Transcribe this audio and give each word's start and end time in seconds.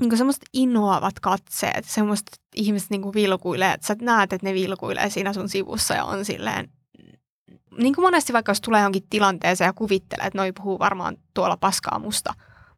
niin 0.00 0.16
semmoiset 0.16 0.42
innoavat 0.52 1.20
katseet, 1.20 1.84
semmoista 1.84 2.36
ihmiset 2.54 2.90
niin 2.90 3.14
vilkuilee, 3.14 3.72
että 3.72 3.86
sä 3.86 3.96
näet, 4.00 4.32
että 4.32 4.46
ne 4.46 4.54
vilkuilee 4.54 5.10
siinä 5.10 5.32
sun 5.32 5.48
sivussa 5.48 5.94
ja 5.94 6.04
on 6.04 6.24
silleen, 6.24 6.68
niin 7.78 7.94
kuin 7.94 8.04
monesti 8.04 8.32
vaikka 8.32 8.50
jos 8.50 8.60
tulee 8.60 8.80
johonkin 8.80 9.06
tilanteeseen 9.10 9.68
ja 9.68 9.72
kuvittelee, 9.72 10.26
että 10.26 10.38
noi 10.38 10.52
puhuu 10.52 10.78
varmaan 10.78 11.16
tuolla 11.34 11.56
paskaa 11.56 11.98
musta, 11.98 12.34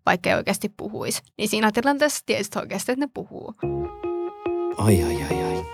vaikka 0.06 0.30
ei 0.30 0.36
oikeasti 0.36 0.72
puhuisi, 0.76 1.22
niin 1.38 1.48
siinä 1.48 1.72
tilanteessa 1.72 2.22
tiesit 2.26 2.56
oikeasti, 2.56 2.92
että 2.92 3.06
ne 3.06 3.10
puhuu. 3.14 3.54
Ai 4.78 5.02
ai 5.02 5.22
ai 5.30 5.44
ai. 5.44 5.64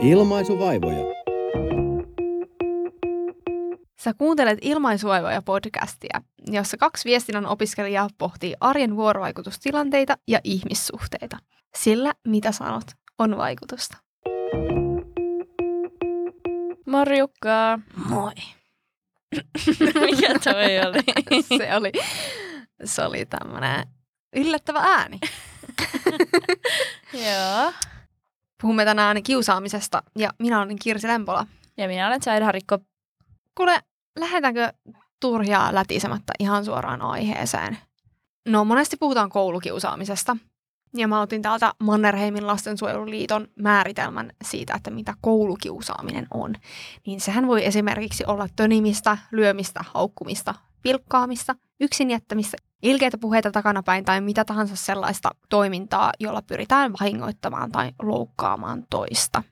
Ilmaisuvaivoja. 0.00 1.21
Sä 4.04 4.14
kuuntelet 4.14 4.58
Ilmaisuaivoja 4.62 5.42
podcastia, 5.42 6.20
jossa 6.46 6.76
kaksi 6.76 7.04
viestinnän 7.04 7.46
opiskelijaa 7.46 8.08
pohtii 8.18 8.54
arjen 8.60 8.96
vuorovaikutustilanteita 8.96 10.16
ja 10.28 10.40
ihmissuhteita. 10.44 11.38
Sillä, 11.76 12.12
mitä 12.28 12.52
sanot, 12.52 12.84
on 13.18 13.36
vaikutusta. 13.36 13.96
Marjukka. 16.86 17.78
Moi. 18.08 18.32
Mikä 20.06 20.38
toi 20.44 20.80
oli? 20.86 21.42
se 21.58 21.76
oli, 21.76 21.92
se 22.84 23.02
oli 23.02 23.26
tämmönen 23.26 23.86
yllättävä 24.36 24.78
ääni. 24.78 25.20
Joo. 27.26 27.72
Puhumme 28.62 28.84
tänään 28.84 29.22
kiusaamisesta 29.22 30.02
ja 30.18 30.30
minä 30.38 30.62
olen 30.62 30.78
Kirsi 30.78 31.08
Lempola. 31.08 31.46
Ja 31.76 31.88
minä 31.88 32.06
olen 32.06 32.22
Saida 32.22 32.44
Harikko. 32.44 32.78
Kuule, 33.54 33.82
lähdetäänkö 34.18 34.72
turhia 35.20 35.74
lätisemättä 35.74 36.32
ihan 36.38 36.64
suoraan 36.64 37.02
aiheeseen? 37.02 37.78
No 38.48 38.64
monesti 38.64 38.96
puhutaan 38.96 39.30
koulukiusaamisesta. 39.30 40.36
Ja 40.96 41.08
mä 41.08 41.20
otin 41.20 41.42
täältä 41.42 41.72
Mannerheimin 41.82 42.46
lastensuojeluliiton 42.46 43.48
määritelmän 43.58 44.32
siitä, 44.44 44.74
että 44.74 44.90
mitä 44.90 45.14
koulukiusaaminen 45.20 46.26
on. 46.30 46.54
Niin 47.06 47.20
sehän 47.20 47.46
voi 47.46 47.66
esimerkiksi 47.66 48.24
olla 48.26 48.48
tönimistä, 48.56 49.18
lyömistä, 49.30 49.84
haukkumista, 49.94 50.54
pilkkaamista, 50.82 51.54
yksin 51.80 52.10
jättämistä, 52.10 52.56
ilkeitä 52.82 53.18
puheita 53.18 53.50
takanapäin 53.50 54.04
tai 54.04 54.20
mitä 54.20 54.44
tahansa 54.44 54.76
sellaista 54.76 55.30
toimintaa, 55.48 56.12
jolla 56.20 56.42
pyritään 56.42 56.92
vahingoittamaan 57.00 57.72
tai 57.72 57.92
loukkaamaan 58.02 58.86
toista. 58.90 59.42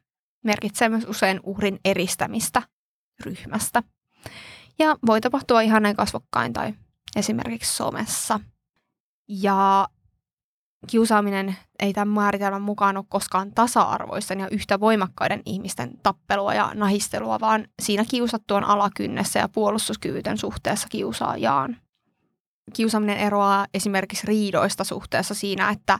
Merkitsee 0.44 0.88
myös 0.88 1.04
usein 1.04 1.40
uhrin 1.42 1.80
eristämistä 1.84 2.62
ryhmästä. 3.24 3.82
Ja 4.78 4.96
voi 5.06 5.20
tapahtua 5.20 5.60
ihan 5.60 5.82
näin 5.82 5.96
kasvokkain 5.96 6.52
tai 6.52 6.74
esimerkiksi 7.16 7.76
somessa. 7.76 8.40
Ja 9.28 9.88
kiusaaminen 10.86 11.56
ei 11.78 11.92
tämän 11.92 12.14
määritelmän 12.14 12.62
mukaan 12.62 12.96
ole 12.96 13.04
koskaan 13.08 13.52
tasa-arvoisten 13.52 14.40
ja 14.40 14.48
yhtä 14.48 14.80
voimakkaiden 14.80 15.42
ihmisten 15.46 15.98
tappelua 16.02 16.54
ja 16.54 16.70
nahistelua, 16.74 17.40
vaan 17.40 17.68
siinä 17.82 18.04
kiusattu 18.04 18.54
on 18.54 18.64
alakynnessä 18.64 19.38
ja 19.38 19.48
puolustuskyvytön 19.48 20.38
suhteessa 20.38 20.88
kiusaajaan. 20.88 21.76
Kiusaaminen 22.72 23.16
eroaa 23.16 23.66
esimerkiksi 23.74 24.26
riidoista 24.26 24.84
suhteessa 24.84 25.34
siinä, 25.34 25.70
että 25.70 25.98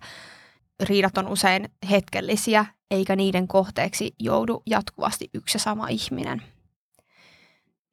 riidat 0.83 1.19
on 1.19 1.29
usein 1.29 1.69
hetkellisiä, 1.91 2.67
eikä 2.91 3.17
niiden 3.17 3.48
kohteeksi 3.48 4.15
joudu 4.19 4.63
jatkuvasti 4.67 5.31
yksi 5.35 5.57
ja 5.57 5.61
sama 5.61 5.89
ihminen. 5.89 6.43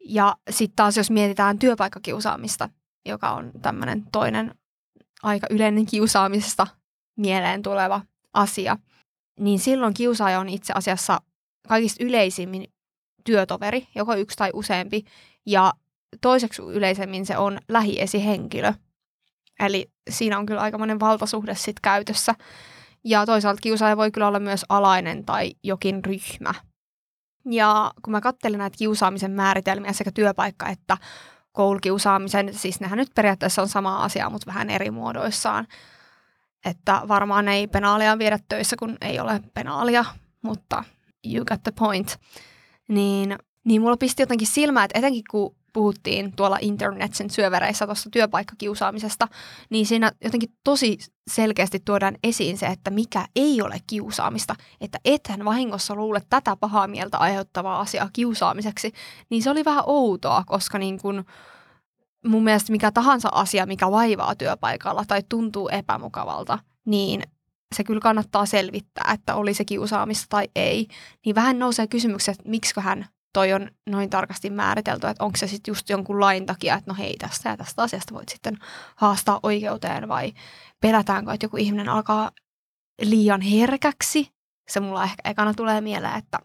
Ja 0.09 0.35
sitten 0.49 0.75
taas 0.75 0.97
jos 0.97 1.11
mietitään 1.11 1.59
työpaikkakiusaamista, 1.59 2.69
joka 3.05 3.31
on 3.31 3.51
tämmöinen 3.61 4.05
toinen 4.11 4.55
aika 5.23 5.47
yleinen 5.49 5.85
kiusaamisesta 5.85 6.67
mieleen 7.17 7.63
tuleva 7.63 8.01
asia, 8.33 8.77
niin 9.39 9.59
silloin 9.59 9.93
kiusaaja 9.93 10.39
on 10.39 10.49
itse 10.49 10.73
asiassa 10.75 11.21
kaikista 11.67 12.03
yleisimmin 12.03 12.67
työtoveri, 13.23 13.87
joko 13.95 14.15
yksi 14.15 14.37
tai 14.37 14.49
useampi, 14.53 15.05
ja 15.45 15.73
toiseksi 16.21 16.61
yleisemmin 16.61 17.25
se 17.25 17.37
on 17.37 17.59
lähiesihenkilö. 17.69 18.73
Eli 19.59 19.91
siinä 20.09 20.37
on 20.39 20.45
kyllä 20.45 20.61
aikamoinen 20.61 20.99
valtasuhde 20.99 21.55
sitten 21.55 21.81
käytössä. 21.81 22.35
Ja 23.03 23.25
toisaalta 23.25 23.61
kiusaaja 23.61 23.97
voi 23.97 24.11
kyllä 24.11 24.27
olla 24.27 24.39
myös 24.39 24.65
alainen 24.69 25.25
tai 25.25 25.55
jokin 25.63 26.05
ryhmä. 26.05 26.53
Ja 27.51 27.91
kun 28.01 28.11
mä 28.11 28.21
katselin 28.21 28.57
näitä 28.57 28.77
kiusaamisen 28.77 29.31
määritelmiä 29.31 29.93
sekä 29.93 30.11
työpaikka 30.11 30.69
että 30.69 30.97
koulukiusaamisen, 31.51 32.53
siis 32.53 32.79
nehän 32.79 32.97
nyt 32.97 33.11
periaatteessa 33.15 33.61
on 33.61 33.67
sama 33.67 34.03
asia, 34.03 34.29
mutta 34.29 34.47
vähän 34.47 34.69
eri 34.69 34.91
muodoissaan. 34.91 35.67
Että 36.65 37.01
varmaan 37.07 37.47
ei 37.47 37.67
penaalia 37.67 38.17
viedä 38.17 38.39
töissä, 38.49 38.75
kun 38.79 38.97
ei 39.01 39.19
ole 39.19 39.41
penaalia, 39.53 40.05
mutta 40.41 40.83
you 41.33 41.45
got 41.45 41.63
the 41.63 41.71
point. 41.79 42.19
Niin, 42.87 43.35
niin 43.63 43.81
mulla 43.81 43.97
pisti 43.97 44.21
jotenkin 44.21 44.47
silmää, 44.47 44.83
että 44.83 44.99
etenkin 44.99 45.23
kun 45.31 45.55
puhuttiin 45.73 46.35
tuolla 46.35 46.57
internetin 46.61 47.29
syövereissä 47.29 47.85
tuosta 47.85 48.09
työpaikkakiusaamisesta, 48.09 49.27
niin 49.69 49.85
siinä 49.85 50.11
jotenkin 50.23 50.49
tosi 50.63 50.97
selkeästi 51.31 51.79
tuodaan 51.85 52.17
esiin 52.23 52.57
se, 52.57 52.65
että 52.65 52.91
mikä 52.91 53.25
ei 53.35 53.61
ole 53.61 53.77
kiusaamista, 53.87 54.55
että 54.81 54.97
ethän 55.05 55.45
vahingossa 55.45 55.95
luule 55.95 56.21
tätä 56.29 56.55
pahaa 56.55 56.87
mieltä 56.87 57.17
aiheuttavaa 57.17 57.79
asiaa 57.79 58.09
kiusaamiseksi, 58.13 58.91
niin 59.29 59.43
se 59.43 59.49
oli 59.49 59.65
vähän 59.65 59.83
outoa, 59.87 60.43
koska 60.47 60.77
niin 60.77 60.99
kun 61.01 61.25
mun 62.25 62.43
mielestä 62.43 62.71
mikä 62.71 62.91
tahansa 62.91 63.29
asia, 63.31 63.65
mikä 63.65 63.91
vaivaa 63.91 64.35
työpaikalla 64.35 65.05
tai 65.07 65.23
tuntuu 65.29 65.69
epämukavalta, 65.69 66.59
niin 66.85 67.23
se 67.75 67.83
kyllä 67.83 68.01
kannattaa 68.01 68.45
selvittää, 68.45 69.11
että 69.13 69.35
oli 69.35 69.53
se 69.53 69.65
kiusaamista 69.65 70.25
tai 70.29 70.47
ei. 70.55 70.87
Niin 71.25 71.35
vähän 71.35 71.59
nousee 71.59 71.87
kysymykset, 71.87 72.37
että 72.39 72.81
hän 72.81 73.07
toi 73.37 73.53
on 73.53 73.71
noin 73.89 74.09
tarkasti 74.09 74.49
määritelty, 74.49 75.07
että 75.07 75.23
onko 75.23 75.37
se 75.37 75.47
sitten 75.47 75.71
just 75.71 75.89
jonkun 75.89 76.19
lain 76.19 76.45
takia, 76.45 76.75
että 76.75 76.91
no 76.91 76.95
hei, 76.97 77.15
tästä 77.17 77.49
ja 77.49 77.57
tästä 77.57 77.81
asiasta 77.81 78.13
voit 78.13 78.29
sitten 78.29 78.57
haastaa 78.95 79.39
oikeuteen 79.43 80.07
vai 80.07 80.33
pelätäänkö, 80.81 81.33
että 81.33 81.45
joku 81.45 81.57
ihminen 81.57 81.89
alkaa 81.89 82.31
liian 83.01 83.41
herkäksi. 83.41 84.31
Se 84.69 84.79
mulla 84.79 85.03
ehkä 85.03 85.29
ekana 85.29 85.53
tulee 85.53 85.81
mieleen, 85.81 86.17
että 86.17 86.39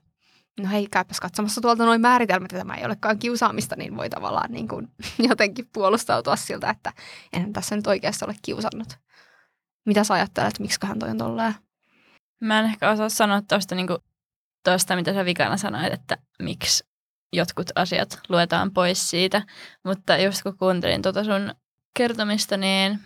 no 0.60 0.68
hei, 0.68 0.86
käypäs 0.90 1.20
katsomassa 1.20 1.60
tuolta 1.60 1.86
noin 1.86 2.00
määritelmät, 2.00 2.52
että 2.52 2.58
tämä 2.58 2.74
ei 2.74 2.84
olekaan 2.84 3.18
kiusaamista, 3.18 3.76
niin 3.76 3.96
voi 3.96 4.10
tavallaan 4.10 4.52
niin 4.52 4.68
kuin 4.68 4.88
jotenkin 5.28 5.68
puolustautua 5.72 6.36
siltä, 6.36 6.70
että 6.70 6.92
en 7.32 7.52
tässä 7.52 7.76
nyt 7.76 7.86
oikeasti 7.86 8.24
ole 8.24 8.34
kiusannut. 8.42 8.98
Mitä 9.86 10.04
sä 10.04 10.14
ajattelet, 10.14 10.58
miksi 10.58 10.78
hän 10.82 10.98
toi 10.98 11.10
on 11.10 11.18
tolleen? 11.18 11.54
Mä 12.40 12.58
en 12.58 12.64
ehkä 12.64 12.90
osaa 12.90 13.08
sanoa 13.08 13.42
tuosta 13.42 13.74
niin 13.74 13.88
tuosta, 14.64 14.96
mitä 14.96 15.14
sä 15.14 15.24
vikana 15.24 15.56
sanoit, 15.56 15.92
että 15.92 16.18
miksi 16.42 16.84
jotkut 17.32 17.66
asiat 17.74 18.20
luetaan 18.28 18.72
pois 18.72 19.10
siitä. 19.10 19.42
Mutta 19.84 20.16
just 20.16 20.42
kun 20.42 20.58
kuuntelin 20.58 21.02
tuota 21.02 21.24
sun 21.24 21.54
kertomista, 21.96 22.56
niin 22.56 22.98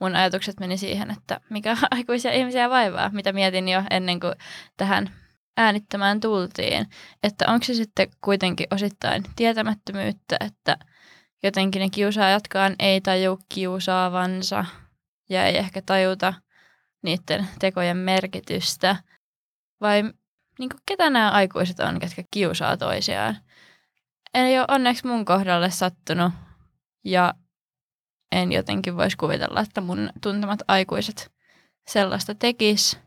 mun 0.00 0.16
ajatukset 0.16 0.60
meni 0.60 0.76
siihen, 0.76 1.10
että 1.10 1.40
mikä 1.50 1.76
aikuisia 1.90 2.32
ihmisiä 2.32 2.70
vaivaa, 2.70 3.10
mitä 3.10 3.32
mietin 3.32 3.68
jo 3.68 3.82
ennen 3.90 4.20
kuin 4.20 4.34
tähän 4.76 5.10
äänittämään 5.56 6.20
tultiin. 6.20 6.86
Että 7.22 7.44
onko 7.48 7.64
se 7.64 7.74
sitten 7.74 8.08
kuitenkin 8.24 8.66
osittain 8.70 9.22
tietämättömyyttä, 9.36 10.36
että 10.40 10.76
jotenkin 11.42 11.80
ne 11.80 11.90
kiusaajatkaan 11.90 12.76
ei 12.78 13.00
taju 13.00 13.38
kiusaavansa 13.48 14.64
ja 15.30 15.46
ei 15.46 15.56
ehkä 15.56 15.82
tajuta 15.86 16.34
niiden 17.02 17.48
tekojen 17.58 17.96
merkitystä. 17.96 18.96
Vai 19.80 20.02
niin 20.58 20.68
kuin, 20.68 20.80
ketä 20.86 21.10
nämä 21.10 21.30
aikuiset 21.30 21.80
on, 21.80 21.98
ketkä 21.98 22.24
kiusaa 22.30 22.76
toisiaan. 22.76 23.36
Ei 24.34 24.58
ole 24.58 24.66
onneksi 24.68 25.06
mun 25.06 25.24
kohdalle 25.24 25.70
sattunut 25.70 26.32
ja 27.04 27.34
en 28.32 28.52
jotenkin 28.52 28.96
voisi 28.96 29.16
kuvitella, 29.16 29.60
että 29.60 29.80
mun 29.80 30.10
tuntemat 30.22 30.60
aikuiset 30.68 31.32
sellaista 31.86 32.34
tekis. 32.34 32.98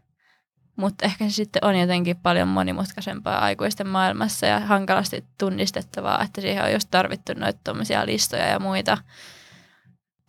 Mutta 0.75 1.05
ehkä 1.05 1.29
se 1.29 1.31
sitten 1.35 1.65
on 1.65 1.79
jotenkin 1.79 2.17
paljon 2.17 2.47
monimutkaisempaa 2.47 3.39
aikuisten 3.39 3.87
maailmassa 3.87 4.45
ja 4.45 4.59
hankalasti 4.59 5.25
tunnistettavaa, 5.37 6.23
että 6.23 6.41
siihen 6.41 6.63
on 6.63 6.73
just 6.73 6.87
tarvittu 6.91 7.33
noita 7.33 7.75
listoja 8.05 8.47
ja 8.47 8.59
muita. 8.59 8.97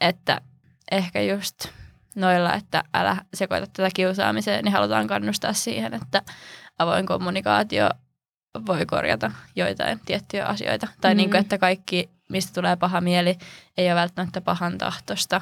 Että 0.00 0.40
ehkä 0.90 1.22
just 1.22 1.68
noilla, 2.16 2.54
että 2.54 2.84
älä 2.94 3.16
sekoita 3.34 3.66
tätä 3.66 3.88
kiusaamiseen, 3.94 4.64
niin 4.64 4.72
halutaan 4.72 5.06
kannustaa 5.06 5.52
siihen, 5.52 5.94
että 5.94 6.22
avoin 6.78 7.06
kommunikaatio 7.06 7.90
voi 8.66 8.86
korjata 8.86 9.30
joitain 9.56 10.00
tiettyjä 10.06 10.46
asioita. 10.46 10.88
Tai 11.00 11.14
mm. 11.14 11.16
niin 11.16 11.30
kuin, 11.30 11.40
että 11.40 11.58
kaikki, 11.58 12.10
mistä 12.28 12.54
tulee 12.54 12.76
paha 12.76 13.00
mieli, 13.00 13.38
ei 13.76 13.86
ole 13.86 13.94
välttämättä 13.94 14.40
pahan 14.40 14.78
tahtosta. 14.78 15.40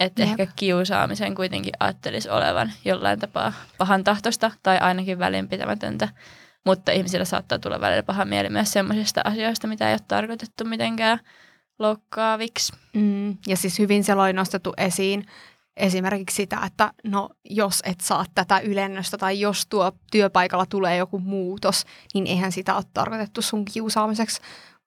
Että 0.00 0.22
ehkä 0.22 0.46
kiusaamisen 0.56 1.34
kuitenkin 1.34 1.72
ajattelisi 1.80 2.30
olevan 2.30 2.72
jollain 2.84 3.18
tapaa 3.18 3.52
pahan 3.78 4.04
tahtosta 4.04 4.50
tai 4.62 4.78
ainakin 4.78 5.18
välinpitämätöntä. 5.18 6.08
Mutta 6.66 6.92
ihmisillä 6.92 7.24
saattaa 7.24 7.58
tulla 7.58 7.80
välillä 7.80 8.02
paha 8.02 8.24
mieli 8.24 8.48
myös 8.48 8.72
sellaisista 8.72 9.20
asioista, 9.24 9.66
mitä 9.66 9.88
ei 9.88 9.94
ole 9.94 10.00
tarkoitettu 10.08 10.64
mitenkään 10.64 11.20
loukkaaviksi. 11.78 12.72
Mm, 12.92 13.36
ja 13.46 13.56
siis 13.56 13.78
hyvin 13.78 14.04
oli 14.22 14.32
nostettu 14.32 14.74
esiin 14.76 15.26
esimerkiksi 15.80 16.36
sitä, 16.36 16.60
että 16.66 16.92
no 17.04 17.28
jos 17.50 17.80
et 17.84 18.00
saa 18.00 18.24
tätä 18.34 18.58
ylennöstä 18.58 19.18
tai 19.18 19.40
jos 19.40 19.66
tuo 19.66 19.92
työpaikalla 20.12 20.66
tulee 20.66 20.96
joku 20.96 21.18
muutos, 21.18 21.84
niin 22.14 22.26
eihän 22.26 22.52
sitä 22.52 22.74
ole 22.74 22.84
tarkoitettu 22.94 23.42
sun 23.42 23.64
kiusaamiseksi. 23.64 24.40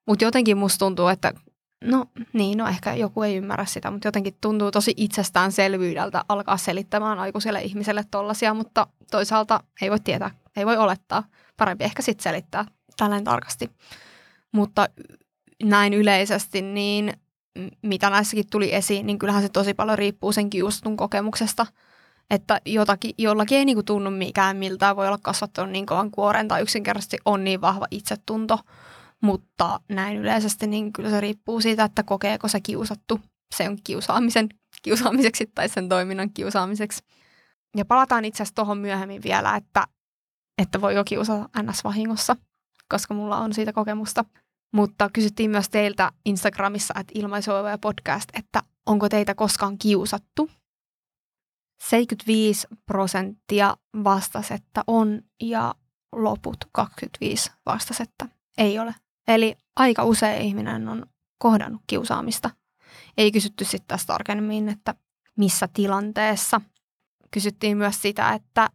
Mutta 0.08 0.26
jotenkin 0.26 0.58
musta 0.58 0.86
tuntuu, 0.86 1.08
että 1.08 1.34
no 1.84 2.06
niin, 2.34 2.58
no 2.58 2.68
ehkä 2.68 2.94
joku 2.94 3.24
ei 3.24 3.36
ymmärrä 3.36 3.66
sitä, 3.66 3.92
mutta 3.92 4.08
jotenkin 4.08 4.38
tuntuu 4.42 4.72
tosi 4.72 4.94
itsestäänselvyydeltä 4.98 6.26
alkaa 6.30 6.58
selittämään 6.58 7.20
aikuiselle 7.20 7.62
ihmiselle 7.62 8.06
tollasia, 8.12 8.54
mutta 8.54 8.88
toisaalta 9.12 9.64
ei 9.82 9.90
voi 9.90 10.00
tietää, 10.00 10.32
ei 10.56 10.66
voi 10.66 10.78
olettaa. 10.78 11.24
Parempi 11.58 11.84
ehkä 11.84 12.02
sitten 12.02 12.24
selittää 12.24 12.66
tällainen 12.98 13.24
tarkasti. 13.24 13.72
Mutta 14.52 14.90
näin 15.64 15.94
yleisesti, 15.94 16.62
niin 16.62 17.14
mitä 17.82 18.10
näissäkin 18.10 18.46
tuli 18.52 18.76
esiin, 18.76 19.06
niin 19.06 19.20
kyllähän 19.20 19.44
se 19.44 19.50
tosi 19.50 19.74
paljon 19.74 19.98
riippuu 19.98 20.32
sen 20.32 20.50
kiusatun 20.50 20.98
kokemuksesta. 20.98 21.66
Että 22.30 22.62
jotakin, 22.66 23.12
jollakin 23.18 23.58
ei 23.58 23.66
niinku 23.66 23.84
tunnu 23.84 24.12
mikään 24.12 24.58
miltä 24.58 24.96
voi 24.96 25.08
olla 25.08 25.20
kasvattanut 25.22 25.72
niin 25.72 25.86
kovan 25.86 26.12
kuoren 26.12 26.48
tai 26.48 26.62
yksinkertaisesti 26.62 27.18
on 27.26 27.44
niin 27.44 27.62
vahva 27.62 27.88
itsetunto. 27.92 28.60
Mutta 29.22 29.80
näin 29.90 30.18
yleisesti, 30.18 30.68
niin 30.68 30.94
kyllä 30.94 31.10
se 31.10 31.22
riippuu 31.22 31.62
siitä, 31.62 31.84
että 31.84 32.04
kokeeko 32.04 32.48
se 32.48 32.62
kiusattu 32.62 33.20
sen 33.56 33.78
kiusaamisen 33.84 34.50
kiusaamiseksi 34.82 35.52
tai 35.56 35.70
sen 35.70 35.90
toiminnan 35.90 36.30
kiusaamiseksi. 36.34 37.04
Ja 37.78 37.86
palataan 37.86 38.26
itse 38.26 38.44
asiassa 38.44 38.56
tuohon 38.56 38.78
myöhemmin 38.78 39.24
vielä, 39.24 39.56
että, 39.56 39.88
että 40.58 40.82
voi 40.82 40.96
jo 40.96 41.04
kiusata 41.04 41.50
NS-vahingossa, 41.62 42.36
koska 42.90 43.14
mulla 43.14 43.38
on 43.38 43.54
siitä 43.54 43.74
kokemusta. 43.74 44.26
Mutta 44.74 45.10
kysyttiin 45.14 45.52
myös 45.52 45.70
teiltä 45.70 46.12
Instagramissa, 46.26 46.94
että 47.00 47.12
ilmaisuoja 47.16 47.78
podcast, 47.78 48.30
että 48.34 48.64
onko 48.86 49.10
teitä 49.10 49.36
koskaan 49.36 49.78
kiusattu? 49.78 50.50
75 51.90 52.68
prosenttia 52.86 53.78
vastasi, 54.04 54.54
että 54.54 54.84
on 54.88 55.22
ja 55.42 55.76
loput 56.12 56.58
25 56.72 57.52
vastasi, 57.66 58.04
että 58.04 58.28
ei 58.58 58.80
ole. 58.80 58.96
Eli 59.28 59.56
aika 59.76 60.04
usein 60.04 60.42
ihminen 60.42 60.90
on 60.90 61.06
kohdannut 61.38 61.82
kiusaamista. 61.88 62.50
Ei 63.18 63.32
kysytty 63.32 63.66
sitten 63.66 63.88
tästä 63.88 64.14
tarkemmin, 64.14 64.70
että 64.70 64.96
missä 65.38 65.70
tilanteessa. 65.74 66.62
Kysyttiin 67.32 67.78
myös 67.78 68.02
sitä, 68.02 68.34
että 68.34 68.70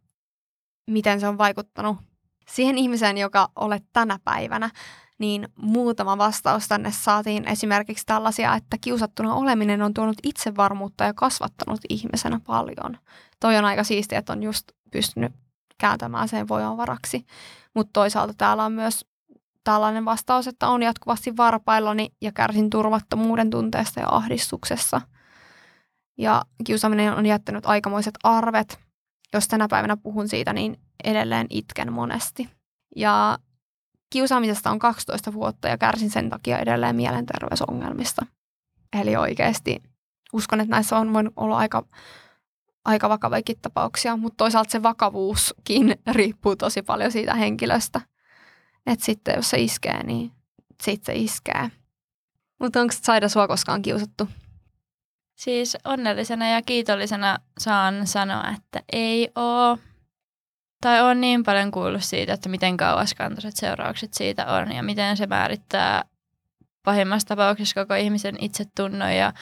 miten 0.91 1.21
se 1.21 1.29
on 1.29 1.39
vaikuttanut 1.39 1.97
siihen 2.49 2.79
ihmiseen, 2.79 3.19
joka 3.19 3.49
olet 3.57 3.85
tänä 3.93 4.19
päivänä 4.25 4.71
niin 5.19 5.49
muutama 5.57 6.19
vastaus 6.19 6.69
tänne 6.69 6.93
saatiin 6.93 7.49
esimerkiksi 7.49 8.07
tällaisia, 8.07 8.55
että 8.55 8.77
kiusattuna 8.81 9.35
oleminen 9.35 9.83
on 9.83 9.95
tuonut 9.95 10.17
itsevarmuutta 10.23 11.05
ja 11.05 11.15
kasvattanut 11.15 11.81
ihmisenä 11.89 12.41
paljon. 12.47 12.99
Toi 13.41 13.57
on 13.57 13.65
aika 13.65 13.85
siistiä, 13.85 14.19
että 14.19 14.33
on 14.33 14.43
just 14.43 14.65
pystynyt 14.93 15.33
kääntämään 15.79 16.29
sen 16.29 16.49
voimanvaraksi. 16.49 17.27
Mutta 17.75 17.91
toisaalta 17.93 18.35
täällä 18.39 18.65
on 18.65 18.73
myös 18.73 19.07
tällainen 19.65 20.05
vastaus, 20.05 20.49
että 20.49 20.69
on 20.69 20.83
jatkuvasti 20.83 21.37
varpaillani 21.37 22.11
ja 22.21 22.33
kärsin 22.33 22.71
turvattomuuden 22.71 23.51
tunteesta 23.51 24.01
ja 24.01 24.09
ahdistuksessa. 24.11 25.01
Ja 26.19 26.43
kiusaaminen 26.65 27.15
on 27.15 27.27
jättänyt 27.27 27.67
aikamoiset 27.67 28.15
arvet. 28.23 28.81
Jos 29.33 29.49
tänä 29.49 29.67
päivänä 29.71 29.97
puhun 29.97 30.29
siitä, 30.29 30.53
niin 30.53 30.81
edelleen 31.05 31.47
itken 31.51 31.93
monesti. 31.93 32.49
Ja 32.97 33.39
kiusaamisesta 34.11 34.71
on 34.71 34.79
12 34.79 35.33
vuotta 35.33 35.69
ja 35.69 35.79
kärsin 35.79 36.11
sen 36.11 36.31
takia 36.31 36.59
edelleen 36.59 36.97
mielenterveysongelmista. 36.97 38.27
Eli 39.01 39.17
oikeasti 39.17 39.83
uskon, 40.33 40.61
että 40.61 40.71
näissä 40.71 40.97
on 40.97 41.13
voinut 41.13 41.33
olla 41.37 41.57
aika, 41.57 41.85
aika 42.85 43.09
vakavakin 43.09 43.59
tapauksia, 43.63 44.17
mutta 44.17 44.37
toisaalta 44.37 44.71
se 44.71 44.83
vakavuuskin 44.83 45.97
riippuu 46.13 46.57
tosi 46.57 46.83
paljon 46.83 47.13
siitä 47.13 47.35
henkilöstä. 47.35 48.01
Että 48.87 49.05
sitten 49.05 49.35
jos 49.37 49.51
se 49.51 49.59
iskee, 49.59 50.03
niin 50.03 50.33
sitten 50.83 51.15
se 51.15 51.21
iskee. 51.21 51.71
Mutta 52.61 52.81
onko 52.81 52.95
Saida 53.03 53.29
sua 53.29 53.49
koskaan 53.49 53.83
kiusattu? 53.83 54.29
Siis 55.35 55.77
onnellisena 55.85 56.49
ja 56.49 56.63
kiitollisena 56.63 57.39
saan 57.59 58.07
sanoa, 58.07 58.45
että 58.57 58.83
ei 58.93 59.31
oo 59.35 59.79
tai 60.81 61.01
on 61.03 61.21
niin 61.21 61.43
paljon 61.43 61.71
kuullut 61.71 62.05
siitä, 62.05 62.33
että 62.33 62.49
miten 62.49 62.77
kauaskantoiset 62.77 63.57
seuraukset 63.57 64.15
siitä 64.15 64.47
on 64.47 64.73
ja 64.73 64.83
miten 64.83 65.17
se 65.17 65.27
määrittää 65.27 66.05
pahimmassa 66.85 67.29
tapauksessa 67.29 67.81
koko 67.81 67.95
ihmisen 67.95 68.37
itsetunnon 68.41 69.17
ja 69.17 69.33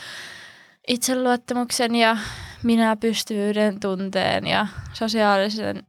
itseluottamuksen 0.88 1.94
ja 1.94 2.16
minä 2.62 2.96
pystyvyyden 2.96 3.80
tunteen 3.80 4.46
ja 4.46 4.66
sosiaalisen 4.92 5.82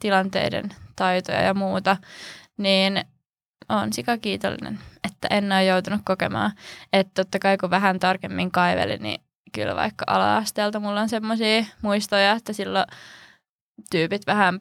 tilanteiden 0.00 0.70
taitoja 0.96 1.42
ja 1.42 1.54
muuta, 1.54 1.96
niin 2.56 3.04
on 3.68 3.92
sika 3.92 4.18
kiitollinen, 4.18 4.78
että 5.04 5.28
en 5.30 5.52
ole 5.52 5.64
joutunut 5.64 6.00
kokemaan. 6.04 6.52
Että 6.92 7.12
totta 7.14 7.38
kai 7.38 7.58
kun 7.58 7.70
vähän 7.70 7.98
tarkemmin 7.98 8.50
kaivelin, 8.50 9.02
niin 9.02 9.20
kyllä 9.52 9.76
vaikka 9.76 10.04
ala-asteelta 10.08 10.80
mulla 10.80 11.00
on 11.00 11.08
semmoisia 11.08 11.64
muistoja, 11.82 12.32
että 12.32 12.52
silloin 12.52 12.86
tyypit 13.90 14.26
vähän 14.26 14.60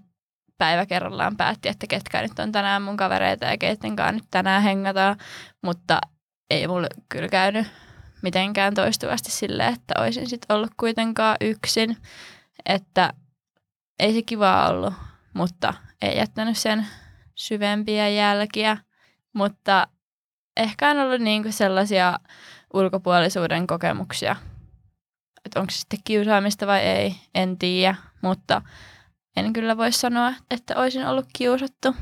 päivä 0.58 0.86
kerrallaan 0.86 1.38
päätti, 1.38 1.70
että 1.70 1.88
ketkä 1.88 2.22
nyt 2.22 2.40
on 2.40 2.52
tänään 2.52 2.82
mun 2.82 2.98
kavereita 2.98 3.46
ja 3.46 3.58
keittenkaan 3.58 4.16
nyt 4.16 4.26
tänään 4.32 4.64
hengataan, 4.64 5.18
mutta 5.62 6.02
ei 6.50 6.68
mulle 6.68 6.88
kyllä 7.10 7.28
käynyt 7.28 7.68
mitenkään 8.22 8.74
toistuvasti 8.74 9.32
sille, 9.32 9.68
että 9.68 9.94
olisin 10.00 10.30
sitten 10.30 10.56
ollut 10.56 10.72
kuitenkaan 10.78 11.38
yksin, 11.42 11.98
että 12.66 13.14
ei 14.00 14.14
se 14.14 14.22
kiva 14.22 14.68
ollut, 14.68 14.94
mutta 15.34 15.74
ei 16.02 16.18
jättänyt 16.18 16.58
sen 16.58 16.88
syvempiä 17.36 18.10
jälkiä, 18.10 18.78
mutta 19.34 19.88
ehkä 20.58 20.90
on 20.90 21.00
ollut 21.00 21.22
niinku 21.22 21.52
sellaisia 21.52 22.20
ulkopuolisuuden 22.74 23.68
kokemuksia, 23.68 24.36
että 25.46 25.60
onko 25.60 25.72
se 25.72 25.78
sitten 25.80 26.00
kiusaamista 26.04 26.68
vai 26.68 26.80
ei, 26.80 27.16
en 27.36 27.58
tiedä, 27.58 27.96
mutta 28.22 28.62
en 29.38 29.54
kyllä 29.54 29.78
voi 29.78 29.92
sanoa, 29.92 30.34
että 30.52 30.76
olisin 30.78 31.08
ollut 31.08 31.26
kiusattu. 31.34 31.96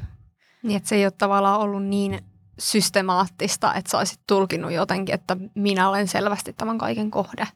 Niin, 0.64 0.78
että 0.78 0.90
se 0.90 0.96
ei 0.96 1.06
ole 1.06 1.12
tavallaan 1.12 1.60
ollut 1.60 1.84
niin 1.84 2.20
systemaattista, 2.60 3.74
että 3.74 3.92
sä 3.92 3.98
olisit 3.98 4.20
tulkinut 4.28 4.72
jotenkin, 4.72 5.16
että 5.16 5.38
minä 5.56 5.90
olen 5.90 6.08
selvästi 6.08 6.54
tämän 6.54 6.78
kaiken 6.78 7.12
kohde. 7.12 7.48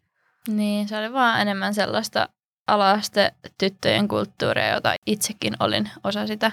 Niin, 0.47 0.87
se 0.87 0.97
oli 0.97 1.13
vaan 1.13 1.41
enemmän 1.41 1.73
sellaista 1.73 2.29
alaste 2.67 3.33
tyttöjen 3.57 4.07
kulttuuria, 4.07 4.73
jota 4.73 4.93
itsekin 5.05 5.53
olin 5.59 5.89
osa 6.03 6.27
sitä. 6.27 6.51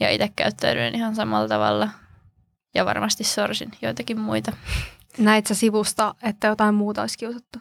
Ja 0.00 0.10
itse 0.10 0.28
käyttäydyin 0.36 0.94
ihan 0.94 1.14
samalla 1.14 1.48
tavalla. 1.48 1.88
Ja 2.74 2.84
varmasti 2.84 3.24
sorsin 3.24 3.70
joitakin 3.82 4.20
muita. 4.20 4.52
Näit 5.18 5.46
sä 5.46 5.54
sivusta, 5.54 6.14
että 6.22 6.46
jotain 6.46 6.74
muuta 6.74 7.00
olisi 7.00 7.18
kiusattu? 7.18 7.58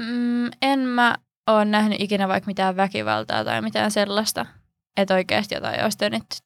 Mm, 0.00 0.50
en 0.62 0.78
mä 0.80 1.14
ole 1.48 1.64
nähnyt 1.64 2.00
ikinä 2.00 2.28
vaikka 2.28 2.46
mitään 2.46 2.76
väkivaltaa 2.76 3.44
tai 3.44 3.62
mitään 3.62 3.90
sellaista, 3.90 4.46
että 4.96 5.14
oikeasti 5.14 5.54
jotain 5.54 5.82
olisi 5.82 5.98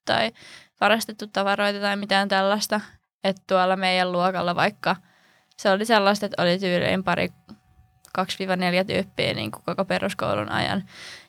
tai 0.05 0.33
varastettu 0.81 1.27
tavaroita 1.27 1.81
tai 1.81 1.97
mitään 1.97 2.29
tällaista. 2.29 2.81
Että 3.25 3.43
tuolla 3.47 3.77
meidän 3.77 4.13
luokalla 4.13 4.57
vaikka 4.57 4.97
se 5.57 5.71
oli 5.71 5.85
sellaista, 5.85 6.27
että 6.27 6.43
oli 6.43 6.59
tyyliin 6.59 7.05
pari 7.05 7.29
2-4 8.19 8.23
tyyppiä 8.87 9.35
niin 9.35 9.51
kuin 9.51 9.63
koko 9.65 9.85
peruskoulun 9.85 10.49
ajan, 10.49 10.85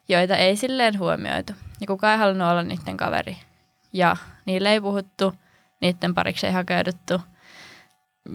joita 0.09 0.35
ei 0.35 0.55
silleen 0.55 0.99
huomioitu. 0.99 1.53
Ja 1.81 1.87
kukaan 1.87 2.13
ei 2.13 2.19
halunnut 2.19 2.47
olla 2.47 2.63
niiden 2.63 2.97
kaveri. 2.97 3.37
Ja 3.93 4.17
niille 4.45 4.71
ei 4.71 4.81
puhuttu, 4.81 5.33
niiden 5.81 6.15
pariksi 6.15 6.47
ei 6.47 6.53
hakeuduttu. 6.53 7.21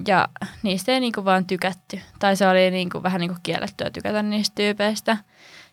Ja 0.06 0.28
niistä 0.62 0.92
ei 0.92 1.00
niinku 1.00 1.24
vaan 1.24 1.46
tykätty. 1.46 2.00
Tai 2.18 2.36
se 2.36 2.48
oli 2.48 2.70
niinku 2.70 3.02
vähän 3.02 3.20
niinku 3.20 3.36
kiellettyä 3.42 3.90
tykätä 3.90 4.22
niistä 4.22 4.54
tyypeistä. 4.54 5.16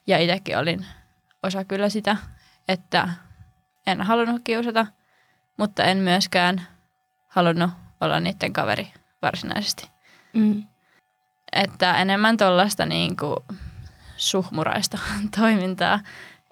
Ja 0.08 0.18
itsekin 0.18 0.58
olin 0.58 0.86
osa 1.44 1.64
kyllä 1.64 1.90
sitä, 1.90 2.18
että 2.68 3.10
en 3.88 4.02
halunnut 4.02 4.42
kiusata, 4.44 4.88
mutta 5.58 5.84
en 5.84 5.98
myöskään 5.98 6.68
halunnut 7.28 7.70
olla 8.02 8.20
niiden 8.20 8.54
kaveri 8.54 8.94
varsinaisesti. 9.22 9.90
Mm. 10.34 10.64
Että 11.52 11.98
enemmän 11.98 12.38
tuollaista 12.38 12.86
niinku 12.86 13.46
suhmuraista 14.18 15.00
toimintaa, 15.40 16.00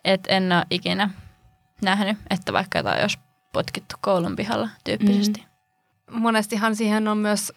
että 0.04 0.34
en 0.34 0.52
ole 0.52 0.66
ikinä 0.70 1.10
nähnyt, 1.82 2.18
että 2.30 2.54
vaikka 2.54 2.80
jotain 2.80 3.02
olisi 3.02 3.20
potkittu 3.54 3.96
koulun 4.02 4.36
pihalla 4.36 4.70
tyyppisesti. 4.84 5.40
Mm 5.40 5.53
monestihan 6.12 6.76
siihen 6.76 7.08
on 7.08 7.18
myös 7.18 7.54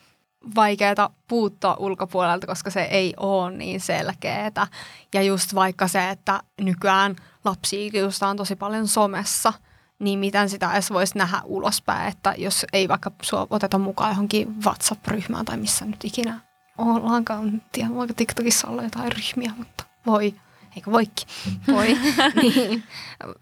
vaikeaa 0.54 1.10
puuttua 1.28 1.76
ulkopuolelta, 1.78 2.46
koska 2.46 2.70
se 2.70 2.82
ei 2.82 3.14
ole 3.16 3.50
niin 3.50 3.80
selkeää. 3.80 4.66
Ja 5.14 5.22
just 5.22 5.54
vaikka 5.54 5.88
se, 5.88 6.10
että 6.10 6.40
nykyään 6.60 7.16
lapsia 7.44 7.90
kiusataan 7.90 8.36
tosi 8.36 8.56
paljon 8.56 8.88
somessa 8.88 9.52
niin 9.98 10.18
miten 10.18 10.48
sitä 10.48 10.72
edes 10.72 10.90
voisi 10.90 11.18
nähdä 11.18 11.40
ulospäin, 11.44 12.08
että 12.08 12.34
jos 12.38 12.66
ei 12.72 12.88
vaikka 12.88 13.10
sua 13.22 13.46
oteta 13.50 13.78
mukaan 13.78 14.10
johonkin 14.10 14.60
WhatsApp-ryhmään 14.64 15.44
tai 15.44 15.56
missä 15.56 15.84
nyt 15.84 16.04
ikinä 16.04 16.40
ollaankaan. 16.78 17.48
En 17.48 17.62
tiedä, 17.72 17.90
voiko 17.94 18.14
TikTokissa 18.16 18.68
olla 18.68 18.82
jotain 18.82 19.12
ryhmiä, 19.12 19.52
mutta 19.58 19.84
voi. 20.06 20.34
Eikö 20.76 20.92
voikin? 20.92 21.28
Voi. 21.72 21.98
niin. 22.42 22.84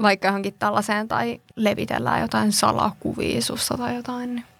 Vaikka 0.03 0.29
johonkin 0.29 0.55
tällaiseen 0.59 1.09
tai 1.09 1.41
levitellään 1.57 2.21
jotain 2.21 2.53
salakuvia 2.53 3.43
susta 3.43 3.77
tai 3.77 3.97
jotain. 3.97 4.35
Niin. 4.35 4.54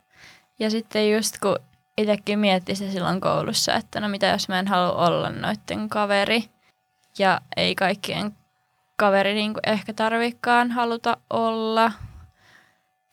Ja 0.59 0.71
sitten 0.71 1.13
just 1.13 1.39
kun 1.39 1.59
itsekin 1.99 2.39
mietti 2.39 2.75
se 2.75 2.91
silloin 2.91 3.21
koulussa, 3.21 3.75
että 3.75 4.01
no 4.01 4.09
mitä 4.09 4.27
jos 4.27 4.49
mä 4.49 4.59
en 4.59 4.69
halua 4.69 5.07
olla 5.07 5.31
noitten 5.31 5.89
kaveri 5.89 6.45
ja 7.19 7.41
ei 7.57 7.75
kaikkien 7.75 8.37
kaveri 8.97 9.35
niin 9.35 9.55
ehkä 9.67 9.93
tarvikaan 9.93 10.71
haluta 10.71 11.17
olla. 11.31 11.93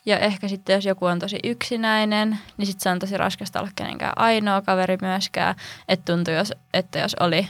Ja 0.06 0.20
ehkä 0.20 0.48
sitten 0.48 0.74
jos 0.74 0.86
joku 0.86 1.06
on 1.06 1.20
tosi 1.20 1.40
yksinäinen, 1.44 2.40
niin 2.58 2.66
sitten 2.66 2.84
se 2.84 2.90
on 2.90 3.00
tosi 3.00 3.18
raskasta 3.18 3.60
olla 3.60 3.72
kenenkään 3.76 4.14
ainoa 4.16 4.62
kaveri 4.62 4.98
myöskään. 5.02 5.56
Että 5.88 6.14
tuntuu, 6.14 6.34
jos, 6.34 6.54
että 6.74 7.00
jos 7.00 7.16
oli 7.20 7.48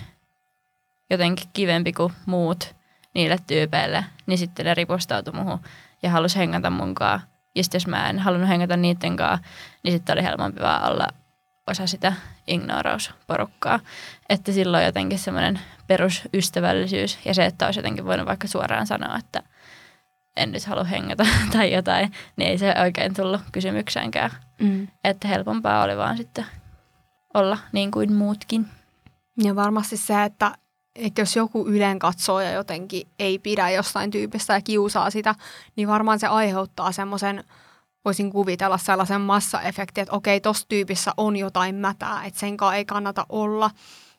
jotenkin 1.09 1.49
kivempi 1.53 1.93
kuin 1.93 2.13
muut 2.25 2.75
niille 3.13 3.37
tyypeille, 3.47 4.05
niin 4.25 4.37
sitten 4.37 4.65
ne 4.65 4.73
ripustautui 4.73 5.33
muuhun 5.33 5.59
ja 6.03 6.09
halusi 6.09 6.39
hengata 6.39 6.69
munkaan. 6.69 7.21
Ja 7.55 7.63
sitten 7.63 7.79
jos 7.79 7.87
mä 7.87 8.09
en 8.09 8.19
halunnut 8.19 8.49
hengata 8.49 8.77
niiden 8.77 9.17
kanssa, 9.17 9.47
niin 9.83 9.91
sitten 9.91 10.13
oli 10.13 10.23
helpompi 10.23 10.61
vaan 10.61 10.91
olla 10.91 11.07
osa 11.67 11.87
sitä 11.87 12.13
ignorausporukkaa. 12.47 13.79
Että 14.29 14.51
silloin 14.51 14.85
jotenkin 14.85 15.19
semmoinen 15.19 15.59
perusystävällisyys 15.87 17.19
ja 17.25 17.33
se, 17.33 17.45
että 17.45 17.65
olisi 17.65 17.79
jotenkin 17.79 18.05
voinut 18.05 18.27
vaikka 18.27 18.47
suoraan 18.47 18.87
sanoa, 18.87 19.17
että 19.17 19.43
en 20.37 20.51
nyt 20.51 20.65
halua 20.65 20.83
hengata 20.83 21.25
tai 21.53 21.73
jotain, 21.73 22.11
niin 22.35 22.49
ei 22.49 22.57
se 22.57 22.73
oikein 22.81 23.13
tullut 23.13 23.41
kysymykseenkään. 23.51 24.31
Mm. 24.59 24.87
Että 25.03 25.27
helpompaa 25.27 25.83
oli 25.83 25.97
vaan 25.97 26.17
sitten 26.17 26.45
olla 27.33 27.57
niin 27.71 27.91
kuin 27.91 28.13
muutkin. 28.13 28.65
Ja 29.43 29.55
varmasti 29.55 29.97
se, 29.97 30.23
että, 30.23 30.51
että 30.95 31.21
jos 31.21 31.35
joku 31.35 31.67
ylen 31.67 31.99
katsoo 31.99 32.41
ja 32.41 32.51
jotenkin 32.51 33.07
ei 33.19 33.39
pidä 33.39 33.69
jostain 33.69 34.11
tyypistä 34.11 34.53
ja 34.53 34.61
kiusaa 34.61 35.09
sitä, 35.09 35.35
niin 35.75 35.87
varmaan 35.87 36.19
se 36.19 36.27
aiheuttaa 36.27 36.91
semmoisen, 36.91 37.43
voisin 38.05 38.31
kuvitella 38.31 38.77
sellaisen 38.77 39.21
massaefektin, 39.21 40.01
että 40.01 40.15
okei, 40.15 40.41
tuossa 40.41 40.65
tyypissä 40.69 41.11
on 41.17 41.35
jotain 41.37 41.75
mätää, 41.75 42.25
että 42.25 42.39
senkaan 42.39 42.75
ei 42.75 42.85
kannata 42.85 43.25
olla. 43.29 43.71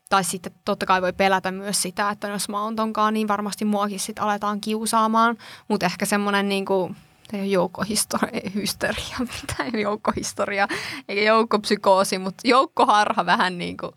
Tai 0.08 0.24
sitten 0.24 0.52
totta 0.64 0.86
kai 0.86 1.02
voi 1.02 1.12
pelätä 1.12 1.50
myös 1.50 1.82
sitä, 1.82 2.10
että 2.10 2.28
jos 2.28 2.48
mä 2.48 2.62
oon 2.62 2.76
tonkaan, 2.76 3.14
niin 3.14 3.28
varmasti 3.28 3.64
muakin 3.64 4.00
sitten 4.00 4.24
aletaan 4.24 4.60
kiusaamaan. 4.60 5.36
Mutta 5.68 5.86
ehkä 5.86 6.06
semmoinen 6.06 6.48
niin 6.48 6.64
kuin, 6.64 6.96
ei 7.32 7.52
joukkohistoria, 7.52 8.40
ei 8.42 8.54
hysteria, 8.54 9.16
mitään 9.40 9.80
joukkohistoria, 9.80 10.68
eikä 11.08 11.22
joukkopsykoosi, 11.22 12.18
mutta 12.18 12.48
joukkoharha 12.48 13.26
vähän 13.26 13.58
niin 13.58 13.76
kuin. 13.76 13.92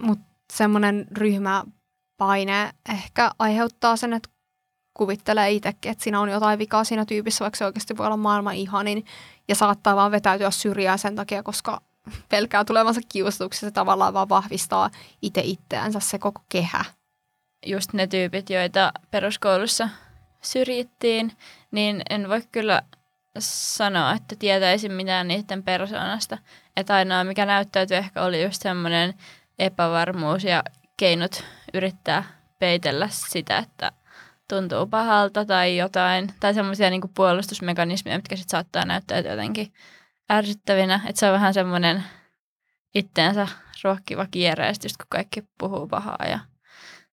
Mutta 0.00 0.24
semmoinen 0.52 1.06
ryhmäpaine 2.16 2.72
ehkä 2.88 3.30
aiheuttaa 3.38 3.96
sen, 3.96 4.12
että 4.12 4.28
kuvittelee 4.94 5.50
itsekin, 5.50 5.92
että 5.92 6.04
siinä 6.04 6.20
on 6.20 6.28
jotain 6.28 6.58
vikaa 6.58 6.84
siinä 6.84 7.04
tyypissä, 7.04 7.44
vaikka 7.44 7.56
se 7.56 7.64
oikeasti 7.64 7.96
voi 7.96 8.06
olla 8.06 8.16
maailman 8.16 8.54
ihanin 8.54 9.04
ja 9.48 9.54
saattaa 9.54 9.96
vaan 9.96 10.10
vetäytyä 10.10 10.50
syrjään 10.50 10.98
sen 10.98 11.16
takia, 11.16 11.42
koska 11.42 11.80
pelkää 12.28 12.64
tulevansa 12.64 13.00
kiusatuksi, 13.08 13.60
se 13.60 13.70
tavallaan 13.70 14.14
vaan 14.14 14.28
vahvistaa 14.28 14.90
itse 15.22 15.40
itseänsä 15.44 16.00
se 16.00 16.18
koko 16.18 16.42
kehä. 16.48 16.84
Just 17.66 17.92
ne 17.92 18.06
tyypit, 18.06 18.50
joita 18.50 18.92
peruskoulussa 19.10 19.88
syrjittiin, 20.42 21.32
niin 21.70 22.02
en 22.10 22.28
voi 22.28 22.42
kyllä 22.52 22.82
sanoa, 23.38 24.12
että 24.12 24.36
tietäisin 24.38 24.92
mitään 24.92 25.28
niiden 25.28 25.62
persoonasta. 25.62 26.38
Että 26.76 26.94
ainoa, 26.94 27.24
mikä 27.24 27.46
näyttäytyi 27.46 27.96
ehkä 27.96 28.22
oli 28.22 28.42
just 28.42 28.62
semmoinen 28.62 29.14
epävarmuus 29.58 30.44
ja 30.44 30.62
keinot 30.96 31.44
yrittää 31.74 32.24
peitellä 32.58 33.08
sitä, 33.10 33.58
että 33.58 33.92
tuntuu 34.48 34.86
pahalta 34.86 35.44
tai 35.44 35.76
jotain. 35.76 36.28
Tai 36.40 36.54
semmoisia 36.54 36.90
niin 36.90 37.02
puolustusmekanismeja, 37.14 38.18
mitkä 38.18 38.36
sitten 38.36 38.50
saattaa 38.50 38.84
näyttäytyä 38.84 39.30
jotenkin 39.30 39.72
ärsyttävinä. 40.32 41.00
Että 41.06 41.20
se 41.20 41.26
on 41.26 41.32
vähän 41.32 41.54
semmoinen 41.54 42.04
itteensä 42.94 43.48
ruokkiva 43.84 44.26
kierre, 44.30 44.68
just 44.68 44.96
kun 44.96 45.06
kaikki 45.08 45.42
puhuu 45.58 45.86
pahaa 45.86 46.26
ja 46.30 46.38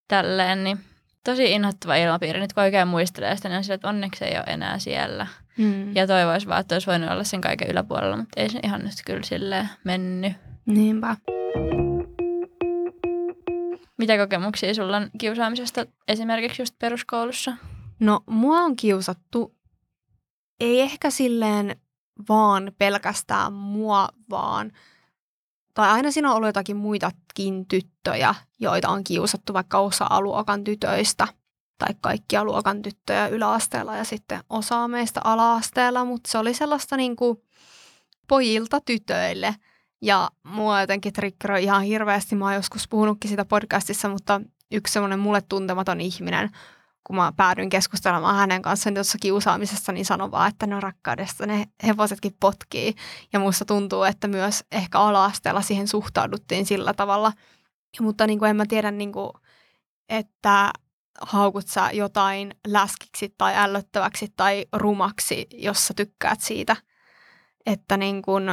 tälleen, 0.07 0.63
niin 0.63 0.79
tosi 1.23 1.51
inhottava 1.51 1.95
ilmapiiri. 1.95 2.39
Nyt 2.39 2.53
kun 2.53 2.63
oikein 2.63 2.87
muistelee 2.87 3.35
sitä, 3.35 3.49
niin 3.49 3.57
on 3.57 3.63
sillä, 3.63 3.75
että 3.75 3.89
onneksi 3.89 4.25
ei 4.25 4.37
ole 4.37 4.43
enää 4.47 4.79
siellä. 4.79 5.27
Mm. 5.57 5.95
Ja 5.95 6.07
toivoisi 6.07 6.47
vaan, 6.47 6.61
että 6.61 6.75
olisi 6.75 6.87
voinut 6.87 7.11
olla 7.11 7.23
sen 7.23 7.41
kaiken 7.41 7.69
yläpuolella, 7.69 8.17
mutta 8.17 8.41
ei 8.41 8.49
se 8.49 8.59
ihan 8.63 8.81
nyt 8.81 8.93
kyllä 9.05 9.23
silleen 9.23 9.69
mennyt. 9.83 10.33
Niinpä. 10.65 11.15
Mitä 14.03 14.17
kokemuksia 14.17 14.73
sulla 14.73 14.97
on 14.97 15.09
kiusaamisesta 15.17 15.85
esimerkiksi 16.07 16.61
just 16.61 16.75
peruskoulussa? 16.79 17.57
No, 17.99 18.23
mua 18.29 18.57
on 18.59 18.75
kiusattu 18.75 19.55
ei 20.59 20.81
ehkä 20.81 21.09
silleen 21.09 21.81
vaan 22.29 22.71
pelkästään 22.77 23.53
mua, 23.53 24.09
vaan 24.29 24.71
tai 25.73 25.89
aina 25.89 26.11
siinä 26.11 26.29
on 26.29 26.35
ollut 26.35 26.47
jotakin 26.47 26.77
muitakin 26.77 27.67
tyttöjä, 27.67 28.35
joita 28.59 28.89
on 28.89 29.03
kiusattu 29.03 29.53
vaikka 29.53 29.79
osa 29.79 30.21
luokan 30.21 30.63
tytöistä 30.63 31.27
tai 31.77 31.95
kaikkia 32.01 32.43
luokan 32.43 32.81
tyttöjä 32.81 33.27
yläasteella 33.27 33.97
ja 33.97 34.03
sitten 34.03 34.43
osa 34.49 34.87
meistä 34.87 35.21
ala-asteella, 35.23 36.05
mutta 36.05 36.31
se 36.31 36.37
oli 36.37 36.53
sellaista 36.53 36.97
niin 36.97 37.15
kuin 37.15 37.37
pojilta 38.27 38.81
tytöille. 38.81 39.55
Ja 40.03 40.29
mua 40.43 40.81
jotenkin 40.81 41.13
triggeroi 41.13 41.63
ihan 41.63 41.83
hirveästi, 41.83 42.35
mä 42.35 42.45
oon 42.45 42.53
joskus 42.53 42.87
puhunutkin 42.87 43.29
sitä 43.29 43.45
podcastissa, 43.45 44.09
mutta 44.09 44.41
yksi 44.71 44.93
semmoinen 44.93 45.19
mulle 45.19 45.41
tuntematon 45.41 46.01
ihminen 46.01 46.49
kun 47.03 47.15
mä 47.15 47.33
päädyin 47.37 47.69
keskustelemaan 47.69 48.35
hänen 48.35 48.61
kanssaan 48.61 48.93
tuossa 48.93 49.17
kiusaamisessa, 49.21 49.91
niin 49.91 50.05
sanon 50.05 50.31
vaan, 50.31 50.49
että 50.49 50.67
no 50.67 50.79
rakkaudesta 50.79 51.45
ne 51.45 51.65
hevosetkin 51.85 52.35
potkii. 52.39 52.95
Ja 53.33 53.39
musta 53.39 53.65
tuntuu, 53.65 54.03
että 54.03 54.27
myös 54.27 54.63
ehkä 54.71 54.99
ala-asteella 54.99 55.61
siihen 55.61 55.87
suhtauduttiin 55.87 56.65
sillä 56.65 56.93
tavalla. 56.93 57.33
Mutta 58.01 58.27
niin 58.27 58.39
kuin 58.39 58.49
en 58.49 58.55
mä 58.55 58.65
tiedä, 58.65 58.91
niin 58.91 59.11
kuin, 59.11 59.29
että 60.09 60.71
haukut 61.21 61.67
sä 61.67 61.89
jotain 61.91 62.55
läskiksi 62.67 63.35
tai 63.37 63.55
ällöttäväksi 63.55 64.33
tai 64.37 64.65
rumaksi, 64.73 65.47
jos 65.51 65.87
sä 65.87 65.93
tykkäät 65.93 66.41
siitä. 66.41 66.75
Että 67.65 67.97
niin 67.97 68.21
kuin, 68.21 68.43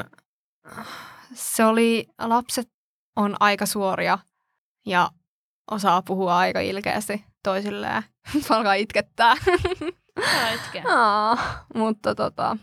se 1.34 1.64
oli, 1.64 2.06
lapset 2.18 2.68
on 3.16 3.36
aika 3.40 3.66
suoria 3.66 4.18
ja 4.86 5.10
osaa 5.70 6.02
puhua 6.02 6.38
aika 6.38 6.60
ilkeästi 6.60 7.24
toisilleen. 7.42 8.02
Alkaa 8.50 8.74
itkettää. 8.74 9.34
Aa, 10.94 11.64
mutta 11.74 12.14
tota, 12.14 12.56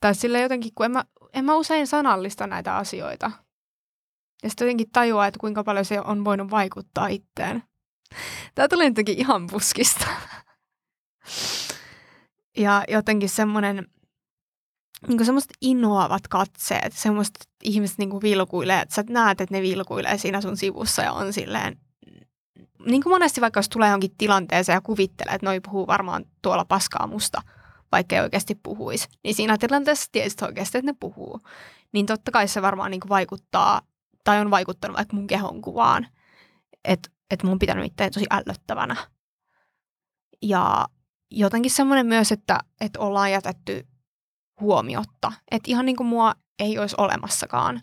tai 0.00 0.14
sille 0.14 0.40
jotenkin, 0.40 0.72
kun 0.74 0.86
en 0.86 0.92
mä, 0.92 1.04
en 1.32 1.44
mä 1.44 1.54
usein 1.54 1.86
sanallista 1.86 2.46
näitä 2.46 2.76
asioita. 2.76 3.30
Ja 4.42 4.48
sitten 4.50 4.66
jotenkin 4.66 4.90
tajuaa, 4.90 5.26
että 5.26 5.40
kuinka 5.40 5.64
paljon 5.64 5.84
se 5.84 6.00
on 6.00 6.24
voinut 6.24 6.50
vaikuttaa 6.50 7.06
itteen. 7.06 7.62
Tämä 8.54 8.68
tuli 8.68 8.84
jotenkin 8.84 9.18
ihan 9.18 9.46
puskista. 9.46 10.06
Ja 12.56 12.84
jotenkin 12.88 13.28
semmoinen, 13.28 13.86
niin 15.08 15.24
semmoiset 15.24 15.52
innoavat 15.60 16.28
katseet, 16.28 16.92
semmoiset 16.92 17.48
ihmiset 17.62 17.98
niin 17.98 18.10
kuin 18.10 18.22
vilkuilee, 18.22 18.80
että 18.80 18.94
sä 18.94 19.04
näet, 19.08 19.40
että 19.40 19.54
ne 19.54 19.62
vilkuilee 19.62 20.18
siinä 20.18 20.40
sun 20.40 20.56
sivussa 20.56 21.02
ja 21.02 21.12
on 21.12 21.32
silleen, 21.32 21.76
niin 22.86 23.02
kuin 23.02 23.12
monesti 23.12 23.40
vaikka 23.40 23.58
jos 23.58 23.68
tulee 23.68 23.88
johonkin 23.88 24.16
tilanteeseen 24.18 24.76
ja 24.76 24.80
kuvittelee, 24.80 25.34
että 25.34 25.46
noi 25.46 25.60
puhuu 25.60 25.86
varmaan 25.86 26.24
tuolla 26.42 26.64
paskaa 26.64 27.06
musta, 27.06 27.42
vaikka 27.92 28.16
ei 28.16 28.22
oikeasti 28.22 28.54
puhuisi, 28.62 29.08
niin 29.24 29.34
siinä 29.34 29.58
tilanteessa 29.58 30.08
tietysti 30.12 30.44
oikeasti, 30.44 30.78
että 30.78 30.92
ne 30.92 30.96
puhuu. 31.00 31.40
Niin 31.92 32.06
totta 32.06 32.30
kai 32.30 32.48
se 32.48 32.62
varmaan 32.62 32.90
niin 32.90 33.00
kuin 33.00 33.08
vaikuttaa, 33.08 33.82
tai 34.24 34.40
on 34.40 34.50
vaikuttanut 34.50 34.96
vaikka 34.96 35.16
mun 35.16 35.26
kehon 35.26 35.62
kuvaan, 35.62 36.06
että 36.84 37.10
että 37.32 37.46
mun 37.46 37.52
on 37.52 37.58
pitänyt 37.58 37.86
itseä 37.86 38.10
tosi 38.10 38.26
ällöttävänä. 38.30 38.96
Ja 40.42 40.86
jotenkin 41.30 41.70
semmoinen 41.70 42.06
myös, 42.06 42.32
että, 42.32 42.58
että 42.80 43.00
ollaan 43.00 43.32
jätetty 43.32 43.86
huomiotta. 44.60 45.32
Että 45.50 45.70
ihan 45.70 45.86
niin 45.86 45.96
kuin 45.96 46.06
mua 46.06 46.34
ei 46.58 46.78
olisi 46.78 46.96
olemassakaan. 46.98 47.80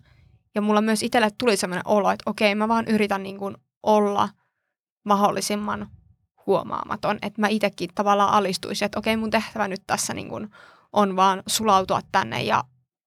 Ja 0.55 0.61
mulla 0.61 0.81
myös 0.81 1.03
itselle 1.03 1.29
tuli 1.37 1.57
semmoinen 1.57 1.87
olo, 1.87 2.11
että 2.11 2.29
okei, 2.29 2.55
mä 2.55 2.67
vaan 2.67 2.87
yritän 2.87 3.23
niin 3.23 3.37
kuin 3.37 3.57
olla 3.83 4.29
mahdollisimman 5.05 5.89
huomaamaton. 6.45 7.19
Että 7.21 7.41
mä 7.41 7.47
itsekin 7.47 7.89
tavallaan 7.95 8.33
alistuisin, 8.33 8.85
että 8.85 8.99
okei 8.99 9.17
mun 9.17 9.29
tehtävä 9.29 9.67
nyt 9.67 9.81
tässä 9.87 10.13
niin 10.13 10.29
kun 10.29 10.49
on 10.93 11.15
vaan 11.15 11.43
sulautua 11.47 12.01
tänne 12.11 12.43
ja 12.43 12.63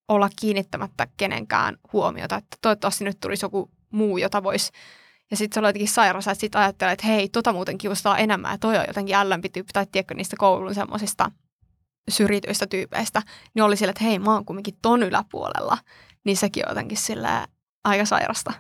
olla 0.09 0.29
kiinnittämättä 0.41 1.07
kenenkään 1.17 1.77
huomiota. 1.93 2.37
Että 2.37 2.57
toivottavasti 2.63 3.05
nyt 3.05 3.21
tulisi 3.21 3.45
joku 3.45 3.71
muu, 3.91 4.19
jota 4.19 4.43
voisi 4.43 4.73
ja 5.33 5.37
sitten 5.37 5.55
se 5.55 5.61
oli 5.61 5.69
jotenkin 5.69 5.89
sairas, 5.89 6.29
että 6.29 6.41
sitten 6.41 6.61
ajattelee, 6.61 6.93
että 6.93 7.07
hei, 7.07 7.29
tota 7.29 7.53
muuten 7.53 7.79
kiustaa 7.79 8.19
enemmän, 8.19 8.53
ja 8.53 8.59
toi 8.59 8.79
on 8.79 8.85
jotenkin 8.89 9.17
ällömpi 9.17 9.49
tyyppi, 9.49 9.73
tai 9.73 9.87
tiedätkö 9.93 10.15
niistä 10.15 10.37
koulun 10.39 10.75
semmoisista 10.75 11.31
syrjityistä 12.09 12.67
tyypeistä, 12.67 13.23
niin 13.55 13.63
oli 13.63 13.77
sille, 13.77 13.91
että 13.91 14.05
hei, 14.05 14.19
mä 14.19 14.35
oon 14.35 14.45
kumminkin 14.45 14.79
ton 14.83 15.03
yläpuolella. 15.03 15.79
Niin 16.25 16.37
sekin 16.37 16.67
on 16.67 16.71
jotenkin 16.71 16.99
silleen 16.99 17.49
aika 17.85 18.05
sairasta. 18.05 18.53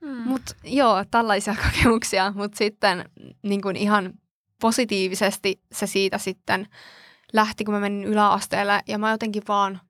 Hmm. 0.00 0.16
Mutta 0.16 0.54
joo, 0.64 1.04
tällaisia 1.10 1.56
kokemuksia, 1.72 2.32
mutta 2.36 2.58
sitten 2.58 3.10
niin 3.42 3.62
kuin 3.62 3.76
ihan 3.76 4.12
positiivisesti 4.60 5.62
se 5.72 5.86
siitä 5.86 6.18
sitten 6.18 6.68
lähti, 7.32 7.64
kun 7.64 7.74
mä 7.74 7.80
menin 7.80 8.04
yläasteelle 8.04 8.82
ja 8.88 8.98
mä 8.98 9.10
jotenkin 9.10 9.42
vaan 9.48 9.80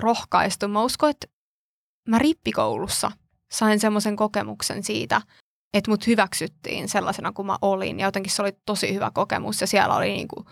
rohkaistun. 0.00 0.70
Mä 0.70 0.82
uskon, 0.82 1.10
että 1.10 1.26
mä 2.08 2.18
rippikoulussa 2.18 3.10
sain 3.50 3.80
semmoisen 3.80 4.16
kokemuksen 4.16 4.84
siitä, 4.84 5.20
että 5.74 5.90
mut 5.90 6.06
hyväksyttiin 6.06 6.88
sellaisena 6.88 7.32
kuin 7.32 7.46
mä 7.46 7.58
olin. 7.62 8.00
Ja 8.00 8.06
jotenkin 8.06 8.32
se 8.32 8.42
oli 8.42 8.52
tosi 8.66 8.94
hyvä 8.94 9.10
kokemus 9.14 9.60
ja 9.60 9.66
siellä 9.66 9.96
oli 9.96 10.08
niinku 10.08 10.44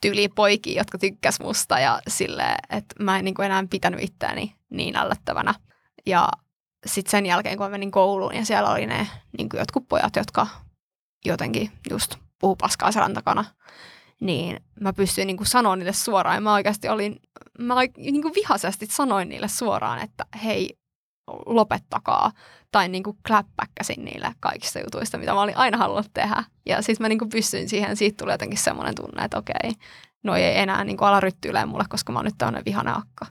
tyyli 0.00 0.28
poikia, 0.28 0.80
jotka 0.80 0.98
tykkäs 0.98 1.40
musta 1.40 1.78
ja 1.78 2.00
sille, 2.08 2.54
että 2.70 2.94
mä 3.02 3.18
en 3.18 3.24
niinku 3.24 3.42
enää 3.42 3.64
pitänyt 3.70 4.02
itseäni 4.02 4.54
niin 4.70 4.96
ällöttävänä. 4.96 5.54
Ja 6.06 6.28
sitten 6.86 7.10
sen 7.10 7.26
jälkeen, 7.26 7.56
kun 7.56 7.66
mä 7.66 7.70
menin 7.70 7.90
kouluun 7.90 8.34
ja 8.34 8.44
siellä 8.44 8.70
oli 8.70 8.86
ne 8.86 9.06
niinku 9.38 9.56
jotkut 9.56 9.88
pojat, 9.88 10.16
jotka 10.16 10.46
jotenkin 11.24 11.70
just 11.90 12.16
puhu 12.38 12.56
paskaa 12.56 12.92
selän 12.92 13.14
takana, 13.14 13.44
niin 14.20 14.60
mä 14.80 14.92
pystyin 14.92 15.26
niinku 15.26 15.44
sanoa 15.44 15.76
niille 15.76 15.92
suoraan. 15.92 16.36
Ja 16.36 16.40
mä 16.40 16.54
oikeasti 16.54 16.88
olin, 16.88 17.20
mä 17.58 17.74
niinku 17.96 18.32
vihaisesti 18.34 18.86
sanoin 18.86 19.28
niille 19.28 19.48
suoraan, 19.48 19.98
että 20.02 20.26
hei, 20.44 20.78
lopettakaa. 21.46 22.32
Tai 22.72 22.88
niinku 22.88 23.16
kläppäkkäsin 23.26 24.04
niille 24.04 24.34
kaikista 24.40 24.78
jutuista, 24.78 25.18
mitä 25.18 25.34
mä 25.34 25.40
olin 25.40 25.56
aina 25.56 25.78
halunnut 25.78 26.10
tehdä. 26.14 26.44
Ja 26.66 26.82
sitten 26.82 27.04
mä 27.04 27.08
niinku 27.08 27.26
pystyin 27.26 27.68
siihen, 27.68 27.96
siitä 27.96 28.16
tuli 28.16 28.32
jotenkin 28.32 28.58
semmoinen 28.58 28.94
tunne, 28.94 29.24
että 29.24 29.38
okei, 29.38 29.72
no 30.22 30.36
ei 30.36 30.58
enää 30.58 30.84
niinku 30.84 31.04
ala 31.04 31.20
ryttyilemään 31.20 31.68
mulle, 31.68 31.84
koska 31.88 32.12
mä 32.12 32.18
oon 32.18 32.24
nyt 32.24 32.38
tämmöinen 32.38 32.64
vihainen 32.64 32.96
akka. 32.96 33.26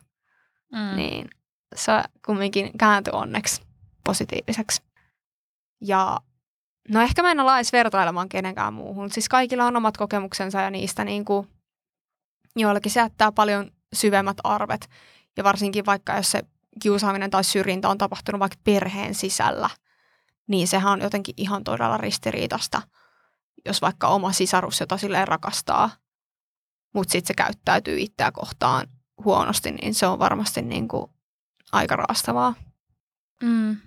Mm. 0.71 0.95
Niin 0.95 1.29
se 1.75 1.91
kumminkin 2.25 2.71
kääntyi 2.77 3.11
onneksi 3.13 3.61
positiiviseksi. 4.03 4.81
Ja 5.81 6.17
no 6.89 7.01
ehkä 7.01 7.21
mä 7.21 7.31
en 7.31 7.39
ala 7.39 7.57
edes 7.57 7.73
vertailemaan 7.73 8.29
kenenkään 8.29 8.73
muuhun. 8.73 9.11
Siis 9.11 9.29
kaikilla 9.29 9.65
on 9.65 9.77
omat 9.77 9.97
kokemuksensa 9.97 10.61
ja 10.61 10.69
niistä 10.69 11.03
niin 11.03 11.25
kuin, 11.25 11.47
joillakin 12.55 12.91
se 12.91 12.99
jättää 12.99 13.31
paljon 13.31 13.71
syvemmät 13.93 14.37
arvet. 14.43 14.89
Ja 15.37 15.43
varsinkin 15.43 15.85
vaikka 15.85 16.15
jos 16.15 16.31
se 16.31 16.41
kiusaaminen 16.81 17.29
tai 17.29 17.43
syrjintä 17.43 17.89
on 17.89 17.97
tapahtunut 17.97 18.39
vaikka 18.39 18.57
perheen 18.63 19.15
sisällä, 19.15 19.69
niin 20.47 20.67
sehän 20.67 20.91
on 20.91 21.01
jotenkin 21.01 21.33
ihan 21.37 21.63
todella 21.63 21.97
ristiriitasta, 21.97 22.81
jos 23.65 23.81
vaikka 23.81 24.07
oma 24.07 24.31
sisarus, 24.31 24.79
jota 24.79 24.97
silleen 24.97 25.27
rakastaa, 25.27 25.89
mutta 26.93 27.11
sitten 27.11 27.27
se 27.27 27.33
käyttäytyy 27.33 27.99
itseä 27.99 28.31
kohtaan 28.31 28.87
huonosti, 29.23 29.71
niin 29.71 29.95
se 29.95 30.07
on 30.07 30.19
varmasti 30.19 30.61
niin 30.61 30.87
kuin 30.87 31.11
aika 31.71 31.95
raastavaa. 31.95 32.53
Mm. 33.43 33.77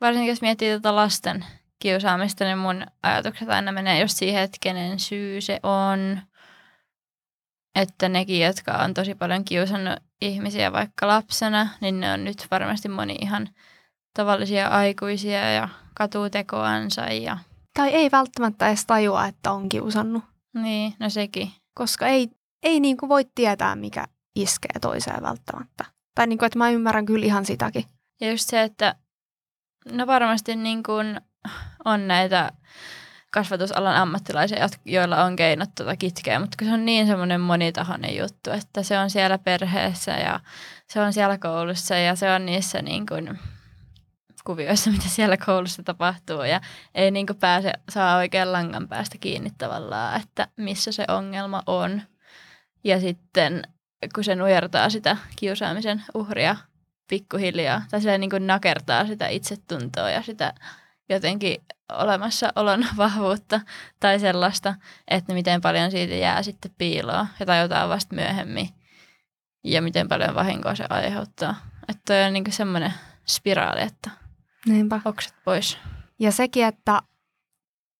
Varsinkin 0.00 0.28
jos 0.28 0.40
miettii 0.42 0.70
tätä 0.70 0.96
lasten 0.96 1.44
kiusaamista, 1.78 2.44
niin 2.44 2.58
mun 2.58 2.86
ajatukset 3.02 3.48
aina 3.48 3.72
menee 3.72 4.00
just 4.00 4.16
siihen, 4.16 4.42
että 4.42 4.58
kenen 4.60 5.00
syy 5.00 5.40
se 5.40 5.60
on. 5.62 6.20
Että 7.74 8.08
nekin, 8.08 8.40
jotka 8.40 8.72
on 8.72 8.94
tosi 8.94 9.14
paljon 9.14 9.44
kiusannut 9.44 9.98
ihmisiä 10.20 10.72
vaikka 10.72 11.08
lapsena, 11.08 11.68
niin 11.80 12.00
ne 12.00 12.12
on 12.12 12.24
nyt 12.24 12.46
varmasti 12.50 12.88
moni 12.88 13.16
ihan 13.22 13.48
tavallisia 14.16 14.68
aikuisia 14.68 15.52
ja 15.52 15.68
katuu 15.94 16.30
tekoansa. 16.30 17.02
Ja... 17.02 17.38
Tai 17.74 17.88
ei 17.88 18.10
välttämättä 18.10 18.68
edes 18.68 18.86
tajua, 18.86 19.26
että 19.26 19.52
on 19.52 19.68
kiusannut, 19.68 20.24
Niin, 20.54 20.94
no 21.00 21.10
sekin. 21.10 21.52
koska 21.74 22.06
ei, 22.06 22.28
ei 22.62 22.80
niin 22.80 22.96
kuin 22.96 23.08
voi 23.08 23.24
tietää, 23.34 23.76
mikä 23.76 24.04
iskee 24.36 24.78
toiseen 24.80 25.22
välttämättä. 25.22 25.84
Tai 26.14 26.26
niin 26.26 26.38
kuin, 26.38 26.46
että 26.46 26.58
mä 26.58 26.70
ymmärrän 26.70 27.06
kyllä 27.06 27.26
ihan 27.26 27.44
sitäkin. 27.46 27.84
Ja 28.20 28.30
just 28.30 28.50
se, 28.50 28.62
että 28.62 28.94
no 29.92 30.06
varmasti 30.06 30.56
niin 30.56 30.82
kuin 30.82 31.20
on 31.84 32.08
näitä 32.08 32.50
kasvatusalan 33.34 33.96
ammattilaisia, 33.96 34.68
joilla 34.84 35.24
on 35.24 35.36
keinot 35.36 35.70
tuota 35.74 35.96
kitkeä, 35.96 36.40
mutta 36.40 36.56
kun 36.58 36.68
se 36.68 36.74
on 36.74 36.84
niin 36.84 37.06
semmoinen 37.06 37.40
monitahoinen 37.40 38.16
juttu, 38.16 38.50
että 38.50 38.82
se 38.82 38.98
on 38.98 39.10
siellä 39.10 39.38
perheessä 39.38 40.12
ja 40.12 40.40
se 40.88 41.00
on 41.00 41.12
siellä 41.12 41.38
koulussa 41.38 41.94
ja 41.96 42.14
se 42.14 42.32
on 42.32 42.46
niissä 42.46 42.82
niin 42.82 43.06
kuin 43.06 43.38
kuvioissa, 44.44 44.90
mitä 44.96 45.08
siellä 45.08 45.36
koulussa 45.36 45.82
tapahtuu 45.82 46.42
ja 46.42 46.60
ei 46.94 47.10
niin 47.10 47.26
kuin 47.26 47.38
pääse, 47.38 47.72
saa 47.88 48.16
oikein 48.16 48.52
langan 48.52 48.88
päästä 48.88 49.18
kiinni 49.20 49.50
tavallaan, 49.58 50.20
että 50.20 50.48
missä 50.56 50.92
se 50.92 51.04
ongelma 51.08 51.62
on. 51.66 52.02
Ja 52.84 53.00
sitten 53.00 53.62
kun 54.14 54.24
se 54.24 54.34
nujertaa 54.34 54.90
sitä 54.90 55.16
kiusaamisen 55.36 56.02
uhria 56.14 56.56
pikkuhiljaa, 57.08 57.82
tai 57.90 58.00
se 58.00 58.18
niin 58.18 58.30
kuin 58.30 58.46
nakertaa 58.46 59.06
sitä 59.06 59.28
itsetuntoa 59.28 60.10
ja 60.10 60.22
sitä 60.22 60.54
jotenkin 61.08 61.56
olemassaolon 61.92 62.86
vahvuutta 62.96 63.60
tai 64.00 64.20
sellaista, 64.20 64.74
että 65.08 65.34
miten 65.34 65.60
paljon 65.60 65.90
siitä 65.90 66.14
jää 66.14 66.42
sitten 66.42 66.70
piiloa 66.78 67.26
ja 67.40 67.46
tajutaan 67.46 67.88
vasta 67.88 68.14
myöhemmin 68.14 68.68
ja 69.64 69.82
miten 69.82 70.08
paljon 70.08 70.34
vahinkoa 70.34 70.74
se 70.74 70.84
aiheuttaa. 70.90 71.54
Että 71.88 72.02
toi 72.06 72.24
on 72.24 72.32
niin 72.32 72.52
semmoinen 72.52 72.94
spiraali, 73.26 73.82
että 73.82 74.10
Niinpä. 74.66 75.00
oksat 75.04 75.34
pois. 75.44 75.78
Ja 76.18 76.32
sekin, 76.32 76.64
että, 76.64 77.02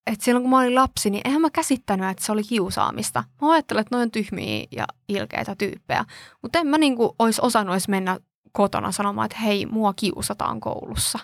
että 0.06 0.24
silloin 0.24 0.42
kun 0.42 0.50
mä 0.50 0.58
olin 0.58 0.74
lapsi, 0.74 1.10
niin 1.10 1.22
eihän 1.24 1.40
mä 1.40 1.50
käsittänyt, 1.50 2.10
että 2.10 2.24
se 2.24 2.32
oli 2.32 2.42
kiusaamista. 2.42 3.24
Mä 3.42 3.52
ajattelin, 3.52 3.80
että 3.80 3.96
noin 3.96 4.10
tyhmiä 4.10 4.66
ja 4.70 4.86
ilkeitä 5.08 5.54
tyyppejä. 5.56 6.04
Mutta 6.42 6.58
en 6.58 6.66
mä 6.66 6.78
niin 6.78 6.96
olisi 7.18 7.40
osannut 7.44 7.74
edes 7.74 7.88
mennä 7.88 8.18
kotona 8.52 8.92
sanomaan, 8.92 9.26
että 9.26 9.38
hei, 9.38 9.66
mua 9.66 9.94
kiusataan 9.94 10.60
koulussa. 10.60 11.18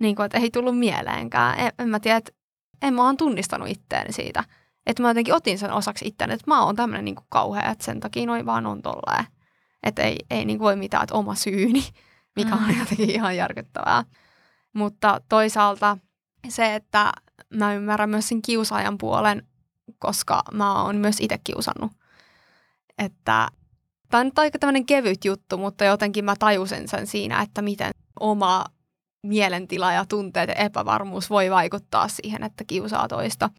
Niin 0.00 0.16
kuin, 0.16 0.26
että 0.26 0.38
ei 0.38 0.50
tullut 0.50 0.78
mieleenkään. 0.78 1.58
En, 1.58 1.72
en 1.78 1.88
mä 1.88 2.00
tiedä, 2.00 2.16
että 2.16 2.32
en 2.82 2.94
mä 2.94 3.02
oon 3.02 3.16
tunnistanut 3.16 3.68
itteeni 3.68 4.12
siitä. 4.12 4.44
Että 4.86 5.02
mä 5.02 5.10
jotenkin 5.10 5.34
otin 5.34 5.58
sen 5.58 5.72
osaksi 5.72 6.06
itseäni, 6.08 6.34
että 6.34 6.50
mä 6.50 6.64
oon 6.64 6.76
tämmöinen 6.76 7.04
niin 7.04 7.16
kauhea, 7.28 7.70
että 7.70 7.84
sen 7.84 8.00
takia 8.00 8.26
noin 8.26 8.46
vaan 8.46 8.66
on 8.66 8.82
tolleen. 8.82 9.24
Että 9.82 10.02
ei, 10.02 10.16
ei 10.30 10.44
niin 10.44 10.58
kuin 10.58 10.64
voi 10.64 10.76
mitään, 10.76 11.02
että 11.02 11.14
oma 11.14 11.34
syyni, 11.34 11.84
mikä 12.36 12.54
on 12.54 12.62
Mm. 12.68 12.78
jotenkin 12.78 13.10
ihan 13.10 13.36
järkyttävää. 13.36 14.04
Mutta 14.72 15.20
toisaalta 15.28 15.98
se, 16.48 16.74
että 16.74 17.12
mä 17.54 17.74
ymmärrän 17.74 18.10
myös 18.10 18.28
sen 18.28 18.42
kiusaajan 18.42 18.98
puolen, 18.98 19.46
koska 19.98 20.42
mä 20.52 20.82
oon 20.82 20.96
myös 20.96 21.16
itse 21.20 21.38
kiusannut. 21.44 21.92
Että 22.98 23.48
tämä 24.10 24.20
on 24.20 24.26
nyt 24.26 24.38
aika 24.38 24.58
tämmöinen 24.58 24.86
kevyt 24.86 25.24
juttu, 25.24 25.58
mutta 25.58 25.84
jotenkin 25.84 26.24
mä 26.24 26.34
tajusin 26.38 26.88
sen 26.88 27.06
siinä, 27.06 27.42
että 27.42 27.62
miten 27.62 27.90
oma 28.20 28.64
mielentila 29.24 29.92
ja 29.92 30.04
tunteet 30.08 30.48
ja 30.48 30.54
epävarmuus 30.54 31.30
voi 31.30 31.50
vaikuttaa 31.50 32.08
siihen, 32.08 32.42
että 32.42 32.64
kiusaa 32.66 33.08
toista. 33.08 33.50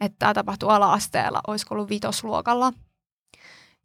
Että 0.00 0.16
tämä 0.18 0.34
tapahtui 0.34 0.68
ala-asteella, 0.70 1.40
olisiko 1.46 1.74
ollut 1.74 1.90
vitosluokalla. 1.90 2.72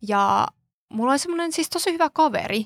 Ja 0.07 0.47
mulla 0.93 1.11
oli 1.11 1.19
semmoinen 1.19 1.51
siis 1.51 1.69
tosi 1.69 1.93
hyvä 1.93 2.09
kaveri, 2.13 2.65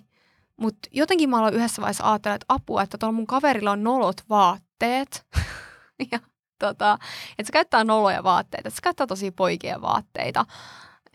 mutta 0.57 0.89
jotenkin 0.91 1.29
mä 1.29 1.37
aloin 1.37 1.53
yhdessä 1.53 1.81
vaiheessa 1.81 2.11
ajatella, 2.11 2.35
että 2.35 2.45
apua, 2.49 2.83
että 2.83 2.97
tuolla 2.97 3.15
mun 3.15 3.27
kaverilla 3.27 3.71
on 3.71 3.83
nolot 3.83 4.23
vaatteet. 4.29 5.25
ja 6.11 6.19
tota, 6.59 6.97
että 7.29 7.47
se 7.47 7.51
käyttää 7.51 7.83
noloja 7.83 8.23
vaatteita, 8.23 8.67
että 8.67 8.75
se 8.75 8.81
käyttää 8.81 9.07
tosi 9.07 9.31
poikien 9.31 9.81
vaatteita. 9.81 10.45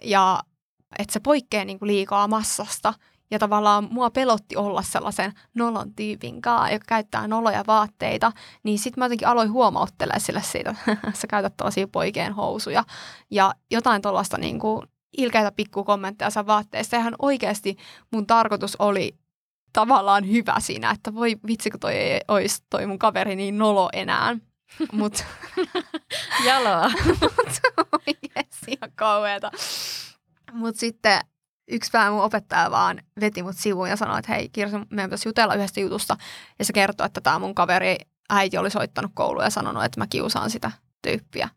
Ja 0.03 0.43
että 0.99 1.13
se 1.13 1.21
poikkeaa 1.21 1.65
niinku 1.65 1.87
liikaa 1.87 2.29
massasta. 2.29 2.95
Ja 3.31 3.39
tavallaan 3.39 3.89
mua 3.91 4.11
pelotti 4.11 4.57
olla 4.57 4.83
sellaisen 4.83 5.33
nolon 5.55 5.95
tyypin 5.95 6.43
kanssa, 6.43 6.73
joka 6.73 6.85
käyttää 6.89 7.29
noloja 7.29 7.65
vaatteita. 7.67 8.33
Niin 8.63 8.79
sitten 8.79 9.01
mä 9.01 9.05
jotenkin 9.05 9.29
aloin 9.29 9.53
huomauttelemaan 9.53 10.21
sille 10.21 10.43
siitä, 10.43 10.75
että 10.89 11.13
sä 11.21 11.27
käytät 11.27 11.55
tosi 11.57 11.87
poikien 11.87 12.33
housuja. 12.33 12.85
Ja 13.31 13.55
jotain 13.71 14.03
tuollaista 14.03 14.39
niinku 14.39 14.85
ilkeitä 15.17 15.53
pikkukommentteja 15.53 16.31
sen 16.31 16.47
vaatteista. 16.47 16.97
Ja 16.97 17.01
ihan 17.01 17.17
oikeasti 17.19 17.77
mun 18.13 18.27
tarkoitus 18.27 18.77
oli 18.77 19.15
tavallaan 19.73 20.29
hyvä 20.29 20.55
siinä, 20.59 20.91
että 20.91 21.15
voi 21.15 21.37
vitsi, 21.47 21.71
kun 21.71 21.81
toi 21.81 21.95
ei 21.95 22.21
olisi 22.29 22.63
toi 22.71 22.87
mun 22.87 22.99
kaveri 22.99 23.37
niin 23.37 23.59
nolo 23.59 23.89
enää. 23.93 24.37
Mutta 24.93 25.25
Jaloa. 26.45 26.83
oikeasti 28.07 28.67
ihan 28.67 28.93
kauheeta. 28.95 29.51
Mutta 30.53 30.81
sitten 30.81 31.21
yksi 31.69 31.91
päivä 31.91 32.11
mun 32.11 32.23
opettaja 32.23 32.71
vaan 32.71 33.01
veti 33.21 33.43
mut 33.43 33.57
sivuun 33.57 33.91
ja 33.91 33.97
sanoi, 33.97 34.19
että 34.19 34.33
hei 34.33 34.49
Kirsi, 34.49 34.77
meidän 34.91 35.11
pitäisi 35.11 35.29
jutella 35.29 35.55
yhdestä 35.55 35.81
jutusta. 35.81 36.17
Ja 36.59 36.65
se 36.65 36.73
kertoi, 36.73 37.07
että 37.07 37.21
tämä 37.21 37.39
mun 37.39 37.55
kaveri 37.55 37.97
äiti 38.31 38.59
oli 38.59 38.71
soittanut 38.71 39.11
kouluun 39.15 39.45
ja 39.45 39.51
sanonut, 39.51 39.85
että 39.85 40.01
mä 40.01 40.07
kiusaan 40.07 40.51
sitä 40.51 40.71
tyyppiä. 41.03 41.49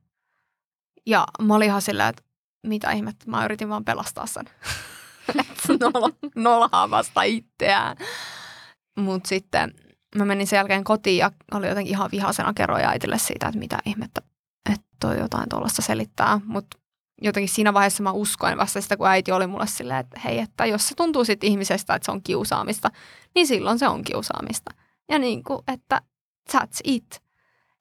Ja 1.05 1.25
mä 1.41 1.55
olin 1.55 1.67
ihan 1.67 1.81
silleen, 1.81 2.09
että 2.09 2.23
mitä 2.67 2.91
ihmettä, 2.91 3.31
mä 3.31 3.45
yritin 3.45 3.69
vaan 3.69 3.85
pelastaa 3.85 4.25
sen. 4.25 4.45
Että 5.39 5.77
nolo, 5.79 6.09
nolhaa 6.35 6.89
vasta 6.89 7.23
itseään. 7.23 7.97
Mutta 8.99 9.29
sitten 9.29 9.73
mä 10.15 10.25
menin 10.25 10.47
sen 10.47 10.57
jälkeen 10.57 10.83
kotiin 10.83 11.17
ja 11.17 11.31
oli 11.53 11.67
jotenkin 11.67 11.93
ihan 11.93 12.11
vihasena 12.11 12.53
kerroja 12.53 12.89
äitille 12.89 13.17
siitä, 13.17 13.47
että 13.47 13.59
mitä 13.59 13.77
ihmettä, 13.85 14.21
että 14.73 14.87
toi 14.99 15.19
jotain 15.19 15.49
tuollaista 15.49 15.81
selittää. 15.81 16.41
Mutta 16.45 16.77
jotenkin 17.21 17.55
siinä 17.55 17.73
vaiheessa 17.73 18.03
mä 18.03 18.11
uskoin 18.11 18.57
vasta 18.57 18.81
sitä, 18.81 18.97
kun 18.97 19.07
äiti 19.07 19.31
oli 19.31 19.47
mulle 19.47 19.67
silleen, 19.67 19.99
että 19.99 20.19
hei, 20.19 20.39
että 20.39 20.65
jos 20.65 20.87
se 20.87 20.95
tuntuu 20.95 21.25
sitten 21.25 21.49
ihmisestä, 21.49 21.95
että 21.95 22.05
se 22.05 22.11
on 22.11 22.23
kiusaamista, 22.23 22.91
niin 23.35 23.47
silloin 23.47 23.79
se 23.79 23.87
on 23.87 24.03
kiusaamista. 24.03 24.71
Ja 25.09 25.19
niin 25.19 25.43
kuin, 25.43 25.59
että 25.67 26.01
that's 26.51 26.79
it. 26.83 27.21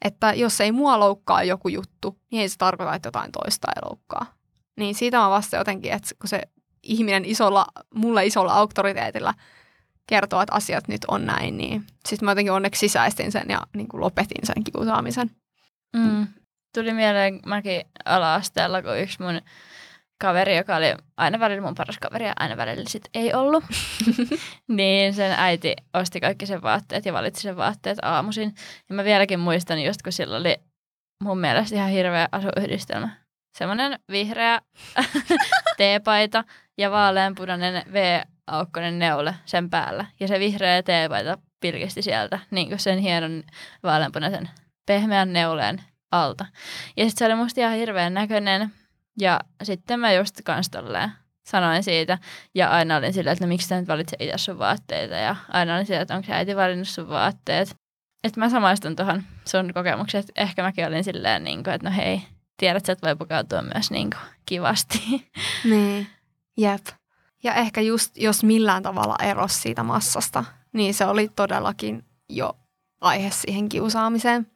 Että 0.04 0.34
jos 0.34 0.60
ei 0.60 0.72
mua 0.72 1.00
loukkaa 1.00 1.42
joku 1.42 1.68
juttu, 1.68 2.18
niin 2.30 2.42
ei 2.42 2.48
se 2.48 2.56
tarkoita, 2.58 2.94
että 2.94 3.06
jotain 3.06 3.32
toista 3.32 3.68
ei 3.76 3.88
loukkaa. 3.88 4.26
Niin 4.76 4.94
siitä 4.94 5.18
mä 5.18 5.30
vasta 5.30 5.56
jotenkin, 5.56 5.92
että 5.92 6.08
kun 6.20 6.28
se 6.28 6.42
ihminen 6.82 7.24
isolla, 7.24 7.66
mulle 7.94 8.26
isolla 8.26 8.52
auktoriteetilla 8.52 9.34
kertoo, 10.06 10.40
että 10.40 10.54
asiat 10.54 10.88
nyt 10.88 11.04
on 11.08 11.26
näin, 11.26 11.56
niin 11.56 11.84
sitten 12.08 12.26
mä 12.26 12.30
jotenkin 12.30 12.52
onneksi 12.52 12.78
sisäistin 12.78 13.32
sen 13.32 13.46
ja 13.48 13.62
niin 13.76 13.88
kuin 13.88 14.00
lopetin 14.00 14.46
sen 14.46 14.64
kiusaamisen. 14.64 15.30
Mm. 15.96 16.26
Tuli 16.76 16.92
mieleen 16.92 17.40
mäkin 17.46 17.82
ala-asteella, 18.04 18.82
kun 18.82 18.98
yksi 18.98 19.22
mun 19.22 19.40
kaveri, 20.20 20.56
joka 20.56 20.76
oli 20.76 20.94
aina 21.16 21.40
välillä 21.40 21.62
mun 21.62 21.74
paras 21.74 21.98
kaveri 21.98 22.26
ja 22.26 22.32
aina 22.38 22.56
välillä 22.56 22.84
sit 22.88 23.08
ei 23.14 23.34
ollut, 23.34 23.64
niin 24.68 25.14
sen 25.14 25.32
äiti 25.38 25.76
osti 25.94 26.20
kaikki 26.20 26.46
sen 26.46 26.62
vaatteet 26.62 27.06
ja 27.06 27.12
valitsi 27.12 27.42
sen 27.42 27.56
vaatteet 27.56 27.98
aamuisin. 28.02 28.54
Ja 28.88 28.94
mä 28.94 29.04
vieläkin 29.04 29.40
muistan 29.40 29.82
just, 29.82 30.02
kun 30.02 30.12
sillä 30.12 30.36
oli 30.36 30.56
mun 31.22 31.38
mielestä 31.38 31.76
ihan 31.76 31.90
hirveä 31.90 32.28
asuyhdistelmä. 32.32 33.08
Semmoinen 33.58 33.98
vihreä 34.10 34.60
teepaita 35.78 36.44
ja 36.78 36.90
vaaleanpunainen 36.90 37.82
V-aukkonen 37.92 38.98
neule 38.98 39.34
sen 39.44 39.70
päällä. 39.70 40.06
Ja 40.20 40.28
se 40.28 40.38
vihreä 40.38 40.82
teepaita 40.82 41.38
pilkisti 41.60 42.02
sieltä 42.02 42.38
niin 42.50 42.68
kuin 42.68 42.78
sen 42.78 42.98
hienon 42.98 43.42
vaaleanpunaisen 43.82 44.50
pehmeän 44.86 45.32
neuleen 45.32 45.82
alta. 46.10 46.46
Ja 46.96 47.04
sitten 47.04 47.18
se 47.18 47.26
oli 47.26 47.42
musta 47.42 47.60
ihan 47.60 47.74
hirveän 47.76 48.14
näköinen. 48.14 48.72
Ja 49.20 49.40
sitten 49.62 50.00
mä 50.00 50.12
just 50.12 50.40
kans 50.44 50.70
tolleen 50.70 51.12
sanoin 51.46 51.82
siitä. 51.82 52.18
Ja 52.54 52.70
aina 52.70 52.96
olin 52.96 53.12
silleen, 53.12 53.32
että 53.32 53.44
no 53.44 53.48
miksi 53.48 53.68
sä 53.68 53.80
nyt 53.80 53.88
valitset 53.88 54.20
itse 54.20 54.38
sun 54.38 54.58
vaatteita. 54.58 55.14
Ja 55.14 55.36
aina 55.48 55.74
olin 55.74 55.86
silleen, 55.86 56.02
että 56.02 56.16
onko 56.16 56.32
äiti 56.32 56.56
valinnut 56.56 56.88
sun 56.88 57.08
vaatteet. 57.08 57.76
Että 58.24 58.40
mä 58.40 58.50
samaistun 58.50 58.96
tuohon 58.96 59.22
sun 59.44 59.74
kokemukseen, 59.74 60.20
että 60.20 60.42
ehkä 60.42 60.62
mäkin 60.62 60.86
olin 60.86 61.04
silleen, 61.04 61.44
niin 61.44 61.64
kuin, 61.64 61.74
että 61.74 61.90
no 61.90 61.96
hei, 61.96 62.22
tiedät, 62.56 62.88
että 62.88 63.06
voi 63.06 63.16
pukeutua 63.16 63.62
myös 63.62 63.90
niin 63.90 64.10
kuin, 64.10 64.20
kivasti. 64.46 65.02
Niin, 65.64 66.06
jep. 66.56 66.86
Ja 67.42 67.54
ehkä 67.54 67.80
just, 67.80 68.16
jos 68.16 68.44
millään 68.44 68.82
tavalla 68.82 69.16
eros 69.22 69.62
siitä 69.62 69.82
massasta, 69.82 70.44
niin 70.72 70.94
se 70.94 71.04
oli 71.04 71.28
todellakin 71.36 72.04
jo 72.28 72.56
aihe 73.00 73.30
siihen 73.30 73.68
kiusaamiseen. 73.68 74.46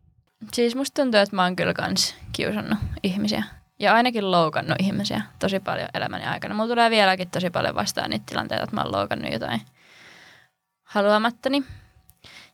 Siis 0.53 0.77
musta 0.77 1.03
tuntuu, 1.03 1.21
että 1.21 1.37
mä 1.37 1.43
oon 1.43 1.57
kyllä 1.57 1.75
kans 1.75 2.17
kiusannut 2.33 2.79
ihmisiä. 3.03 3.45
Ja 3.79 3.95
ainakin 3.95 4.31
loukannut 4.31 4.77
ihmisiä 4.81 5.23
tosi 5.39 5.61
paljon 5.61 5.89
elämäni 5.95 6.25
aikana. 6.25 6.55
Mulla 6.55 6.69
tulee 6.69 6.91
vieläkin 6.91 7.31
tosi 7.31 7.51
paljon 7.51 7.75
vastaan 7.75 8.11
niitä 8.11 8.25
tilanteita, 8.27 8.65
että 8.65 8.77
mä 8.77 8.83
oon 8.83 8.93
loukannut 8.93 9.33
jotain 9.33 9.61
haluamattani. 10.83 11.65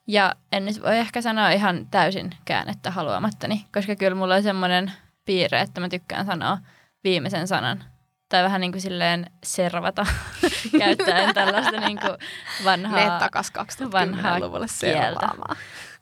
Ja 0.06 0.34
en 0.52 0.64
nyt 0.64 0.82
voi 0.82 0.98
ehkä 0.98 1.22
sanoa 1.22 1.50
ihan 1.50 1.86
täysin 1.90 2.30
käännettä 2.44 2.90
haluamattani, 2.90 3.64
koska 3.74 3.96
kyllä 3.96 4.14
mulla 4.14 4.34
on 4.34 4.42
semmoinen 4.42 4.92
piirre, 5.24 5.60
että 5.60 5.80
mä 5.80 5.88
tykkään 5.88 6.26
sanoa 6.26 6.58
viimeisen 7.04 7.48
sanan. 7.48 7.84
Tai 8.28 8.42
vähän 8.42 8.60
niin 8.60 8.72
kuin 8.72 8.82
silleen 8.82 9.30
servata, 9.44 10.06
käyttäen 10.78 11.34
tällaista 11.34 11.80
niin 11.80 11.98
kuin 12.00 12.16
vanhaa, 12.64 13.18
takas 13.18 13.52
2010-luvulle 13.58 14.68
servaamaan. 14.68 15.56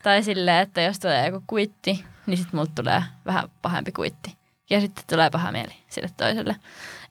Tai 0.04 0.22
silleen, 0.22 0.62
että 0.62 0.80
jos 0.80 0.98
tulee 0.98 1.26
joku 1.26 1.44
kuitti, 1.46 2.04
niin 2.26 2.38
sitten 2.38 2.56
multa 2.58 2.72
tulee 2.74 3.02
vähän 3.26 3.50
pahempi 3.62 3.92
kuitti. 3.92 4.36
Ja 4.70 4.80
sitten 4.80 5.04
tulee 5.10 5.30
paha 5.30 5.52
mieli 5.52 5.74
sille 5.88 6.10
toiselle. 6.16 6.56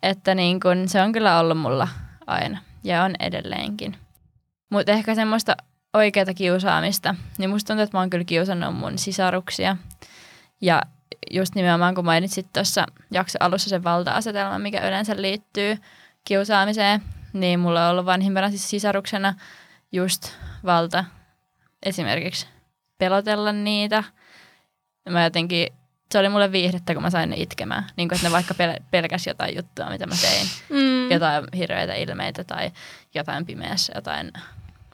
Että 0.04 0.36
niin 0.36 0.60
kun, 0.60 0.90
se 0.90 1.02
on 1.02 1.12
kyllä 1.12 1.40
ollut 1.40 1.58
mulla 1.58 1.88
aina 2.28 2.58
ja 2.84 3.04
on 3.04 3.16
edelleenkin. 3.20 3.98
Mutta 4.72 4.92
ehkä 4.92 5.16
semmoista 5.16 5.56
oikeata 5.94 6.34
kiusaamista, 6.34 7.16
niin 7.38 7.50
musta 7.50 7.68
tuntuu, 7.68 7.84
että 7.84 7.98
mä 7.98 8.02
oon 8.02 8.10
kyllä 8.10 8.24
kiusannut 8.24 8.76
mun 8.76 8.98
sisaruksia. 8.98 9.78
Ja 10.62 10.82
just 11.32 11.56
nimenomaan 11.56 11.96
kun 11.96 12.06
mainitsit 12.06 12.48
tuossa 12.54 12.86
jakso 13.12 13.38
alussa 13.40 13.70
sen 13.70 13.84
valta-asetelman, 13.84 14.62
mikä 14.62 14.88
yleensä 14.88 15.22
liittyy 15.22 15.78
kiusaamiseen, 16.26 17.02
niin 17.34 17.60
mulla 17.60 17.86
on 17.86 17.92
ollut 17.92 18.06
vanhimpana 18.06 18.50
siis 18.50 18.70
sisaruksena 18.70 19.34
just 19.92 20.32
valta 20.66 21.06
esimerkiksi 21.86 22.53
pelotella 23.04 23.52
niitä. 23.52 24.04
Mä 25.10 25.24
jotenkin, 25.24 25.68
se 26.12 26.20
oli 26.20 26.30
mulle 26.30 26.52
viihdettä, 26.52 26.94
kun 26.94 27.04
mä 27.04 27.10
sain 27.10 27.30
ne 27.30 27.36
itkemään. 27.40 27.84
Niin 27.98 28.10
kuin, 28.10 28.16
että 28.16 28.28
ne 28.28 28.32
vaikka 28.32 28.54
pel- 28.54 28.84
pelkäs 28.92 29.28
jotain 29.28 29.56
juttua, 29.56 29.90
mitä 29.90 30.08
mä 30.08 30.16
tein. 30.22 30.48
Mm. 30.70 31.12
Jotain 31.12 31.44
hirveitä 31.58 31.94
ilmeitä 31.94 32.44
tai 32.44 32.72
jotain 33.14 33.46
pimeässä, 33.46 33.94
jotain 33.96 34.32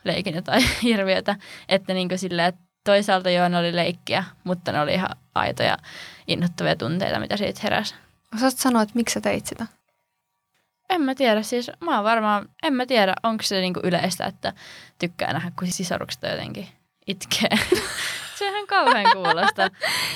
leikin 0.04 0.36
jotain 0.36 0.64
hirviötä. 0.84 1.36
Että 1.70 1.94
niin 1.94 2.10
kuin 2.10 2.20
silleen, 2.20 2.48
että 2.48 2.62
toisaalta 2.84 3.30
joo, 3.30 3.50
ne 3.50 3.58
oli 3.58 3.76
leikkiä, 3.76 4.24
mutta 4.44 4.72
ne 4.72 4.82
oli 4.82 4.94
ihan 4.94 5.10
aitoja, 5.36 5.78
innoittavia 6.28 6.76
tunteita, 6.76 7.20
mitä 7.20 7.38
siitä 7.38 7.60
heräsi. 7.64 7.96
Osaatko 8.36 8.62
sanoa, 8.62 8.82
että 8.82 8.96
miksi 8.96 9.14
sä 9.14 9.22
teit 9.22 9.46
sitä? 9.46 9.68
En 10.90 11.02
mä 11.02 11.16
tiedä, 11.16 11.42
siis 11.42 11.72
mä 11.80 11.96
oon 11.96 12.04
varmaan, 12.04 12.50
en 12.64 12.74
mä 12.74 12.86
tiedä, 12.86 13.14
onko 13.24 13.44
se 13.44 13.62
niinku 13.62 13.80
yleistä, 13.84 14.26
että 14.26 14.54
tykkää 15.00 15.34
nähdä, 15.34 15.52
kun 15.60 15.68
sisarukset 15.68 16.24
jotenkin 16.24 16.68
itkee. 17.10 17.50
Sehän 18.40 18.68
kauhean 18.68 19.06
kuulostaa. 19.14 19.70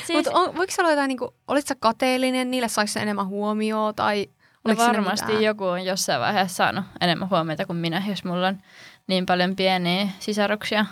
Siis, 0.05 0.17
Mutta 0.17 0.31
voiko 0.31 0.73
se 0.73 0.81
olla 0.81 0.91
jotain, 0.91 1.07
niinku, 1.07 1.35
olitko 1.47 1.67
sä 1.67 1.75
kateellinen, 1.79 2.51
niille 2.51 2.67
saiko 2.67 2.91
enemmän 2.99 3.27
huomioon 3.27 3.95
tai 3.95 4.29
no 4.67 4.77
varmasti 4.77 5.43
joku 5.43 5.65
on 5.65 5.85
jossain 5.85 6.21
vaiheessa 6.21 6.55
saanut 6.55 6.85
enemmän 7.01 7.29
huomiota 7.29 7.65
kuin 7.65 7.77
minä, 7.77 8.03
jos 8.09 8.23
mulla 8.23 8.47
on 8.47 8.57
niin 9.07 9.25
paljon 9.25 9.55
pieniä 9.55 10.07
sisaruksia. 10.19 10.85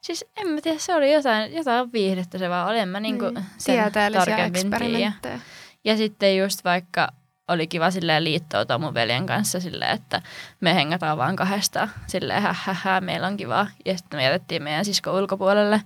Siis 0.00 0.24
en 0.36 0.48
mä 0.48 0.60
tiedä, 0.60 0.78
se 0.78 0.94
oli 0.94 1.12
jotain, 1.12 1.54
jotain 1.54 1.92
viihdettä 1.92 2.38
se 2.38 2.48
vaan 2.48 2.68
oli, 2.68 2.78
en 2.78 2.88
mä 2.88 3.00
niinku 3.00 3.30
niin. 3.30 3.44
sen 3.58 3.92
tarkemmin 3.92 4.70
tiedä. 4.78 5.40
Ja 5.84 5.96
sitten 5.96 6.38
just 6.38 6.64
vaikka 6.64 7.08
oli 7.48 7.66
kiva 7.66 7.90
silleen 7.90 8.24
liittoutua 8.24 8.78
mun 8.78 8.94
veljen 8.94 9.26
kanssa 9.26 9.60
silleen, 9.60 9.90
että 9.90 10.22
me 10.60 10.74
hengataan 10.74 11.18
vaan 11.18 11.36
kahdesta 11.36 11.88
silleen 12.06 12.42
hä, 12.42 13.00
meillä 13.00 13.26
on 13.26 13.36
kiva. 13.36 13.66
Ja 13.84 13.98
sitten 13.98 14.18
me 14.18 14.24
jätettiin 14.24 14.62
meidän 14.62 14.84
sisko 14.84 15.18
ulkopuolelle. 15.18 15.82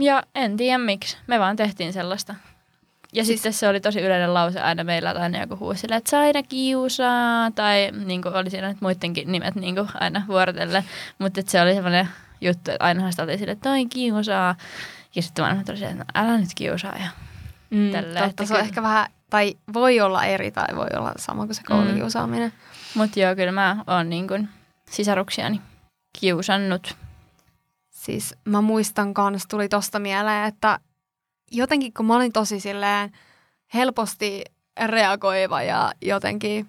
Ja 0.00 0.22
en 0.34 0.56
tiedä 0.56 0.78
miksi, 0.78 1.16
me 1.26 1.38
vaan 1.38 1.56
tehtiin 1.56 1.92
sellaista. 1.92 2.34
Ja 3.12 3.24
siis, 3.24 3.38
sitten 3.38 3.52
se 3.52 3.68
oli 3.68 3.80
tosi 3.80 4.00
yleinen 4.00 4.34
lause 4.34 4.60
aina 4.60 4.84
meillä, 4.84 5.12
tai 5.12 5.22
aina 5.22 5.40
joku 5.40 5.56
huusi 5.56 5.80
silleen, 5.80 5.98
että 5.98 6.10
sä 6.10 6.20
aina 6.20 6.42
kiusaa, 6.42 7.50
tai 7.50 7.90
niin 8.04 8.22
kuin 8.22 8.34
oli 8.34 8.50
siinä 8.50 8.68
nyt 8.68 8.80
muidenkin 8.80 9.32
nimet 9.32 9.54
niin 9.54 9.74
kuin 9.74 9.88
aina 9.94 10.22
vuorotelle. 10.28 10.84
Mutta 11.18 11.40
se 11.46 11.60
oli 11.60 11.74
semmoinen 11.74 12.08
juttu, 12.40 12.70
että 12.70 12.84
ainahan 12.84 13.12
sitä 13.12 13.22
oli 13.22 13.38
silleen, 13.38 13.52
että 13.52 13.68
toi 13.68 13.86
kiusaa. 13.86 14.56
Ja 15.14 15.22
sitten 15.22 15.42
vanhemmat 15.42 15.68
oli 15.68 15.76
silleen, 15.76 16.00
että 16.00 16.20
no, 16.20 16.26
älä 16.26 16.38
nyt 16.38 16.54
kiusaa. 16.54 16.96
Ja 16.96 17.08
mm, 17.70 17.92
tälle, 17.92 18.20
totta, 18.20 18.46
se 18.46 18.54
on 18.54 18.60
ehkä 18.60 18.82
vähän, 18.82 19.06
tai 19.30 19.54
voi 19.72 20.00
olla 20.00 20.24
eri 20.24 20.50
tai 20.50 20.76
voi 20.76 20.86
olla 20.96 21.12
sama 21.16 21.46
kuin 21.46 21.54
se 21.54 21.62
koulukiusaaminen. 21.66 22.52
Mm. 22.54 23.00
Mutta 23.00 23.20
joo, 23.20 23.36
kyllä 23.36 23.52
mä 23.52 23.84
oon 23.86 24.10
niin 24.10 24.28
kuin 24.28 24.48
sisaruksiani 24.90 25.60
kiusannut. 26.20 26.96
Siis 27.90 28.34
mä 28.44 28.60
muistan 28.60 29.14
kanssa, 29.14 29.48
tuli 29.48 29.68
tosta 29.68 29.98
mieleen, 29.98 30.44
että 30.44 30.78
jotenkin 31.50 31.92
kun 31.92 32.06
mä 32.06 32.16
olin 32.16 32.32
tosi 32.32 32.60
silleen 32.60 33.12
helposti 33.74 34.44
reagoiva 34.86 35.62
ja 35.62 35.92
jotenkin 36.02 36.66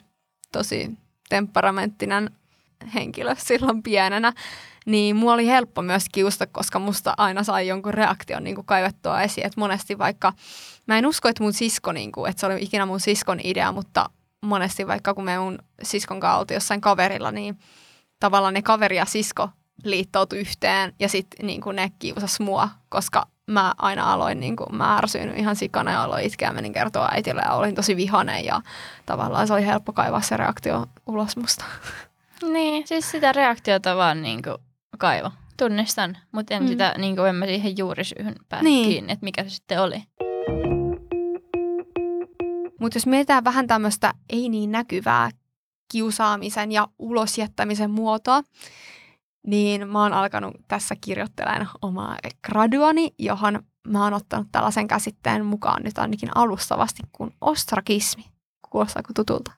tosi 0.52 0.92
temperamenttinen 1.30 2.30
henkilö 2.94 3.36
silloin 3.38 3.84
pienenä, 3.84 4.34
niin 4.86 5.16
mulla 5.16 5.34
oli 5.34 5.48
helppo 5.48 5.82
myös 5.82 6.06
kiusta, 6.12 6.48
koska 6.48 6.80
musta 6.80 7.14
aina 7.18 7.44
sai 7.44 7.68
jonkun 7.68 7.94
reaktion 7.94 8.44
niin 8.44 8.56
kuin 8.56 8.66
kaivettua 8.66 9.22
esiin. 9.22 9.48
Et 9.48 9.58
monesti 9.58 9.98
vaikka, 9.98 10.34
mä 10.88 10.98
en 10.98 11.06
usko, 11.06 11.30
että 11.30 11.44
mun 11.44 11.54
sisko, 11.54 11.92
niin 11.92 12.12
kuin, 12.12 12.30
että 12.30 12.40
se 12.40 12.46
oli 12.46 12.58
ikinä 12.62 12.86
mun 12.86 13.00
siskon 13.00 13.40
idea, 13.44 13.72
mutta 13.72 14.10
monesti 14.42 14.88
vaikka 14.88 15.14
kun 15.14 15.24
me 15.24 15.40
mun 15.40 15.60
siskon 15.84 16.20
kanssa 16.20 16.38
oltiin 16.38 16.56
jossain 16.56 16.82
kaverilla, 16.82 17.32
niin 17.32 17.60
tavallaan 18.20 18.54
ne 18.54 18.62
kaveri 18.62 18.98
ja 18.98 19.06
sisko 19.06 19.50
liittoutui 19.84 20.40
yhteen 20.40 20.94
ja 21.00 21.10
sitten 21.10 21.48
niin 21.48 21.62
ne 21.74 21.92
kiusas 22.00 22.40
mua, 22.40 22.70
koska 22.90 23.28
mä 23.48 23.74
aina 23.78 24.14
aloin, 24.14 24.40
niin 24.40 24.56
kuin, 24.56 24.76
mä 24.76 24.98
ärsyin 24.98 25.36
ihan 25.36 25.56
sikana 25.56 25.92
ja 25.92 26.04
aloin 26.04 26.26
itkeä, 26.26 26.54
menin 26.54 26.74
kertoa 26.74 27.10
äitille 27.12 27.42
ja 27.46 27.54
olin 27.54 27.76
tosi 27.76 27.96
vihainen 27.96 28.46
ja 28.46 28.62
tavallaan 29.06 29.48
se 29.48 29.54
oli 29.54 29.66
helppo 29.66 29.94
kaivaa 29.94 30.22
se 30.22 30.38
reaktio 30.38 30.86
ulos 31.08 31.38
musta. 31.38 31.66
Niin, 32.54 32.88
siis 32.88 33.12
sitä 33.12 33.32
reaktiota 33.32 33.96
vaan 33.96 34.22
niin 34.22 34.42
kuin 34.44 34.58
kaivo. 34.98 35.32
Tunnistan, 35.58 36.18
mutta 36.32 36.54
en 36.54 36.64
mm. 36.64 36.68
sitä, 36.68 36.96
niin 36.98 37.16
kuin 37.16 37.30
en 37.30 37.36
mä 37.36 37.46
siihen 37.46 37.78
juurisyyhyn 37.78 38.36
pääse 38.50 38.64
niin. 38.64 38.90
kiinni, 38.90 39.14
että 39.14 39.24
mikä 39.24 39.44
se 39.44 39.50
sitten 39.50 39.82
oli. 39.82 40.04
Mutta 42.80 42.96
jos 42.96 43.06
mietitään 43.06 43.44
vähän 43.44 43.68
tämmöistä 43.68 44.14
ei 44.30 44.50
niin 44.50 44.72
näkyvää 44.72 45.30
kiusaamisen 45.92 46.72
ja 46.72 46.88
ulosjättämisen 47.00 47.92
muotoa, 47.92 48.42
niin 49.48 49.88
mä 49.88 50.04
oon 50.04 50.14
alkanut 50.14 50.56
tässä 50.68 50.96
kirjoittelemaan 51.02 51.70
omaa 51.82 52.18
graduani, 52.48 53.14
johon 53.20 53.60
mä 53.88 54.04
oon 54.04 54.14
ottanut 54.14 54.48
tällaisen 54.52 54.88
käsitteen 54.88 55.46
mukaan 55.46 55.84
nyt 55.84 55.98
ainakin 55.98 56.30
alustavasti 56.36 57.02
kuin 57.12 57.34
ostrakismi. 57.42 58.26
Kuulostaako 58.70 59.14
tutulta? 59.16 59.52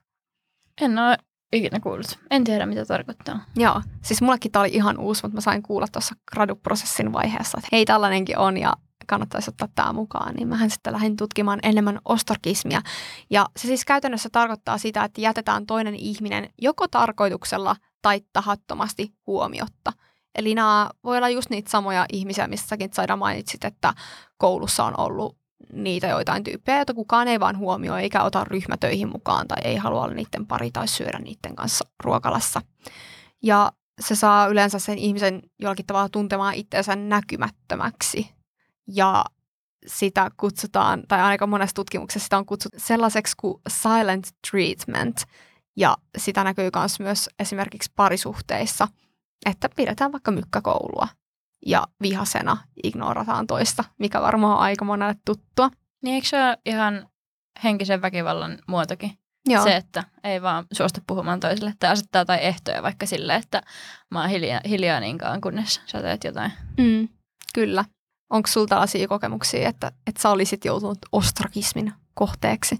En 0.80 0.98
ole 0.98 1.18
ikinä 1.52 1.80
kuullut. 1.80 2.18
En 2.30 2.44
tiedä, 2.44 2.66
mitä 2.66 2.84
tarkoittaa. 2.84 3.44
Joo, 3.56 3.82
siis 4.02 4.22
mullekin 4.22 4.52
tämä 4.52 4.60
oli 4.60 4.70
ihan 4.72 4.98
uusi, 4.98 5.22
mutta 5.22 5.36
mä 5.36 5.40
sain 5.40 5.62
kuulla 5.62 5.86
tuossa 5.92 6.14
graduprosessin 6.32 7.12
vaiheessa, 7.12 7.58
että 7.58 7.68
hei 7.72 7.84
tällainenkin 7.84 8.38
on 8.38 8.56
ja 8.56 8.72
kannattaisi 9.06 9.50
ottaa 9.50 9.68
tämä 9.74 9.92
mukaan, 9.92 10.34
niin 10.34 10.48
mähän 10.48 10.70
sitten 10.70 10.92
lähdin 10.92 11.16
tutkimaan 11.16 11.58
enemmän 11.62 11.98
ostarkismia. 12.04 12.82
Ja 13.30 13.46
se 13.56 13.68
siis 13.68 13.84
käytännössä 13.84 14.28
tarkoittaa 14.32 14.78
sitä, 14.78 15.04
että 15.04 15.20
jätetään 15.20 15.66
toinen 15.66 15.94
ihminen 15.94 16.50
joko 16.62 16.88
tarkoituksella 16.88 17.76
tai 18.02 18.20
tahattomasti 18.32 19.14
huomiotta. 19.26 19.92
Eli 20.34 20.54
nämä 20.54 20.90
voi 21.04 21.16
olla 21.16 21.28
just 21.28 21.50
niitä 21.50 21.70
samoja 21.70 22.06
ihmisiä, 22.12 22.46
missä 22.46 22.66
säkin 22.66 22.90
mainitsit, 23.16 23.64
että 23.64 23.94
koulussa 24.36 24.84
on 24.84 25.00
ollut 25.00 25.36
niitä 25.72 26.06
joitain 26.06 26.44
tyyppejä, 26.44 26.78
joita 26.78 26.94
kukaan 26.94 27.28
ei 27.28 27.40
vaan 27.40 27.58
huomioi 27.58 28.02
eikä 28.02 28.22
ota 28.22 28.44
ryhmätöihin 28.44 29.08
mukaan 29.08 29.48
tai 29.48 29.58
ei 29.64 29.76
halua 29.76 30.04
olla 30.04 30.14
niiden 30.14 30.46
pari 30.46 30.70
tai 30.70 30.88
syödä 30.88 31.18
niiden 31.18 31.56
kanssa 31.56 31.86
ruokalassa. 32.04 32.60
Ja 33.42 33.72
se 34.00 34.14
saa 34.14 34.46
yleensä 34.46 34.78
sen 34.78 34.98
ihmisen 34.98 35.42
jollakin 35.60 35.86
tavalla 35.86 36.08
tuntemaan 36.08 36.54
itseensä 36.54 36.96
näkymättömäksi. 36.96 38.34
Ja 38.88 39.24
sitä 39.86 40.30
kutsutaan, 40.36 41.02
tai 41.08 41.20
aika 41.20 41.46
monessa 41.46 41.74
tutkimuksessa 41.74 42.24
sitä 42.24 42.38
on 42.38 42.46
kutsuttu 42.46 42.78
sellaiseksi 42.80 43.34
kuin 43.36 43.62
silent 43.68 44.28
treatment. 44.50 45.16
Ja 45.76 45.96
sitä 46.18 46.44
näkyy 46.44 46.70
myös 46.98 47.30
esimerkiksi 47.38 47.92
parisuhteissa, 47.96 48.88
että 49.46 49.68
pidetään 49.76 50.12
vaikka 50.12 50.30
mykkäkoulua 50.30 51.08
ja 51.66 51.86
vihasena 52.02 52.56
ignorataan 52.84 53.46
toista, 53.46 53.84
mikä 53.98 54.22
varmaan 54.22 54.52
on 54.52 54.62
aika 54.62 54.84
monelle 54.84 55.14
tuttua. 55.24 55.70
Niin 56.02 56.14
eikö 56.14 56.28
se 56.28 56.44
ole 56.44 56.58
ihan 56.66 57.08
henkisen 57.64 58.02
väkivallan 58.02 58.58
muotokin? 58.68 59.18
Joo. 59.48 59.64
Se, 59.64 59.76
että 59.76 60.04
ei 60.24 60.42
vaan 60.42 60.66
suostu 60.72 61.00
puhumaan 61.06 61.40
toiselle 61.40 61.74
tai 61.78 61.90
asettaa 61.90 62.20
jotain 62.20 62.40
ehtoja 62.40 62.82
vaikka 62.82 63.06
sille, 63.06 63.34
että 63.34 63.62
mä 64.10 64.20
oon 64.20 64.30
hiljaa, 64.30 64.60
hiljaa 64.68 65.00
niinkaan, 65.00 65.40
kunnes 65.40 65.80
sä 65.86 66.02
teet 66.02 66.24
jotain. 66.24 66.52
Mm, 66.78 67.08
kyllä. 67.54 67.84
Onko 68.30 68.46
sulla 68.46 68.66
tällaisia 68.66 69.08
kokemuksia, 69.08 69.68
että, 69.68 69.92
että 70.06 70.22
sä 70.22 70.30
olisit 70.30 70.64
joutunut 70.64 70.98
ostrakismin 71.12 71.92
kohteeksi? 72.14 72.78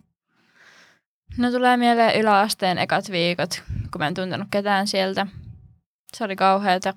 No 1.38 1.50
tulee 1.50 1.76
mieleen 1.76 2.20
yläasteen 2.20 2.78
ekat 2.78 3.10
viikot, 3.10 3.62
kun 3.92 3.98
mä 3.98 4.06
en 4.06 4.14
tuntenut 4.14 4.48
ketään 4.50 4.86
sieltä. 4.86 5.26
Se 6.16 6.24
oli 6.24 6.36
kauheata 6.36 6.94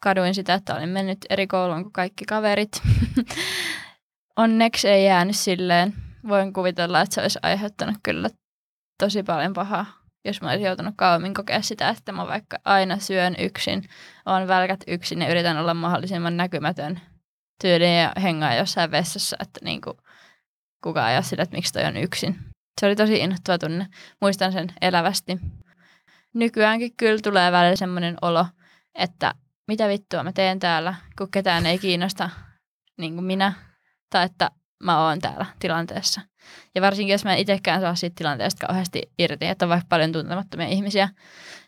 kaduin 0.00 0.34
sitä, 0.34 0.54
että 0.54 0.74
olin 0.74 0.88
mennyt 0.88 1.18
eri 1.30 1.46
kouluun 1.46 1.82
kuin 1.82 1.92
kaikki 1.92 2.24
kaverit. 2.24 2.82
Onneksi 4.36 4.88
ei 4.88 5.06
jäänyt 5.06 5.36
silleen. 5.36 5.94
Voin 6.28 6.52
kuvitella, 6.52 7.00
että 7.00 7.14
se 7.14 7.20
olisi 7.20 7.38
aiheuttanut 7.42 7.96
kyllä 8.02 8.30
tosi 8.98 9.22
paljon 9.22 9.52
pahaa, 9.52 9.86
jos 10.24 10.42
mä 10.42 10.48
olisin 10.48 10.66
joutunut 10.66 10.94
kauemmin 10.96 11.34
kokea 11.34 11.62
sitä, 11.62 11.88
että 11.88 12.12
mä 12.12 12.26
vaikka 12.26 12.58
aina 12.64 12.98
syön 12.98 13.36
yksin, 13.38 13.88
on 14.26 14.48
välkät 14.48 14.84
yksin 14.86 15.22
ja 15.22 15.28
yritän 15.28 15.56
olla 15.56 15.74
mahdollisimman 15.74 16.36
näkymätön 16.36 17.00
tyyliin 17.60 17.98
ja 17.98 18.12
hengaa 18.22 18.54
jossain 18.54 18.90
vessassa, 18.90 19.36
että 19.40 19.60
niin 19.64 19.80
kuin 19.80 19.96
kukaan 20.84 21.10
ei 21.10 21.16
ole 21.16 21.42
että 21.42 21.56
miksi 21.56 21.72
toi 21.72 21.84
on 21.84 21.96
yksin. 21.96 22.38
Se 22.80 22.86
oli 22.86 22.96
tosi 22.96 23.16
innoittava 23.16 23.58
tunne. 23.58 23.86
Muistan 24.20 24.52
sen 24.52 24.72
elävästi. 24.80 25.38
Nykyäänkin 26.34 26.96
kyllä 26.96 27.20
tulee 27.22 27.52
välillä 27.52 27.76
semmoinen 27.76 28.16
olo, 28.22 28.46
että 28.94 29.34
mitä 29.68 29.88
vittua 29.88 30.22
mä 30.22 30.32
teen 30.32 30.58
täällä, 30.58 30.94
kun 31.18 31.30
ketään 31.30 31.66
ei 31.66 31.78
kiinnosta 31.78 32.30
niin 32.98 33.14
kuin 33.14 33.24
minä, 33.24 33.52
tai 34.10 34.24
että 34.24 34.50
mä 34.84 35.06
oon 35.06 35.20
täällä 35.20 35.46
tilanteessa. 35.58 36.20
Ja 36.74 36.82
varsinkin, 36.82 37.12
jos 37.12 37.24
mä 37.24 37.32
en 37.32 37.38
itsekään 37.38 37.80
saa 37.80 37.94
siitä 37.94 38.14
tilanteesta 38.16 38.66
kauheasti 38.66 39.02
irti, 39.18 39.46
että 39.46 39.64
on 39.64 39.68
vaikka 39.68 39.86
paljon 39.88 40.12
tuntemattomia 40.12 40.66
ihmisiä, 40.66 41.08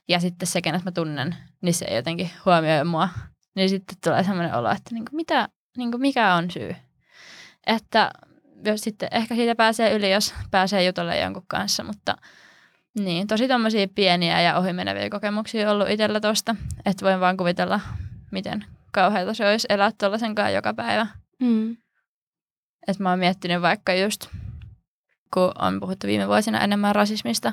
ja 0.08 0.20
sitten 0.20 0.48
se, 0.48 0.62
kenet 0.62 0.84
mä 0.84 0.92
tunnen, 0.92 1.36
niin 1.62 1.74
se 1.74 1.84
ei 1.84 1.96
jotenkin 1.96 2.30
huomioi 2.44 2.84
mua, 2.84 3.08
niin 3.54 3.68
sitten 3.68 3.96
tulee 4.04 4.24
sellainen 4.24 4.54
olo, 4.54 4.70
että 4.70 4.90
niin 4.92 5.04
kuin 5.04 5.16
mitä, 5.16 5.48
niin 5.76 5.90
kuin 5.90 6.00
mikä 6.00 6.34
on 6.34 6.50
syy. 6.50 6.76
Että 7.66 8.10
jos 8.64 8.80
sitten 8.80 9.08
ehkä 9.12 9.34
siitä 9.34 9.54
pääsee 9.54 9.94
yli, 9.94 10.12
jos 10.12 10.34
pääsee 10.50 10.84
jutolle 10.84 11.18
jonkun 11.20 11.44
kanssa, 11.46 11.84
mutta 11.84 12.16
niin, 12.98 13.26
tosi 13.26 13.48
tommosia 13.48 13.88
pieniä 13.94 14.40
ja 14.40 14.58
ohimeneviä 14.58 15.10
kokemuksia 15.10 15.70
ollut 15.70 15.90
itsellä 15.90 16.20
tosta, 16.20 16.56
että 16.86 17.06
voin 17.06 17.20
vaan 17.20 17.36
kuvitella, 17.36 17.80
miten 18.30 18.64
kauheata 18.92 19.34
se 19.34 19.48
olisi 19.48 19.66
elää 19.70 19.90
tuollaisenkaan 19.98 20.54
joka 20.54 20.74
päivä. 20.74 21.06
Mm. 21.40 21.76
Että 22.88 23.02
mä 23.02 23.10
oon 23.10 23.18
miettinyt 23.18 23.62
vaikka 23.62 23.94
just, 23.94 24.26
kun 25.34 25.52
on 25.58 25.80
puhuttu 25.80 26.06
viime 26.06 26.28
vuosina 26.28 26.60
enemmän 26.60 26.94
rasismista 26.94 27.52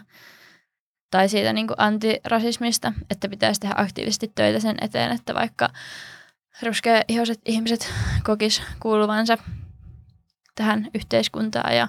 tai 1.11 1.29
siitä 1.29 1.53
niin 1.53 1.67
kuin 1.67 1.77
antirasismista, 1.79 2.93
että 3.09 3.29
pitäisi 3.29 3.59
tehdä 3.59 3.75
aktiivisesti 3.77 4.31
töitä 4.35 4.59
sen 4.59 4.75
eteen, 4.81 5.11
että 5.11 5.33
vaikka 5.33 5.69
ihoset 7.07 7.41
ihmiset 7.45 7.93
kokis 8.23 8.61
kuuluvansa 8.79 9.37
tähän 10.55 10.87
yhteiskuntaan 10.93 11.75
ja 11.75 11.87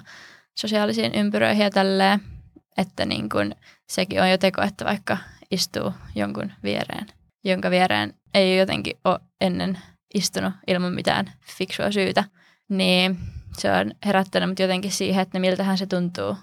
sosiaalisiin 0.55 1.15
ympyröihin 1.15 1.63
ja 1.63 1.69
tälleen– 1.69 2.19
että 2.77 3.05
niin 3.05 3.29
kun, 3.29 3.51
sekin 3.87 4.21
on 4.21 4.31
jo 4.31 4.37
teko, 4.37 4.61
että 4.61 4.85
vaikka 4.85 5.17
istuu 5.51 5.93
jonkun 6.15 6.51
viereen, 6.63 7.07
jonka 7.43 7.71
viereen 7.71 8.13
ei 8.33 8.57
jotenkin 8.57 8.97
ole 9.03 9.19
ennen 9.41 9.79
istunut 10.13 10.53
ilman 10.67 10.93
mitään 10.93 11.31
fiksua 11.57 11.91
syytä, 11.91 12.23
niin 12.69 13.19
se 13.57 13.71
on 13.71 13.91
herättänyt 14.05 14.49
mut 14.49 14.59
jotenkin 14.59 14.91
siihen, 14.91 15.21
että 15.21 15.39
miltähän 15.39 15.77
se 15.77 15.85
tuntuu 15.85 16.37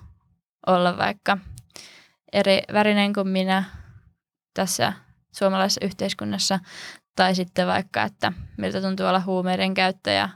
olla 0.67 0.99
vaikka 0.99 1.39
eri 2.33 2.63
värinen 2.73 3.13
kuin 3.13 3.29
minä 3.29 3.65
tässä 4.55 4.93
suomalaisessa 5.33 5.85
yhteiskunnassa, 5.85 6.59
tai 7.17 7.35
sitten 7.35 7.67
vaikka, 7.67 8.03
että 8.03 8.33
miltä 8.57 8.81
tuntuu 8.81 9.07
olla 9.07 9.21
huumeiden 9.21 9.75
käyttäjä 9.75 10.29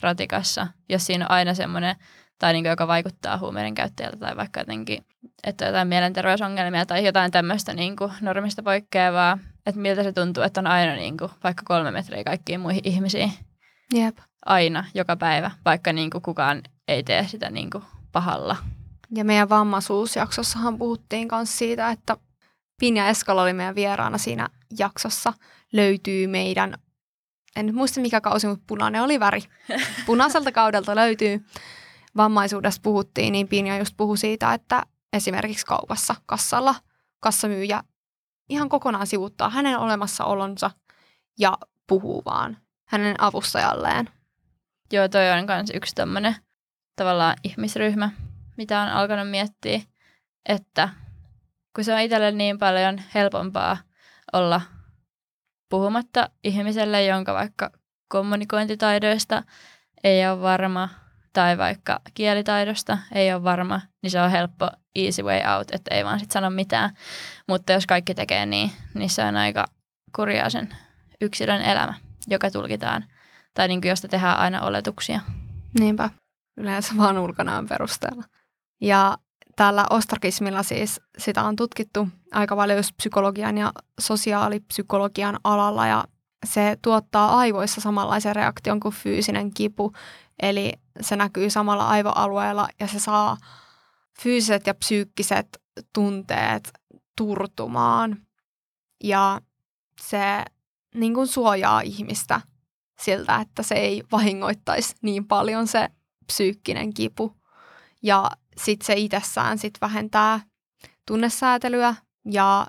ratikassa, 0.00 0.66
jos 0.88 1.06
siinä 1.06 1.24
on 1.24 1.30
aina 1.30 1.54
semmoinen 1.54 1.96
tai 2.38 2.52
niin 2.52 2.64
kuin, 2.64 2.70
joka 2.70 2.86
vaikuttaa 2.86 3.38
huumeiden 3.38 3.74
käyttäjältä 3.74 4.16
tai 4.16 4.36
vaikka 4.36 4.60
jotenkin, 4.60 5.06
että 5.44 5.64
on 5.64 5.68
jotain 5.68 5.88
mielenterveysongelmia 5.88 6.86
tai 6.86 7.04
jotain 7.04 7.30
tämmöistä 7.30 7.74
niin 7.74 7.96
kuin 7.96 8.12
normista 8.20 8.62
poikkeavaa, 8.62 9.38
että 9.66 9.80
miltä 9.80 10.02
se 10.02 10.12
tuntuu, 10.12 10.42
että 10.42 10.60
on 10.60 10.66
aina 10.66 10.94
niin 10.94 11.16
kuin, 11.16 11.30
vaikka 11.44 11.62
kolme 11.66 11.90
metriä 11.90 12.24
kaikkiin 12.24 12.60
muihin 12.60 12.82
ihmisiin. 12.84 13.32
Jep. 13.94 14.18
Aina, 14.46 14.84
joka 14.94 15.16
päivä, 15.16 15.50
vaikka 15.64 15.92
niin 15.92 16.10
kuin 16.10 16.22
kukaan 16.22 16.62
ei 16.88 17.02
tee 17.02 17.28
sitä 17.28 17.50
niin 17.50 17.70
kuin 17.70 17.84
pahalla. 18.12 18.56
Ja 19.14 19.24
meidän 19.24 19.48
vammaisuusjaksossahan 19.48 20.78
puhuttiin 20.78 21.28
myös 21.32 21.58
siitä, 21.58 21.90
että 21.90 22.16
Pinja 22.80 23.08
Eskala 23.08 23.42
oli 23.42 23.52
meidän 23.52 23.74
vieraana 23.74 24.18
siinä 24.18 24.48
jaksossa. 24.78 25.32
Löytyy 25.74 26.26
meidän, 26.26 26.74
en 27.56 27.66
nyt 27.66 27.74
muista 27.74 28.00
mikä 28.00 28.20
kausi, 28.20 28.46
mutta 28.46 28.64
punainen 28.66 29.02
oli 29.02 29.20
väri. 29.20 29.40
Punaiselta 30.06 30.52
kaudelta 30.52 30.96
löytyy 30.96 31.44
vammaisuudesta 32.16 32.80
puhuttiin, 32.82 33.32
niin 33.32 33.48
Pinja 33.48 33.78
just 33.78 33.94
puhui 33.96 34.18
siitä, 34.18 34.54
että 34.54 34.82
esimerkiksi 35.12 35.66
kaupassa 35.66 36.14
kassalla 36.26 36.74
kassamyyjä 37.20 37.82
ihan 38.48 38.68
kokonaan 38.68 39.06
sivuttaa 39.06 39.50
hänen 39.50 39.78
olemassaolonsa 39.78 40.70
ja 41.38 41.58
puhuu 41.86 42.22
vaan 42.24 42.56
hänen 42.84 43.20
avustajalleen. 43.20 44.10
Joo, 44.92 45.08
toi 45.08 45.30
on 45.30 45.46
myös 45.46 45.70
yksi 45.74 45.94
tämmöinen 45.94 46.36
tavallaan 46.96 47.36
ihmisryhmä, 47.44 48.10
mitä 48.56 48.80
on 48.80 48.88
alkanut 48.88 49.30
miettiä, 49.30 49.80
että 50.48 50.88
kun 51.74 51.84
se 51.84 51.94
on 51.94 52.00
itselle 52.00 52.32
niin 52.32 52.58
paljon 52.58 53.00
helpompaa 53.14 53.76
olla 54.32 54.60
puhumatta 55.74 56.30
ihmiselle, 56.44 57.04
jonka 57.04 57.34
vaikka 57.34 57.70
kommunikointitaidoista 58.08 59.42
ei 60.04 60.28
ole 60.28 60.40
varma 60.40 60.88
tai 61.32 61.58
vaikka 61.58 62.00
kielitaidosta 62.14 62.98
ei 63.12 63.34
ole 63.34 63.44
varma, 63.44 63.80
niin 64.02 64.10
se 64.10 64.20
on 64.20 64.30
helppo 64.30 64.70
easy 64.94 65.22
way 65.22 65.40
out, 65.56 65.68
että 65.72 65.94
ei 65.94 66.04
vaan 66.04 66.20
sit 66.20 66.30
sano 66.30 66.50
mitään. 66.50 66.90
Mutta 67.48 67.72
jos 67.72 67.86
kaikki 67.86 68.14
tekee 68.14 68.46
niin, 68.46 68.70
niin 68.94 69.10
se 69.10 69.24
on 69.24 69.36
aika 69.36 69.66
kurjaa 70.16 70.50
sen 70.50 70.76
yksilön 71.20 71.62
elämä, 71.62 71.94
joka 72.26 72.50
tulkitaan, 72.50 73.04
tai 73.54 73.68
niin 73.68 73.80
kuin 73.80 73.88
josta 73.88 74.08
tehdään 74.08 74.38
aina 74.38 74.62
oletuksia. 74.62 75.20
Niinpä, 75.78 76.10
yleensä 76.56 76.94
vaan 76.96 77.18
ulkonaan 77.18 77.68
perusteella. 77.68 78.24
Ja 78.80 79.18
täällä 79.56 79.86
ostrakismilla 79.90 80.62
siis 80.62 81.00
sitä 81.18 81.42
on 81.42 81.56
tutkittu 81.56 82.08
aika 82.32 82.56
paljon 82.56 82.78
just 82.78 82.96
psykologian 82.96 83.58
ja 83.58 83.72
sosiaalipsykologian 84.00 85.40
alalla 85.44 85.86
ja 85.86 86.04
se 86.44 86.76
tuottaa 86.82 87.38
aivoissa 87.38 87.80
samanlaisen 87.80 88.36
reaktion 88.36 88.80
kuin 88.80 88.94
fyysinen 88.94 89.54
kipu. 89.54 89.92
Eli 90.42 90.72
se 91.00 91.16
näkyy 91.16 91.50
samalla 91.50 91.88
aivoalueella 91.88 92.68
ja 92.80 92.86
se 92.88 92.98
saa 92.98 93.36
fyysiset 94.20 94.66
ja 94.66 94.74
psyykkiset 94.74 95.62
tunteet 95.92 96.72
turtumaan. 97.16 98.16
Ja 99.04 99.40
se 100.00 100.44
niin 100.94 101.14
kuin 101.14 101.26
suojaa 101.26 101.80
ihmistä 101.80 102.40
siltä, 103.00 103.36
että 103.40 103.62
se 103.62 103.74
ei 103.74 104.02
vahingoittaisi 104.12 104.94
niin 105.02 105.26
paljon 105.26 105.66
se 105.66 105.88
psyykkinen 106.26 106.94
kipu. 106.94 107.36
Ja 108.02 108.30
sitten 108.58 108.86
se 108.86 108.94
itsessään 108.94 109.58
sit 109.58 109.74
vähentää 109.80 110.40
tunnesäätelyä 111.06 111.94
ja 112.30 112.66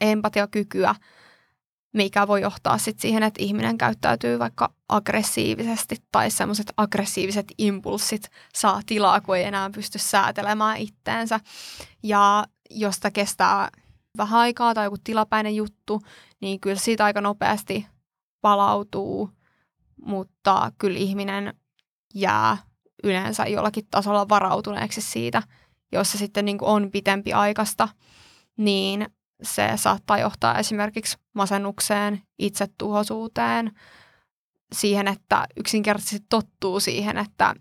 empatiakykyä, 0.00 0.94
mikä 1.92 2.26
voi 2.26 2.40
johtaa 2.40 2.78
sit 2.78 2.98
siihen, 3.00 3.22
että 3.22 3.42
ihminen 3.42 3.78
käyttäytyy 3.78 4.38
vaikka 4.38 4.72
aggressiivisesti 4.88 5.96
tai 6.12 6.30
semmoiset 6.30 6.72
aggressiiviset 6.76 7.52
impulssit 7.58 8.30
saa 8.54 8.80
tilaa, 8.86 9.20
kun 9.20 9.36
ei 9.36 9.44
enää 9.44 9.70
pysty 9.74 9.98
säätelemään 9.98 10.76
itteensä. 10.76 11.40
Ja 12.02 12.44
jos 12.70 12.94
sitä 12.94 13.10
kestää 13.10 13.68
vähän 14.16 14.40
aikaa 14.40 14.74
tai 14.74 14.86
joku 14.86 14.96
tilapäinen 15.04 15.56
juttu, 15.56 16.02
niin 16.40 16.60
kyllä 16.60 16.76
siitä 16.80 17.04
aika 17.04 17.20
nopeasti 17.20 17.86
palautuu, 18.40 19.30
mutta 20.04 20.72
kyllä 20.78 20.98
ihminen 20.98 21.54
jää 22.14 22.56
yleensä 23.04 23.46
jollakin 23.46 23.86
tasolla 23.90 24.28
varautuneeksi 24.28 25.00
siitä, 25.00 25.42
jos 25.92 26.12
se 26.12 26.18
sitten 26.18 26.44
niin 26.44 26.58
on 26.60 26.90
pitempi 26.90 27.32
aikasta, 27.32 27.88
niin 28.56 29.06
se 29.42 29.72
saattaa 29.76 30.18
johtaa 30.18 30.58
esimerkiksi 30.58 31.18
masennukseen, 31.34 32.22
itsetuhoisuuteen, 32.38 33.72
siihen, 34.72 35.08
että 35.08 35.46
yksinkertaisesti 35.56 36.26
tottuu 36.28 36.80
siihen, 36.80 37.18
että 37.18 37.54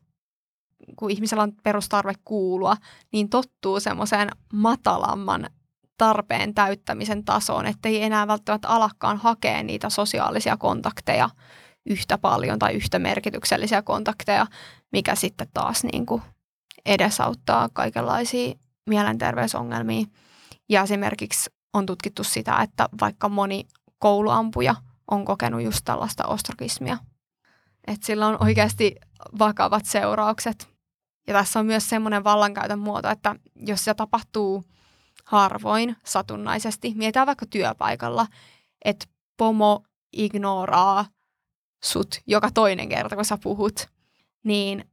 kun 0.95 1.12
ihmisellä 1.12 1.43
on 1.43 1.52
perustarve 1.63 2.13
kuulua, 2.25 2.75
niin 3.12 3.30
tottuu 3.30 3.80
semmoiseen 3.80 4.30
matalamman 4.54 5.49
tarpeen 5.97 6.54
täyttämisen 6.54 7.25
tasoon, 7.25 7.65
ettei 7.65 8.04
enää 8.04 8.28
välttämättä 8.28 8.67
alakkaan 8.67 9.17
hakea 9.17 9.63
niitä 9.63 9.89
sosiaalisia 9.89 10.58
kontakteja 10.58 11.30
yhtä 11.86 12.17
paljon 12.17 12.60
tai 12.60 12.73
yhtä 12.73 12.99
merkityksellisiä 12.99 13.82
kontakteja, 13.82 14.47
mikä 14.91 15.15
sitten 15.15 15.47
taas 15.54 15.84
niin 15.84 16.06
kuin 16.06 16.21
edesauttaa 16.86 17.69
kaikenlaisia 17.73 18.54
mielenterveysongelmia. 18.89 20.06
Ja 20.69 20.84
esimerkiksi 20.84 21.49
on 21.73 21.86
tutkittu 21.86 22.23
sitä, 22.23 22.62
että 22.62 22.89
vaikka 23.02 23.30
moni 23.30 23.67
kouluampuja 23.99 24.75
on 25.12 25.25
kokenut 25.25 25.62
just 25.62 25.80
tällaista 25.86 26.25
ostragismia. 26.25 26.97
Että 27.88 28.06
sillä 28.06 28.28
on 28.28 28.38
oikeasti 28.43 28.95
vakavat 29.39 29.86
seuraukset. 29.86 30.67
Ja 31.28 31.34
tässä 31.34 31.60
on 31.60 31.65
myös 31.65 31.89
semmoinen 31.89 32.23
vallankäytön 32.23 32.80
muoto, 32.80 33.10
että 33.10 33.36
jos 33.56 33.86
se 33.86 33.93
tapahtuu 33.93 34.63
harvoin 35.25 35.95
satunnaisesti, 36.06 36.93
mietitään 36.95 37.28
vaikka 37.28 37.45
työpaikalla, 37.45 38.28
että 38.86 39.06
pomo 39.38 39.84
ignoraa 40.13 41.06
sut 41.84 42.21
joka 42.28 42.52
toinen 42.52 42.89
kerta, 42.89 43.15
kun 43.15 43.25
sä 43.25 43.38
puhut, 43.43 43.89
niin 44.43 44.86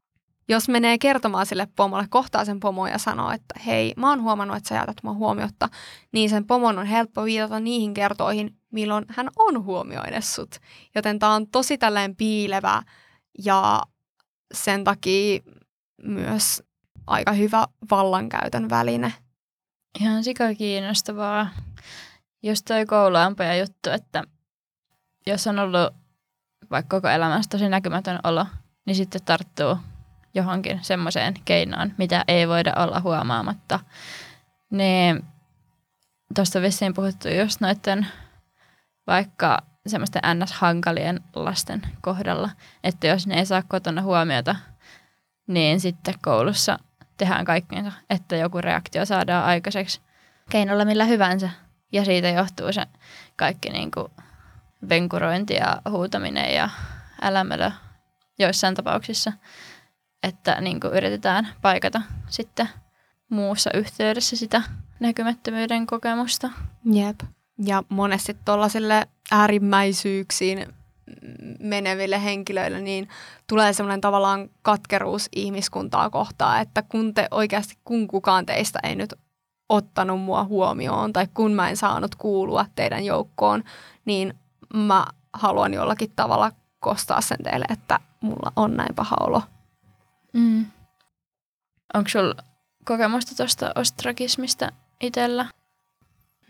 jos 0.49 0.69
menee 0.69 0.99
kertomaan 0.99 1.47
sille 1.47 1.69
pomolle, 1.77 2.07
kohtaa 2.11 2.45
sen 2.45 2.61
pomon 2.61 2.91
ja 2.91 2.99
sanoo, 2.99 3.31
että 3.31 3.61
hei, 3.67 3.93
mä 3.97 4.09
oon 4.09 4.23
huomannut, 4.23 4.57
että 4.57 4.69
sä 4.69 4.75
jätät 4.75 4.97
mua 5.03 5.15
huomiotta, 5.15 5.69
niin 6.13 6.31
sen 6.31 6.47
pomon 6.47 6.79
on 6.79 6.87
helppo 6.87 7.25
viitata 7.25 7.61
niihin 7.61 7.95
kertoihin, 7.95 8.57
milloin 8.73 9.05
hän 9.09 9.31
on 9.39 9.65
huomioinut 9.65 10.25
sut. 10.25 10.57
Joten 10.95 11.19
tää 11.19 11.31
on 11.31 11.47
tosi 11.47 11.79
tällainen 11.79 12.17
piilevä 12.17 12.83
ja 13.45 13.83
sen 14.55 14.85
takia 14.85 15.41
myös 16.03 16.63
aika 17.07 17.33
hyvä 17.33 17.67
vallankäytön 17.91 18.71
väline. 18.71 19.13
Ihan 20.01 20.25
sika 20.25 20.55
kiinnostavaa. 20.55 21.49
Just 22.43 22.65
toi 22.69 22.87
kouluampuja 22.87 23.57
juttu, 23.57 23.91
että 23.91 24.25
jos 25.27 25.47
on 25.47 25.59
ollut 25.59 25.95
vaikka 26.71 26.97
koko 26.97 27.09
elämässä 27.09 27.49
tosi 27.49 27.69
näkymätön 27.69 28.19
olo, 28.25 28.47
niin 28.87 28.97
sitten 28.97 29.23
tarttuu 29.25 29.79
johonkin 30.35 30.79
semmoiseen 30.83 31.35
keinoon, 31.45 31.93
mitä 31.99 32.25
ei 32.29 32.49
voida 32.49 32.73
olla 32.77 33.01
huomaamatta. 33.01 33.81
Niin 34.71 35.25
tuosta 36.35 36.63
vissiin 36.63 36.95
puhuttu 36.95 37.29
just 37.29 37.61
noiden 37.61 38.07
vaikka 39.07 39.59
semmoisten 39.87 40.23
ns-hankalien 40.35 41.21
lasten 41.35 41.83
kohdalla, 42.01 42.51
että 42.85 43.07
jos 43.07 43.27
ne 43.27 43.39
ei 43.39 43.47
saa 43.47 43.63
kotona 43.69 44.03
huomiota, 44.03 44.57
niin 45.47 45.81
sitten 45.81 46.15
koulussa 46.23 46.79
tehdään 47.17 47.45
kaikkeensa, 47.45 47.93
että 48.11 48.37
joku 48.37 48.61
reaktio 48.61 49.05
saadaan 49.05 49.45
aikaiseksi 49.45 50.01
keinolla 50.51 50.85
millä 50.85 51.05
hyvänsä. 51.05 51.51
Ja 51.93 52.05
siitä 52.05 52.29
johtuu 52.29 52.73
se 52.73 52.83
kaikki 53.37 53.71
niin 53.71 53.91
kuin 53.91 54.13
venkurointi 54.89 55.55
ja 55.55 55.83
huutaminen 55.91 56.55
ja 56.55 56.69
älämölö 57.23 57.71
joissain 58.39 58.75
tapauksissa 58.75 59.33
että 60.23 60.61
niin 60.61 60.81
kuin 60.81 60.95
yritetään 60.95 61.49
paikata 61.63 62.03
sitten 62.29 62.69
muussa 63.29 63.71
yhteydessä 63.75 64.37
sitä 64.37 64.63
näkymättömyyden 65.01 65.87
kokemusta. 65.87 66.51
Jep. 66.93 67.21
Ja 67.65 67.83
monesti 67.89 68.37
tuollaisille 68.45 69.07
äärimmäisyyksiin 69.31 70.67
meneville 71.61 72.25
henkilöille, 72.25 72.81
niin 72.81 73.09
tulee 73.49 73.73
semmoinen 73.73 74.01
tavallaan 74.01 74.49
katkeruus 74.63 75.29
ihmiskuntaa 75.37 76.11
kohtaan, 76.11 76.61
että 76.61 76.83
kun 76.83 77.15
te 77.15 77.29
oikeasti, 77.31 77.75
kun 77.85 78.09
kukaan 78.09 78.47
teistä 78.47 78.79
ei 78.83 78.97
nyt 78.97 79.15
ottanut 79.69 80.21
mua 80.21 80.45
huomioon 80.45 81.13
tai 81.13 81.27
kun 81.35 81.53
mä 81.53 81.71
en 81.71 81.77
saanut 81.77 82.15
kuulua 82.15 82.67
teidän 82.75 83.05
joukkoon, 83.05 83.65
niin 84.05 84.35
mä 84.75 85.07
haluan 85.33 85.75
jollakin 85.75 86.13
tavalla 86.17 86.53
kostaa 86.87 87.21
sen 87.21 87.39
teille, 87.43 87.65
että 87.69 88.01
mulla 88.21 88.53
on 88.57 88.77
näin 88.77 88.95
paha 88.95 89.17
olo 89.21 89.43
Mm. 90.37 90.67
Onko 91.95 92.09
sulla 92.09 92.35
kokemusta 92.85 93.35
tuosta 93.37 93.73
ostragismista 93.75 94.73
itsellä? 95.01 95.47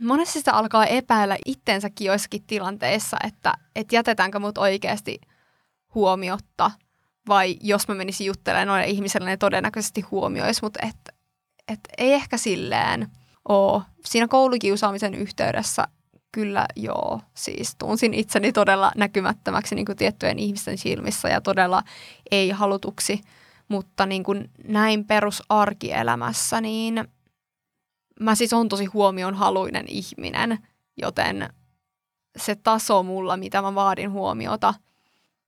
Monesti 0.00 0.38
sitä 0.38 0.52
alkaa 0.52 0.86
epäillä 0.86 1.36
ittensäkin 1.46 2.06
joissakin 2.06 2.42
tilanteissa, 2.46 3.16
että, 3.24 3.54
että 3.76 3.94
jätetäänkö 3.94 4.38
mut 4.38 4.58
oikeasti 4.58 5.20
huomiotta 5.94 6.70
vai 7.28 7.56
jos 7.60 7.88
mä 7.88 7.94
menisin 7.94 8.26
juttelemaan 8.26 8.68
noille 8.68 8.86
ihmisille, 8.86 9.26
ne 9.26 9.36
todennäköisesti 9.36 10.00
huomioisi, 10.00 10.62
mutta 10.62 10.80
et, 10.86 11.14
et 11.68 11.80
ei 11.98 12.12
ehkä 12.12 12.36
silleen 12.36 13.08
oo. 13.48 13.82
Siinä 14.04 14.28
koulukiusaamisen 14.28 15.14
yhteydessä 15.14 15.88
kyllä 16.32 16.66
joo, 16.76 17.20
siis 17.34 17.76
tunsin 17.78 18.14
itseni 18.14 18.52
todella 18.52 18.92
näkymättömäksi 18.96 19.74
niin 19.74 19.86
kuin 19.86 19.96
tiettyjen 19.96 20.38
ihmisten 20.38 20.78
silmissä 20.78 21.28
ja 21.28 21.40
todella 21.40 21.82
ei 22.30 22.50
halutuksi 22.50 23.20
mutta 23.68 24.06
niin 24.06 24.24
kuin 24.24 24.50
näin 24.68 25.04
perusarkielämässä, 25.04 26.60
niin 26.60 27.08
mä 28.20 28.34
siis 28.34 28.52
on 28.52 28.68
tosi 28.68 28.84
huomionhaluinen 28.84 29.84
ihminen, 29.88 30.58
joten 30.96 31.48
se 32.36 32.54
taso 32.54 33.02
mulla, 33.02 33.36
mitä 33.36 33.62
mä 33.62 33.74
vaadin 33.74 34.10
huomiota 34.10 34.74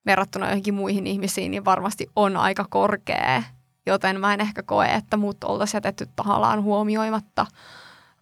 verrattuna 0.06 0.46
johonkin 0.46 0.74
muihin 0.74 1.06
ihmisiin, 1.06 1.50
niin 1.50 1.64
varmasti 1.64 2.06
on 2.16 2.36
aika 2.36 2.66
korkea. 2.70 3.42
Joten 3.86 4.20
mä 4.20 4.34
en 4.34 4.40
ehkä 4.40 4.62
koe, 4.62 4.86
että 4.86 5.16
mut 5.16 5.44
oltaisiin 5.44 5.76
jätetty 5.76 6.08
tahallaan 6.16 6.62
huomioimatta, 6.62 7.46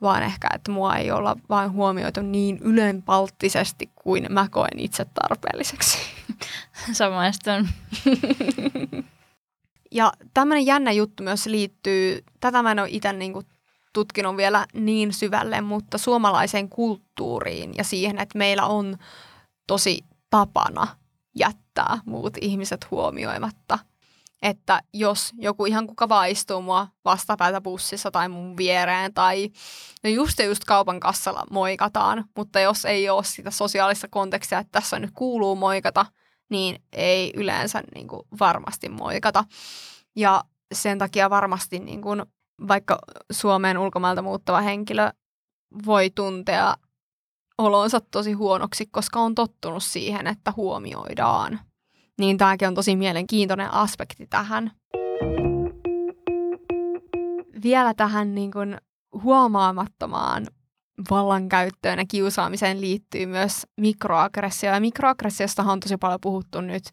vaan 0.03 0.23
ehkä, 0.23 0.49
että 0.55 0.71
mua 0.71 0.97
ei 0.97 1.11
olla 1.11 1.37
vain 1.49 1.73
huomioitu 1.73 2.23
niin 2.23 2.59
ylenpalttisesti 2.59 3.91
kuin 3.95 4.27
mä 4.29 4.49
koen 4.51 4.79
itse 4.79 5.05
tarpeelliseksi. 5.05 5.99
Samaistun. 6.93 7.69
Ja 9.93 10.13
tämmöinen 10.35 10.67
jännä 10.67 10.93
juttu 10.93 11.23
myös 11.23 11.47
liittyy, 11.47 12.25
tätä 12.41 12.63
mä 12.63 12.71
en 12.71 12.79
ole 12.79 12.89
itse 12.91 13.13
niin 13.13 13.35
tutkinut 13.93 14.37
vielä 14.37 14.67
niin 14.73 15.13
syvälle, 15.13 15.61
mutta 15.61 15.99
suomalaiseen 15.99 16.69
kulttuuriin 16.69 17.75
ja 17.77 17.85
siihen, 17.85 18.19
että 18.19 18.39
meillä 18.39 18.67
on 18.67 18.97
tosi 19.67 20.05
tapana 20.31 20.87
jättää 21.39 21.99
muut 22.07 22.37
ihmiset 22.41 22.91
huomioimatta. 22.91 23.79
Että 24.43 24.83
jos 24.93 25.33
joku 25.39 25.67
ihan 25.67 25.87
kuka 25.87 26.09
vaan 26.09 26.29
istuu 26.29 26.63
mua 26.63 26.89
vastapäätä 27.05 27.61
bussissa 27.61 28.11
tai 28.11 28.29
mun 28.29 28.57
viereen 28.57 29.15
tai 29.15 29.51
no 30.05 30.11
just 30.11 30.39
just 30.39 30.65
kaupan 30.65 31.01
kassalla 31.01 31.45
moikataan, 31.51 32.25
mutta 32.37 32.61
jos 32.61 32.85
ei 32.85 33.11
ole 33.11 33.25
sitä 33.25 33.51
sosiaalista 33.51 34.09
kontekstia, 34.11 34.59
että 34.59 34.73
tässä 34.73 34.99
nyt 34.99 35.11
kuuluu 35.15 35.57
moikata– 35.57 36.07
niin 36.51 36.83
ei 36.93 37.33
yleensä 37.37 37.83
niin 37.95 38.09
kuin 38.09 38.23
varmasti 38.41 38.89
moikata. 38.89 39.45
Ja 40.17 40.45
sen 40.75 40.99
takia 40.99 41.31
varmasti 41.31 41.79
niin 41.79 42.03
kuin, 42.03 42.23
vaikka 42.69 42.99
Suomeen 43.33 43.79
ulkomailta 43.79 44.23
muuttava 44.23 44.61
henkilö 44.61 45.11
voi 45.87 46.11
tuntea 46.11 46.75
olonsa 47.59 48.01
tosi 48.11 48.33
huonoksi, 48.33 48.87
koska 48.87 49.21
on 49.21 49.35
tottunut 49.35 49.83
siihen, 49.83 50.27
että 50.27 50.53
huomioidaan. 50.57 51.61
Niin 52.19 52.39
tämäkin 52.39 52.69
on 52.69 52.75
tosi 52.75 52.97
mielenkiintoinen 52.97 53.73
aspekti 53.73 54.27
tähän. 54.27 54.71
Vielä 57.63 57.95
tähän 57.95 58.35
niin 58.35 58.51
kuin 58.51 58.79
huomaamattomaan 59.23 60.47
vallankäyttöön 61.11 61.99
ja 61.99 62.05
kiusaamiseen 62.09 62.81
liittyy 62.81 63.27
myös 63.27 63.67
mikroaggressio. 63.77 64.71
Ja 64.71 64.81
mikroaggressiosta 64.81 65.63
on 65.63 65.81
tosi 65.81 65.97
paljon 65.97 66.21
puhuttu 66.21 66.61
nyt 66.61 66.85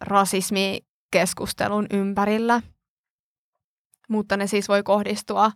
rasismikeskustelun 0.00 1.86
ympärillä, 1.90 2.62
mutta 4.08 4.36
ne 4.36 4.46
siis 4.46 4.68
voi 4.68 4.82
kohdistua 4.82 5.52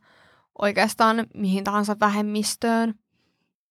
oikeastaan 0.59 1.26
mihin 1.34 1.64
tahansa 1.64 1.97
vähemmistöön. 2.01 2.95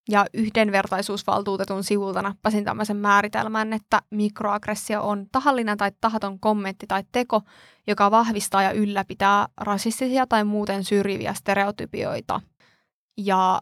Ja 0.09 0.25
yhdenvertaisuusvaltuutetun 0.33 1.83
sivulta 1.83 2.21
nappasin 2.21 2.63
tämmöisen 2.63 2.97
määritelmän, 2.97 3.73
että 3.73 4.01
mikroaggressio 4.09 5.03
on 5.03 5.25
tahallinen 5.31 5.77
tai 5.77 5.91
tahaton 6.01 6.39
kommentti 6.39 6.87
tai 6.87 7.03
teko, 7.11 7.41
joka 7.87 8.11
vahvistaa 8.11 8.63
ja 8.63 8.71
ylläpitää 8.71 9.47
rasistisia 9.57 10.27
tai 10.27 10.43
muuten 10.43 10.83
syrjiviä 10.83 11.33
stereotypioita. 11.33 12.41
Ja 13.17 13.61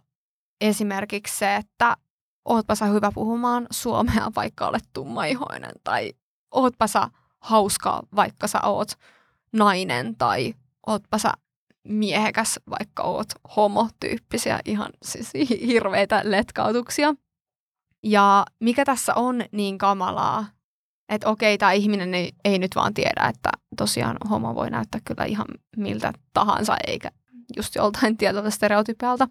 esimerkiksi 0.61 1.37
se, 1.37 1.55
että 1.55 1.97
ootpa 2.45 2.75
sä 2.75 2.85
hyvä 2.85 3.11
puhumaan 3.13 3.67
suomea, 3.71 4.31
vaikka 4.35 4.67
olet 4.67 4.83
tummaihoinen, 4.93 5.71
tai 5.83 6.13
ootpa 6.51 6.87
sä 6.87 7.07
hauska, 7.39 8.01
vaikka 8.15 8.47
sä 8.47 8.61
oot 8.63 8.91
nainen, 9.53 10.15
tai 10.15 10.53
ootpa 10.87 11.17
sä 11.17 11.33
miehekäs, 11.88 12.59
vaikka 12.69 13.03
oot 13.03 13.27
homo-tyyppisiä, 13.55 14.59
ihan 14.65 14.89
siis 15.03 15.34
hirveitä 15.67 16.21
letkautuksia. 16.23 17.13
Ja 18.03 18.45
mikä 18.59 18.86
tässä 18.86 19.13
on 19.15 19.43
niin 19.51 19.77
kamalaa, 19.77 20.45
että 21.09 21.29
okei, 21.29 21.57
tämä 21.57 21.71
ihminen 21.71 22.13
ei, 22.13 22.32
ei 22.45 22.59
nyt 22.59 22.75
vaan 22.75 22.93
tiedä, 22.93 23.27
että 23.29 23.49
tosiaan 23.77 24.17
homo 24.29 24.55
voi 24.55 24.69
näyttää 24.69 25.01
kyllä 25.05 25.25
ihan 25.25 25.47
miltä 25.77 26.13
tahansa, 26.34 26.77
eikä 26.88 27.11
just 27.55 27.75
joltain 27.75 28.17
tietyltä 28.17 28.49
stereotypialta, 28.49 29.27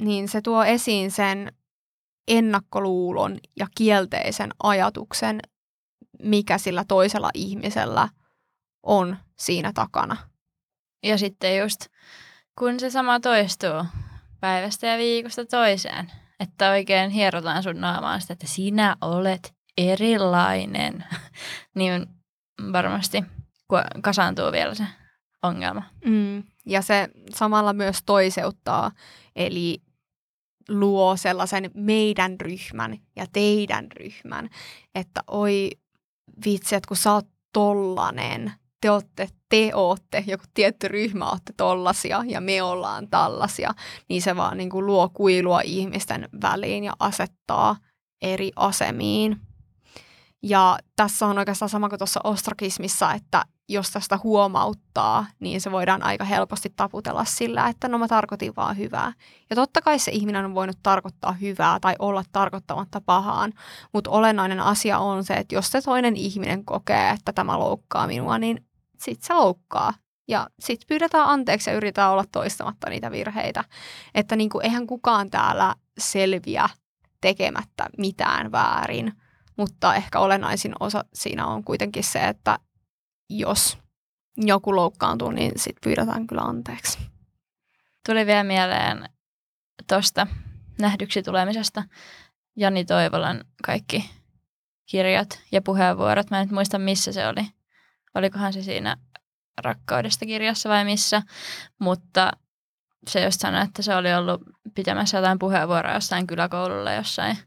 niin 0.00 0.28
se 0.28 0.40
tuo 0.40 0.64
esiin 0.64 1.10
sen 1.10 1.52
ennakkoluulon 2.28 3.38
ja 3.56 3.66
kielteisen 3.76 4.50
ajatuksen, 4.62 5.40
mikä 6.22 6.58
sillä 6.58 6.84
toisella 6.88 7.30
ihmisellä 7.34 8.08
on 8.82 9.16
siinä 9.38 9.72
takana. 9.72 10.16
Ja 11.04 11.18
sitten 11.18 11.58
just, 11.58 11.86
kun 12.58 12.80
se 12.80 12.90
sama 12.90 13.20
toistuu 13.20 13.84
päivästä 14.40 14.86
ja 14.86 14.98
viikosta 14.98 15.46
toiseen, 15.46 16.12
että 16.40 16.70
oikein 16.70 17.10
hierotaan 17.10 17.62
sun 17.62 17.80
naamaan 17.80 18.20
sitä, 18.20 18.32
että 18.32 18.46
sinä 18.46 18.96
olet 19.00 19.54
erilainen, 19.78 21.04
niin 21.74 22.06
varmasti 22.72 23.24
kasaantuu 24.02 24.52
vielä 24.52 24.74
se 24.74 24.86
ongelma. 25.42 25.82
Mm. 26.04 26.42
Ja 26.66 26.82
se 26.82 27.08
samalla 27.34 27.72
myös 27.72 27.98
toiseuttaa, 28.06 28.90
eli 29.36 29.82
luo 30.68 31.16
sellaisen 31.16 31.70
meidän 31.74 32.40
ryhmän 32.40 32.98
ja 33.16 33.26
teidän 33.32 33.86
ryhmän, 33.92 34.50
että 34.94 35.20
oi 35.26 35.70
vitsi, 36.44 36.74
että 36.74 36.88
kun 36.88 36.96
sä 36.96 37.12
oot 37.12 37.26
tollanen, 37.52 38.52
te 38.84 38.90
olette, 38.90 39.28
te 39.48 39.70
ootte, 39.74 40.24
joku 40.26 40.44
tietty 40.54 40.88
ryhmä 40.88 41.30
olette 41.30 41.52
tollasia 41.56 42.22
ja 42.26 42.40
me 42.40 42.62
ollaan 42.62 43.08
tällaisia, 43.08 43.74
niin 44.08 44.22
se 44.22 44.36
vaan 44.36 44.56
niin 44.56 44.70
kuin 44.70 44.86
luo 44.86 45.08
kuilua 45.08 45.60
ihmisten 45.60 46.28
väliin 46.42 46.84
ja 46.84 46.92
asettaa 46.98 47.76
eri 48.22 48.50
asemiin. 48.56 49.40
Ja 50.42 50.78
tässä 50.96 51.26
on 51.26 51.38
oikeastaan 51.38 51.68
sama 51.68 51.88
kuin 51.88 51.98
tuossa 51.98 52.20
ostrakismissa, 52.24 53.12
että 53.12 53.44
jos 53.68 53.90
tästä 53.90 54.18
huomauttaa, 54.22 55.26
niin 55.40 55.60
se 55.60 55.70
voidaan 55.70 56.02
aika 56.02 56.24
helposti 56.24 56.72
taputella 56.76 57.24
sillä, 57.24 57.68
että 57.68 57.88
no 57.88 57.98
mä 57.98 58.08
tarkoitin 58.08 58.56
vaan 58.56 58.76
hyvää. 58.76 59.12
Ja 59.50 59.56
totta 59.56 59.82
kai 59.82 59.98
se 59.98 60.10
ihminen 60.10 60.44
on 60.44 60.54
voinut 60.54 60.78
tarkoittaa 60.82 61.32
hyvää 61.32 61.80
tai 61.80 61.94
olla 61.98 62.22
tarkoittamatta 62.32 63.00
pahaan, 63.00 63.52
mutta 63.92 64.10
olennainen 64.10 64.60
asia 64.60 64.98
on 64.98 65.24
se, 65.24 65.34
että 65.34 65.54
jos 65.54 65.70
se 65.70 65.82
toinen 65.82 66.16
ihminen 66.16 66.64
kokee, 66.64 67.10
että 67.10 67.32
tämä 67.32 67.58
loukkaa 67.58 68.06
minua, 68.06 68.38
niin 68.38 68.66
sit 68.98 69.22
se 69.22 69.34
loukkaa. 69.34 69.92
Ja 70.28 70.46
sitten 70.60 70.86
pyydetään 70.88 71.28
anteeksi 71.28 71.70
ja 71.70 71.76
yritetään 71.76 72.10
olla 72.10 72.24
toistamatta 72.32 72.90
niitä 72.90 73.10
virheitä. 73.10 73.64
Että 74.14 74.36
niin 74.36 74.50
kuin, 74.50 74.64
eihän 74.64 74.86
kukaan 74.86 75.30
täällä 75.30 75.74
selviä 75.98 76.68
tekemättä 77.20 77.86
mitään 77.98 78.52
väärin, 78.52 79.12
mutta 79.56 79.94
ehkä 79.94 80.20
olennaisin 80.20 80.74
osa 80.80 81.04
siinä 81.14 81.46
on 81.46 81.64
kuitenkin 81.64 82.04
se, 82.04 82.28
että 82.28 82.58
jos 83.30 83.78
joku 84.36 84.76
loukkaantuu, 84.76 85.30
niin 85.30 85.52
sitten 85.56 85.80
pyydetään 85.84 86.26
kyllä 86.26 86.42
anteeksi. 86.42 86.98
Tuli 88.06 88.26
vielä 88.26 88.44
mieleen 88.44 89.08
tuosta 89.88 90.26
nähdyksi 90.78 91.22
tulemisesta 91.22 91.82
Jani 92.56 92.84
Toivolan 92.84 93.44
kaikki 93.64 94.10
kirjat 94.86 95.40
ja 95.52 95.62
puheenvuorot. 95.62 96.30
Mä 96.30 96.40
en 96.40 96.46
nyt 96.46 96.52
muista, 96.52 96.78
missä 96.78 97.12
se 97.12 97.28
oli. 97.28 97.46
Olikohan 98.14 98.52
se 98.52 98.62
siinä 98.62 98.96
rakkaudesta 99.58 100.26
kirjassa 100.26 100.68
vai 100.68 100.84
missä, 100.84 101.22
mutta 101.78 102.30
se 103.08 103.24
just 103.24 103.40
sanoi, 103.40 103.62
että 103.62 103.82
se 103.82 103.96
oli 103.96 104.14
ollut 104.14 104.42
pitämässä 104.74 105.18
jotain 105.18 105.38
puheenvuoroa 105.38 105.94
jossain 105.94 106.26
kyläkoululla 106.26 106.92
jossain, 106.92 107.38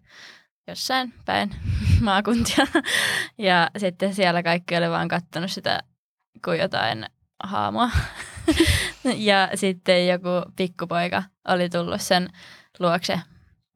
jossain 0.68 1.14
päin 1.26 1.56
maakuntia. 2.02 2.68
Ja 3.38 3.70
sitten 3.78 4.14
siellä 4.14 4.44
kaikki 4.44 4.78
oli 4.78 4.90
vaan 4.90 5.08
kattonut 5.08 5.52
sitä 5.52 5.80
kuin 6.46 6.60
jotain 6.60 7.06
haamua. 7.44 7.90
ja 9.30 9.50
sitten 9.56 10.08
joku 10.08 10.52
pikkupoika 10.56 11.24
oli 11.48 11.70
tullut 11.70 12.02
sen 12.02 12.30
luokse 12.80 13.20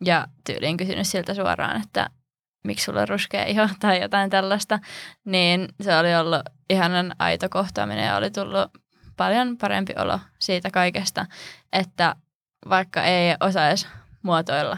ja 0.06 0.28
tyyliin 0.46 0.78
kysynyt 0.78 1.08
siltä 1.08 1.34
suoraan, 1.34 1.82
että 1.82 2.10
miksi 2.64 2.86
sulla 2.86 3.02
on 3.02 3.08
ruskea 3.08 3.46
iho 3.46 3.70
tai 3.80 4.02
jotain 4.02 4.30
tällaista, 4.30 4.80
niin 5.26 5.68
se 5.82 5.98
oli 5.98 6.16
ollut 6.16 6.42
ihanan 6.70 7.16
aito 7.20 7.50
kohtaaminen 7.50 8.08
ja 8.08 8.16
oli 8.16 8.32
tullut 8.32 8.72
paljon 9.18 9.58
parempi 9.58 9.94
olo 9.98 10.20
siitä 10.40 10.72
kaikesta, 10.72 11.26
että 11.74 12.16
vaikka 12.70 13.04
ei 13.04 13.36
osaisi 13.40 13.88
muotoilla 14.24 14.78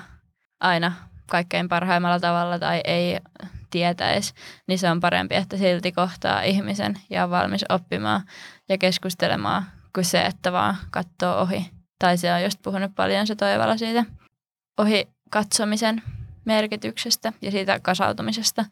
aina 0.60 0.94
kaikkein 1.30 1.70
parhaimmalla 1.70 2.20
tavalla 2.20 2.60
tai 2.60 2.82
ei 2.84 3.20
tietäisi, 3.70 4.34
niin 4.68 4.80
se 4.80 4.92
on 4.92 5.00
parempi, 5.00 5.36
että 5.36 5.58
silti 5.58 5.92
kohtaa 5.92 6.42
ihmisen 6.42 7.00
ja 7.10 7.24
on 7.24 7.30
valmis 7.30 7.66
oppimaan 7.70 8.22
ja 8.70 8.78
keskustelemaan 8.78 9.64
kuin 9.96 10.06
se, 10.06 10.22
että 10.22 10.52
vaan 10.52 10.78
katsoo 10.92 11.42
ohi. 11.42 11.72
Tai 12.00 12.18
se 12.18 12.34
on 12.34 12.44
just 12.44 12.60
puhunut 12.62 12.96
paljon 12.96 13.28
se 13.28 13.36
Toivala 13.36 13.78
siitä 13.78 14.06
ohi 14.78 15.08
katsomisen 15.30 16.02
merkityksestä 16.46 17.34
ja 17.42 17.52
siitä 17.52 17.80
kasautumisesta, 17.80 18.66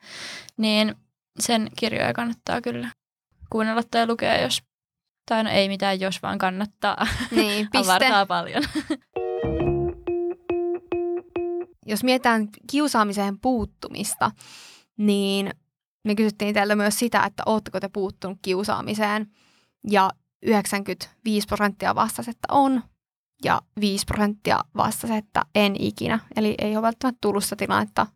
niin 0.57 0.95
sen 1.39 1.69
kirjoja 1.77 2.13
kannattaa 2.13 2.61
kyllä 2.61 2.91
kuunnella 3.49 3.81
tai 3.91 4.07
lukea, 4.07 4.41
jos, 4.41 4.63
tai 5.29 5.43
no 5.43 5.49
ei 5.49 5.67
mitään 5.67 5.99
jos, 5.99 6.21
vaan 6.23 6.37
kannattaa. 6.37 7.07
Niin, 7.31 7.67
piste. 7.71 7.91
Avartaa 7.91 8.25
paljon. 8.25 8.63
Jos 11.85 12.03
mietitään 12.03 12.47
kiusaamiseen 12.71 13.39
puuttumista, 13.39 14.31
niin 14.97 15.51
me 16.03 16.15
kysyttiin 16.15 16.53
teiltä 16.53 16.75
myös 16.75 16.99
sitä, 16.99 17.23
että 17.25 17.43
ootteko 17.45 17.79
te 17.79 17.89
puuttunut 17.93 18.37
kiusaamiseen. 18.41 19.27
Ja 19.89 20.09
95 20.41 21.47
prosenttia 21.47 21.95
vastasi, 21.95 22.29
että 22.29 22.47
on, 22.51 22.83
ja 23.43 23.61
5 23.79 24.05
prosenttia 24.05 24.59
vastasi, 24.77 25.13
että 25.13 25.41
en 25.55 25.75
ikinä. 25.79 26.19
Eli 26.35 26.55
ei 26.57 26.75
ole 26.75 26.81
välttämättä 26.81 27.17
tullut 27.21 27.43
sitä 27.43 27.55
tilannetta 27.55 28.07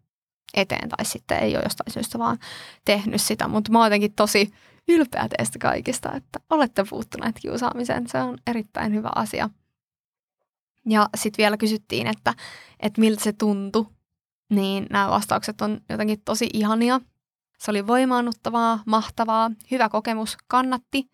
eteen, 0.53 0.89
tai 0.89 1.05
sitten 1.05 1.39
ei 1.39 1.55
ole 1.55 1.63
jostain 1.63 1.93
syystä 1.93 2.19
vaan 2.19 2.38
tehnyt 2.86 3.21
sitä. 3.21 3.47
Mutta 3.47 3.71
mä 3.71 3.80
oon 3.80 3.86
jotenkin 3.86 4.13
tosi 4.13 4.53
ylpeä 4.88 5.28
teistä 5.38 5.59
kaikista, 5.59 6.13
että 6.13 6.39
olette 6.49 6.84
puuttuneet 6.89 7.39
kiusaamiseen. 7.41 8.07
Se 8.07 8.21
on 8.21 8.38
erittäin 8.47 8.93
hyvä 8.93 9.09
asia. 9.15 9.49
Ja 10.86 11.09
sitten 11.17 11.43
vielä 11.43 11.57
kysyttiin, 11.57 12.07
että, 12.07 12.34
että 12.80 13.01
miltä 13.01 13.23
se 13.23 13.34
tuntui, 13.34 13.86
niin 14.49 14.88
nämä 14.89 15.09
vastaukset 15.09 15.61
on 15.61 15.82
jotenkin 15.89 16.21
tosi 16.26 16.49
ihania. 16.53 17.01
Se 17.57 17.71
oli 17.71 17.88
voimaannuttavaa, 17.88 18.84
mahtavaa, 18.86 19.51
hyvä 19.71 19.89
kokemus, 19.89 20.38
kannatti. 20.47 21.09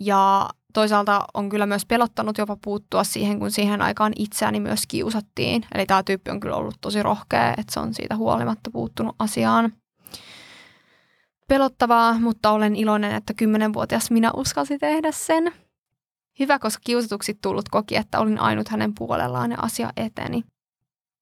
Ja 0.00 0.48
toisaalta 0.74 1.24
on 1.34 1.48
kyllä 1.48 1.66
myös 1.66 1.86
pelottanut 1.86 2.38
jopa 2.38 2.56
puuttua 2.64 3.04
siihen, 3.04 3.38
kun 3.38 3.50
siihen 3.50 3.82
aikaan 3.82 4.12
itseäni 4.16 4.60
myös 4.60 4.80
kiusattiin. 4.88 5.66
Eli 5.74 5.86
tämä 5.86 6.02
tyyppi 6.02 6.30
on 6.30 6.40
kyllä 6.40 6.56
ollut 6.56 6.76
tosi 6.80 7.02
rohkea, 7.02 7.50
että 7.50 7.64
se 7.68 7.80
on 7.80 7.94
siitä 7.94 8.16
huolimatta 8.16 8.70
puuttunut 8.70 9.16
asiaan. 9.18 9.72
Pelottavaa, 11.48 12.20
mutta 12.20 12.50
olen 12.50 12.76
iloinen, 12.76 13.14
että 13.14 13.34
kymmenenvuotias 13.34 14.10
minä 14.10 14.30
uskalsi 14.36 14.78
tehdä 14.78 15.12
sen. 15.12 15.52
Hyvä, 16.38 16.58
koska 16.58 16.80
kiusatuksi 16.84 17.38
tullut 17.42 17.68
koki, 17.68 17.96
että 17.96 18.20
olin 18.20 18.38
ainut 18.38 18.68
hänen 18.68 18.94
puolellaan 18.94 19.50
ja 19.50 19.58
asia 19.62 19.92
eteni. 19.96 20.44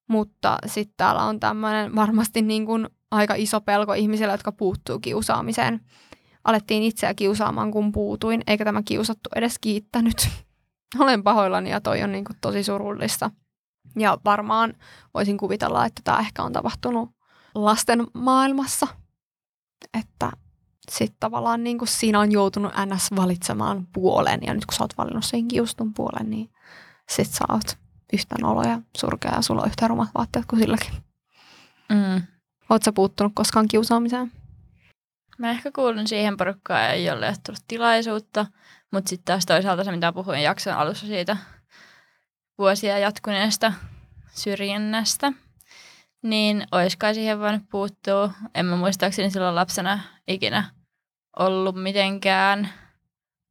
Mutta 0.09 0.59
sitten 0.67 0.95
täällä 0.97 1.23
on 1.23 1.41
tämmöinen 1.41 1.95
varmasti 1.95 2.43
niin 2.43 2.67
kuin 2.67 2.89
aika 3.11 3.35
iso 3.35 3.61
pelko 3.61 3.93
ihmisille, 3.93 4.33
jotka 4.33 4.53
puuttuu 4.53 4.99
kiusaamiseen. 4.99 5.81
Alettiin 6.45 6.83
itseä 6.83 7.15
kiusaamaan, 7.15 7.71
kun 7.71 7.93
puutuin, 7.93 8.43
eikä 8.47 8.65
tämä 8.65 8.83
kiusattu 8.83 9.31
edes 9.37 9.59
kiittänyt. 9.61 10.29
olen 10.99 11.23
pahoillani 11.23 11.71
ja 11.71 11.81
toi 11.81 12.03
on 12.03 12.13
niin 12.13 12.25
kuin 12.25 12.37
tosi 12.41 12.65
surullista. 12.65 13.31
Ja 13.99 14.19
varmaan 14.25 14.75
voisin 15.15 15.37
kuvitella, 15.37 15.87
että 15.87 16.01
tämä 16.05 16.19
ehkä 16.19 16.43
on 16.43 16.53
tapahtunut 16.53 17.11
lasten 17.55 18.07
maailmassa. 18.15 18.87
Että 20.01 20.31
sitten 20.91 21.17
tavallaan 21.21 21.65
niin 21.65 21.79
kuin 21.79 21.89
siinä 21.89 22.21
on 22.21 22.33
joutunut 22.33 22.73
NS 22.73 23.11
valitsemaan 23.17 23.87
puolen. 23.93 24.41
Ja 24.47 24.55
nyt 24.55 24.67
kun 24.67 24.75
sä 24.75 24.85
oot 24.85 24.99
valinnut 24.99 25.25
sen 25.25 25.49
kiustun 25.49 25.95
puolen, 25.95 26.31
niin 26.31 26.51
sit 27.09 27.31
sä 27.31 27.45
oot 27.49 27.79
yhtä 28.13 28.37
nolo 28.41 28.63
ja 28.63 28.81
surkea 28.97 29.35
ja 29.35 29.43
sulla 29.43 29.63
on 29.63 29.69
yhtä 29.69 29.89
rumat 29.89 30.09
vaatteet 30.19 30.47
kuin 30.47 30.61
silläkin. 30.61 30.93
Mm. 31.89 32.23
Oletko 32.71 32.93
puuttunut 32.93 33.33
koskaan 33.35 33.69
kiusaamiseen? 33.69 34.33
Mä 35.39 35.51
ehkä 35.51 35.71
kuulun 35.75 36.07
siihen 36.07 36.37
porukkaan, 36.37 36.91
ei 36.91 37.11
ole 37.11 37.35
tullut 37.47 37.65
tilaisuutta, 37.69 38.47
mutta 38.91 39.09
sitten 39.09 39.25
taas 39.25 39.47
toisaalta 39.47 39.85
se, 39.85 39.91
mitä 39.91 40.13
puhuin 40.13 40.43
jakson 40.43 40.75
alussa 40.75 41.07
siitä 41.07 41.37
vuosia 42.59 42.99
jatkuneesta 42.99 43.73
syrjinnästä, 44.35 45.33
niin 46.23 46.67
ois 46.73 46.97
kai 46.97 47.15
siihen 47.15 47.41
voinut 47.41 47.63
puuttua. 47.71 48.31
En 48.55 48.67
mä 48.67 48.77
muistaakseni 48.77 49.31
silloin 49.31 49.55
lapsena 49.55 50.01
ikinä 50.29 50.65
ollut 51.39 51.83
mitenkään 51.83 52.69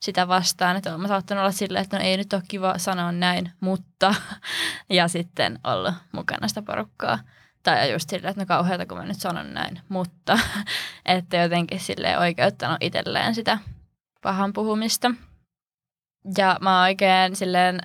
sitä 0.02 0.28
vastaan, 0.28 0.76
että 0.76 0.98
mä 0.98 1.08
saattanut 1.08 1.42
olla 1.42 1.52
silleen, 1.52 1.84
että 1.84 1.98
no 1.98 2.04
ei 2.04 2.18
nyt 2.18 2.34
ole 2.34 2.44
kiva 2.48 2.78
sanoa 2.78 3.12
näin, 3.12 3.52
mutta 3.60 4.16
ja 4.90 5.08
sitten 5.08 5.60
olla 5.64 5.94
mukana 6.12 6.48
sitä 6.48 6.62
porukkaa. 6.62 7.20
Tai 7.64 7.92
just 7.92 8.10
silleen, 8.10 8.30
että 8.30 8.42
no 8.42 8.46
kauheata, 8.46 8.86
kun 8.86 8.98
mä 8.98 9.06
nyt 9.06 9.20
sanon 9.20 9.54
näin, 9.54 9.82
mutta 9.90 10.40
että 11.06 11.38
jotenkin 11.38 11.80
sille 11.80 12.18
oikeuttanut 12.18 12.78
itselleen 12.82 13.36
sitä 13.36 13.58
pahan 14.22 14.54
puhumista. 14.54 15.12
Ja 16.38 16.58
mä 16.62 16.76
oon 16.76 16.84
oikein 16.84 17.36
silleen 17.36 17.80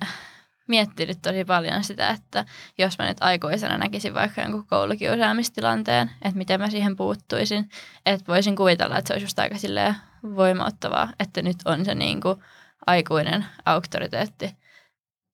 miettinyt 0.67 1.21
tosi 1.21 1.45
paljon 1.45 1.83
sitä, 1.83 2.09
että 2.09 2.45
jos 2.77 2.97
mä 2.97 3.07
nyt 3.07 3.17
aikuisena 3.21 3.77
näkisin 3.77 4.13
vaikka 4.13 4.41
jonkun 4.41 4.67
koulukiusaamistilanteen, 4.67 6.11
että 6.21 6.37
miten 6.37 6.59
mä 6.59 6.69
siihen 6.69 6.95
puuttuisin, 6.95 7.69
että 8.05 8.27
voisin 8.27 8.55
kuvitella, 8.55 8.97
että 8.97 9.07
se 9.07 9.13
olisi 9.13 9.25
just 9.25 9.39
aika 9.39 9.57
silleen 9.57 9.95
voimauttavaa, 10.23 11.09
että 11.19 11.41
nyt 11.41 11.57
on 11.65 11.85
se 11.85 11.95
niin 11.95 12.21
kuin 12.21 12.43
aikuinen 12.87 13.45
auktoriteetti, 13.65 14.55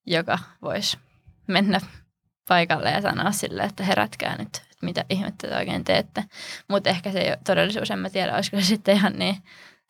joka 0.06 0.40
voisi 0.62 0.98
mennä 1.48 1.80
paikalle 2.48 2.92
ja 2.92 3.02
sanoa 3.02 3.32
sille, 3.32 3.64
että 3.64 3.84
herätkää 3.84 4.38
nyt, 4.38 4.56
että 4.56 4.86
mitä 4.86 5.06
ihmettä 5.10 5.48
te 5.48 5.58
oikein 5.58 5.84
teette. 5.84 6.24
Mutta 6.68 6.90
ehkä 6.90 7.12
se 7.12 7.38
todellisuus, 7.46 7.92
en 7.92 8.00
mä 8.00 8.10
tiedä, 8.10 8.36
olisiko 8.36 8.58
se 8.58 8.66
sitten 8.66 8.96
ihan 8.96 9.14
niin 9.14 9.38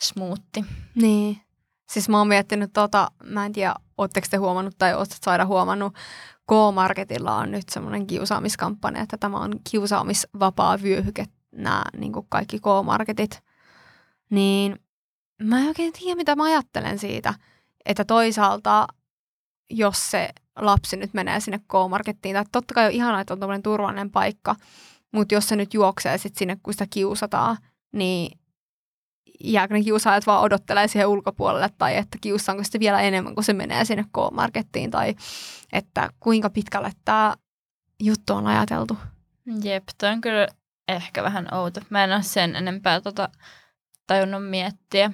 smoothi. 0.01 0.65
Niin. 0.95 1.41
Siis 1.89 2.09
mä 2.09 2.17
oon 2.17 2.27
miettinyt 2.27 2.73
tota, 2.73 3.11
mä 3.23 3.45
en 3.45 3.53
tiedä, 3.53 3.75
ootteko 3.97 4.27
te 4.29 4.37
huomannut 4.37 4.77
tai 4.77 4.93
ootte 4.93 5.15
saada 5.21 5.45
huomannut, 5.45 5.93
K-Marketilla 6.47 7.35
on 7.35 7.51
nyt 7.51 7.69
semmoinen 7.69 8.07
kiusaamiskampanja, 8.07 9.01
että 9.01 9.17
tämä 9.17 9.37
on 9.37 9.59
kiusaamisvapaa 9.71 10.81
vyöhyke, 10.81 11.25
nämä 11.51 11.83
niin 11.97 12.11
kaikki 12.29 12.59
K-Marketit. 12.59 13.43
Niin 14.29 14.79
mä 15.41 15.59
en 15.59 15.67
oikein 15.67 15.93
tiedä, 15.93 16.15
mitä 16.15 16.35
mä 16.35 16.43
ajattelen 16.43 16.99
siitä, 16.99 17.33
että 17.85 18.05
toisaalta 18.05 18.87
jos 19.69 20.11
se 20.11 20.29
lapsi 20.55 20.97
nyt 20.97 21.13
menee 21.13 21.39
sinne 21.39 21.59
K-Markettiin, 21.59 22.33
tai 22.33 22.43
totta 22.51 22.73
kai 22.73 22.85
on 22.85 22.91
ihanaa, 22.91 23.21
että 23.21 23.33
on 23.33 23.39
tämmöinen 23.39 23.63
turvallinen 23.63 24.11
paikka, 24.11 24.55
mutta 25.13 25.35
jos 25.35 25.47
se 25.47 25.55
nyt 25.55 25.73
juoksee 25.73 26.17
sitten 26.17 26.39
sinne, 26.39 26.57
kun 26.63 26.73
sitä 26.73 26.87
kiusataan, 26.89 27.57
niin 27.93 28.39
jääkö 29.43 29.73
ne 29.73 29.83
kiusaajat 29.83 30.27
vaan 30.27 30.43
odottelee 30.43 30.87
siihen 30.87 31.07
ulkopuolelle, 31.07 31.69
tai 31.77 31.97
että 31.97 32.17
kiusaanko 32.21 32.63
sitten 32.63 32.81
vielä 32.81 33.01
enemmän, 33.01 33.35
kun 33.35 33.43
se 33.43 33.53
menee 33.53 33.85
sinne 33.85 34.03
K-Markettiin, 34.03 34.91
tai 34.91 35.15
että 35.73 36.09
kuinka 36.19 36.49
pitkälle 36.49 36.91
tämä 37.05 37.35
juttu 38.03 38.33
on 38.33 38.47
ajateltu. 38.47 38.97
Jep, 39.63 39.83
toi 39.97 40.09
on 40.09 40.21
kyllä 40.21 40.47
ehkä 40.87 41.23
vähän 41.23 41.53
outo. 41.53 41.81
Mä 41.89 42.03
en 42.03 42.11
ole 42.11 42.23
sen 42.23 42.55
enempää 42.55 43.01
tota 43.01 43.29
tajunnut 44.07 44.49
miettiä. 44.49 45.11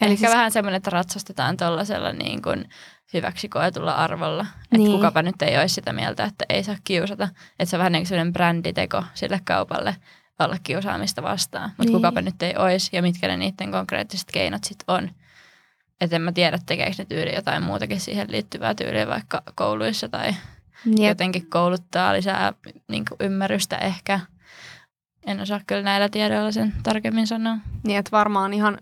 Eli 0.00 0.16
siis... 0.16 0.32
vähän 0.32 0.50
semmoinen, 0.50 0.76
että 0.76 0.90
ratsastetaan 0.90 1.56
tuollaisella 1.56 2.12
niin 2.12 2.42
kuin 2.42 2.68
hyväksi 3.14 3.48
koetulla 3.48 3.92
arvolla. 3.92 4.46
Että 4.64 4.76
niin. 4.76 4.92
kukapa 4.92 5.22
nyt 5.22 5.42
ei 5.42 5.58
olisi 5.58 5.74
sitä 5.74 5.92
mieltä, 5.92 6.24
että 6.24 6.44
ei 6.48 6.64
saa 6.64 6.76
kiusata. 6.84 7.28
Että 7.58 7.64
se 7.64 7.76
on 7.76 7.78
vähän 7.78 7.92
niin 7.92 8.02
kuin 8.02 8.08
sellainen 8.08 8.32
bränditeko 8.32 9.04
sille 9.14 9.40
kaupalle 9.44 9.96
olla 10.38 10.56
kiusaamista 10.62 11.22
vastaan. 11.22 11.68
Mutta 11.68 11.84
niin. 11.84 11.92
kukapa 11.92 12.20
nyt 12.20 12.42
ei 12.42 12.56
olisi 12.56 12.90
ja 12.92 13.02
mitkä 13.02 13.28
ne 13.28 13.36
niiden 13.36 13.72
konkreettiset 13.72 14.28
keinot 14.32 14.64
sitten 14.64 14.94
on. 14.94 15.10
Että 16.00 16.16
en 16.16 16.22
mä 16.22 16.32
tiedä, 16.32 16.58
tekeekö 16.66 16.94
ne 16.98 17.04
tyyli 17.04 17.34
jotain 17.34 17.62
muutakin 17.62 18.00
siihen 18.00 18.30
liittyvää 18.30 18.74
tyyliä 18.74 19.06
vaikka 19.06 19.42
kouluissa 19.54 20.08
tai 20.08 20.34
Jep. 20.86 21.08
jotenkin 21.08 21.50
kouluttaa 21.50 22.12
lisää 22.12 22.52
niin 22.88 23.04
ymmärrystä 23.20 23.76
ehkä. 23.76 24.20
En 25.26 25.40
osaa 25.40 25.60
kyllä 25.66 25.82
näillä 25.82 26.08
tiedoilla 26.08 26.52
sen 26.52 26.72
tarkemmin 26.82 27.26
sanoa. 27.26 27.56
Niin, 27.84 27.98
että 27.98 28.10
varmaan 28.10 28.54
ihan 28.54 28.78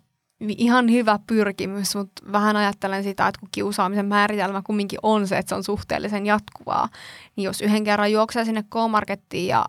ihan 0.49 0.91
hyvä 0.91 1.19
pyrkimys, 1.27 1.97
mutta 1.97 2.33
vähän 2.33 2.57
ajattelen 2.57 3.03
sitä, 3.03 3.29
että 3.29 3.41
kun 3.41 3.49
kiusaamisen 3.53 4.07
määritelmä 4.07 4.63
kumminkin 4.63 4.99
on 5.03 5.29
se, 5.29 5.39
että 5.39 5.49
se 5.49 5.55
on 5.55 5.65
suhteellisen 5.65 6.27
jatkuvaa, 6.27 6.89
niin 7.37 7.45
jos 7.45 7.61
yhden 7.61 7.85
kerran 7.85 8.13
juoksee 8.13 8.45
sinne 8.45 8.63
K-markettiin 8.63 9.47
ja 9.47 9.65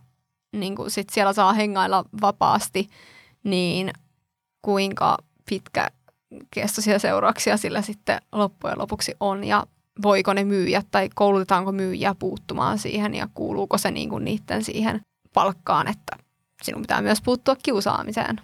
niin 0.55 0.75
sit 0.87 1.09
siellä 1.09 1.33
saa 1.33 1.53
hengailla 1.53 2.05
vapaasti, 2.21 2.89
niin 3.43 3.91
kuinka 4.61 5.17
pitkä 5.49 5.87
kestoisia 6.51 6.99
seurauksia 6.99 7.57
sillä 7.57 7.81
sitten 7.81 8.21
loppujen 8.31 8.79
lopuksi 8.79 9.15
on 9.19 9.43
ja 9.43 9.63
voiko 10.01 10.33
ne 10.33 10.43
myyjät 10.43 10.87
tai 10.91 11.09
koulutetaanko 11.15 11.71
myyjiä 11.71 12.15
puuttumaan 12.19 12.79
siihen 12.79 13.15
ja 13.15 13.27
kuuluuko 13.33 13.77
se 13.77 13.91
niin 13.91 14.09
kuin 14.09 14.25
niiden 14.25 14.63
siihen 14.63 15.01
palkkaan, 15.33 15.87
että 15.87 16.17
sinun 16.63 16.81
pitää 16.81 17.01
myös 17.01 17.21
puuttua 17.21 17.55
kiusaamiseen. 17.63 18.41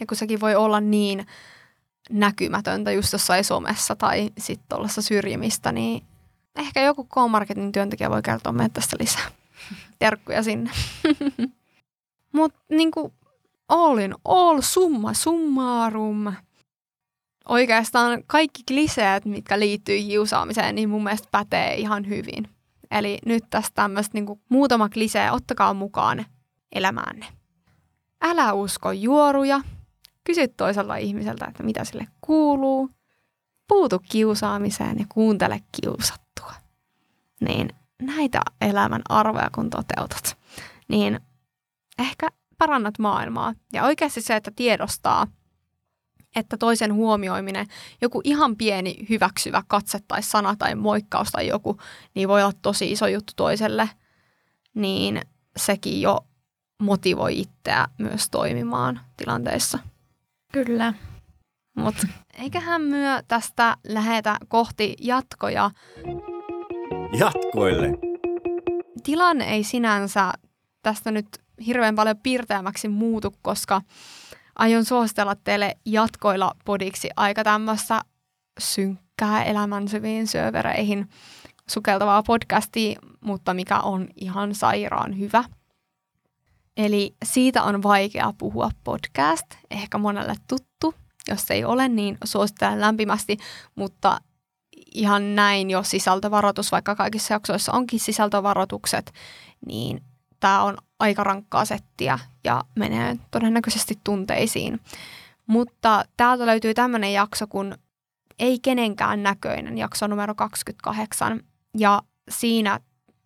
Ja 0.00 0.06
kun 0.06 0.16
sekin 0.16 0.40
voi 0.40 0.54
olla 0.54 0.80
niin 0.80 1.26
näkymätöntä 2.10 2.92
just 2.92 3.12
jossain 3.12 3.44
somessa 3.44 3.96
tai 3.96 4.30
sitten 4.38 4.66
tuollaista 4.68 5.02
syrjimistä, 5.02 5.72
niin 5.72 6.02
ehkä 6.56 6.80
joku 6.80 7.04
K-Marketin 7.04 7.72
työntekijä 7.72 8.10
voi 8.10 8.22
kertoa 8.22 8.52
meille 8.52 8.70
tästä 8.74 8.96
lisää. 9.00 9.30
Terkkuja 9.98 10.42
sinne. 10.42 10.70
Mutta 12.32 12.58
niinku 12.68 13.12
all 13.68 13.98
in 13.98 14.14
all, 14.24 14.60
summa 14.60 15.14
summarum. 15.14 16.34
Oikeastaan 17.48 18.22
kaikki 18.26 18.62
kliseet, 18.68 19.24
mitkä 19.24 19.58
liittyy 19.58 19.98
kiusaamiseen, 19.98 20.74
niin 20.74 20.88
mun 20.88 21.04
mielestä 21.04 21.28
pätee 21.30 21.74
ihan 21.74 22.08
hyvin. 22.08 22.48
Eli 22.90 23.18
nyt 23.26 23.44
tästä 23.50 23.74
tämmöistä 23.74 24.10
niinku 24.14 24.40
muutama 24.48 24.88
klisee, 24.88 25.30
ottakaa 25.30 25.74
mukaan 25.74 26.26
elämäänne. 26.72 27.26
Älä 28.22 28.52
usko 28.52 28.92
juoruja, 28.92 29.60
Kysy 30.24 30.48
toisella 30.48 30.96
ihmiseltä, 30.96 31.46
että 31.48 31.62
mitä 31.62 31.84
sille 31.84 32.06
kuuluu. 32.20 32.90
Puutu 33.68 33.98
kiusaamiseen 33.98 34.98
ja 34.98 35.04
kuuntele 35.08 35.60
kiusattua. 35.80 36.52
Niin 37.40 37.70
näitä 38.02 38.40
elämän 38.60 39.02
arvoja 39.08 39.50
kun 39.54 39.70
toteutat, 39.70 40.38
niin 40.88 41.20
ehkä 41.98 42.28
parannat 42.58 42.98
maailmaa. 42.98 43.54
Ja 43.72 43.84
oikeasti 43.84 44.20
se, 44.20 44.36
että 44.36 44.50
tiedostaa, 44.56 45.26
että 46.36 46.56
toisen 46.56 46.94
huomioiminen, 46.94 47.66
joku 48.02 48.20
ihan 48.24 48.56
pieni 48.56 49.06
hyväksyvä 49.10 49.62
katse 49.68 49.98
tai 50.08 50.22
sana 50.22 50.56
tai 50.56 50.74
moikkaus 50.74 51.30
tai 51.30 51.46
joku, 51.46 51.78
niin 52.14 52.28
voi 52.28 52.42
olla 52.42 52.52
tosi 52.62 52.92
iso 52.92 53.06
juttu 53.06 53.32
toiselle, 53.36 53.90
niin 54.74 55.20
sekin 55.56 56.00
jo 56.00 56.26
motivoi 56.82 57.40
itseä 57.40 57.88
myös 57.98 58.30
toimimaan 58.30 59.00
tilanteissa. 59.16 59.78
Kyllä. 60.52 60.94
Mutta 61.76 62.06
eiköhän 62.38 62.82
myö 62.82 63.22
tästä 63.28 63.76
lähetä 63.88 64.36
kohti 64.48 64.94
jatkoja. 65.00 65.70
Jatkoille. 67.18 67.88
Tilanne 69.02 69.44
ei 69.44 69.64
sinänsä 69.64 70.32
tästä 70.82 71.10
nyt 71.10 71.26
hirveän 71.66 71.94
paljon 71.94 72.16
piirteämmäksi 72.22 72.88
muutu, 72.88 73.34
koska 73.42 73.82
aion 74.58 74.84
suositella 74.84 75.34
teille 75.34 75.76
jatkoilla 75.86 76.52
podiksi 76.64 77.08
aika 77.16 77.44
tämmöistä 77.44 78.00
synkkää 78.60 79.44
elämän 79.44 79.88
syviin 79.88 80.26
syövereihin 80.26 81.08
sukeltavaa 81.70 82.22
podcastia, 82.22 83.00
mutta 83.20 83.54
mikä 83.54 83.80
on 83.80 84.08
ihan 84.16 84.54
sairaan 84.54 85.18
hyvä– 85.18 85.44
Eli 86.76 87.14
siitä 87.24 87.62
on 87.62 87.82
vaikea 87.82 88.32
puhua 88.38 88.70
podcast, 88.84 89.46
ehkä 89.70 89.98
monelle 89.98 90.34
tuttu. 90.48 90.94
Jos 91.28 91.50
ei 91.50 91.64
ole, 91.64 91.88
niin 91.88 92.18
suosittelen 92.24 92.80
lämpimästi, 92.80 93.36
mutta 93.74 94.20
ihan 94.94 95.34
näin 95.34 95.70
jo 95.70 95.82
sisältövaroitus, 95.82 96.72
vaikka 96.72 96.94
kaikissa 96.94 97.34
jaksoissa 97.34 97.72
onkin 97.72 98.00
sisältövaroitukset, 98.00 99.12
niin 99.66 100.02
tämä 100.40 100.62
on 100.62 100.78
aika 101.00 101.24
rankkaa 101.24 101.64
settiä 101.64 102.18
ja 102.44 102.62
menee 102.76 103.16
todennäköisesti 103.30 103.98
tunteisiin. 104.04 104.80
Mutta 105.46 106.04
täältä 106.16 106.46
löytyy 106.46 106.74
tämmöinen 106.74 107.12
jakso, 107.12 107.46
kun 107.46 107.74
Ei 108.38 108.58
kenenkään 108.58 109.22
näköinen, 109.22 109.78
jakso 109.78 110.06
numero 110.06 110.34
28. 110.34 111.40
Ja 111.78 112.02
siinä 112.30 112.80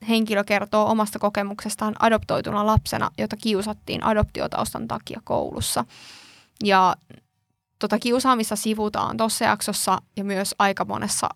henkilö 0.09 0.45
kertoo 0.45 0.91
omasta 0.91 1.19
kokemuksestaan 1.19 1.95
adoptoituna 1.99 2.67
lapsena, 2.67 3.11
jota 3.19 3.37
kiusattiin 3.37 4.05
adoptiotaustan 4.05 4.89
takia 4.89 5.21
koulussa. 5.25 5.85
Ja 6.65 6.97
tota 7.79 7.99
kiusaamista 7.99 8.57
sivutaan 8.57 9.17
tuossa 9.17 9.45
jaksossa 9.45 9.99
ja 10.17 10.25
myös 10.25 10.55
aika 10.59 10.85
monessa 10.85 11.29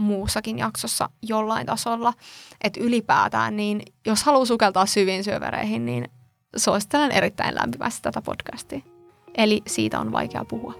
muussakin 0.00 0.58
jaksossa 0.58 1.10
jollain 1.22 1.66
tasolla. 1.66 2.12
Että 2.64 2.80
ylipäätään, 2.80 3.56
niin 3.56 3.82
jos 4.06 4.22
haluaa 4.22 4.44
sukeltaa 4.44 4.86
syviin 4.86 5.24
syövereihin, 5.24 5.86
niin 5.86 6.08
suosittelen 6.56 7.12
erittäin 7.12 7.54
lämpimästi 7.54 8.02
tätä 8.02 8.22
podcastia. 8.22 8.80
Eli 9.36 9.62
siitä 9.66 10.00
on 10.00 10.12
vaikea 10.12 10.44
puhua. 10.44 10.74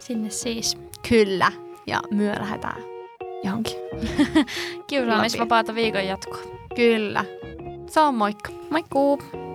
Sinne 0.00 0.30
siis. 0.30 0.78
Kyllä. 1.08 1.52
Ja 1.86 2.00
myö 2.10 2.34
lähdetään 2.38 2.82
johonkin. 3.44 3.76
Kiusaamisvapaata 4.88 5.74
viikon 5.74 6.06
jatkoa. 6.06 6.57
Kyllä. 6.76 7.24
Se 7.86 8.00
on 8.00 8.14
moikka. 8.14 8.52
Moikkuu! 8.70 9.47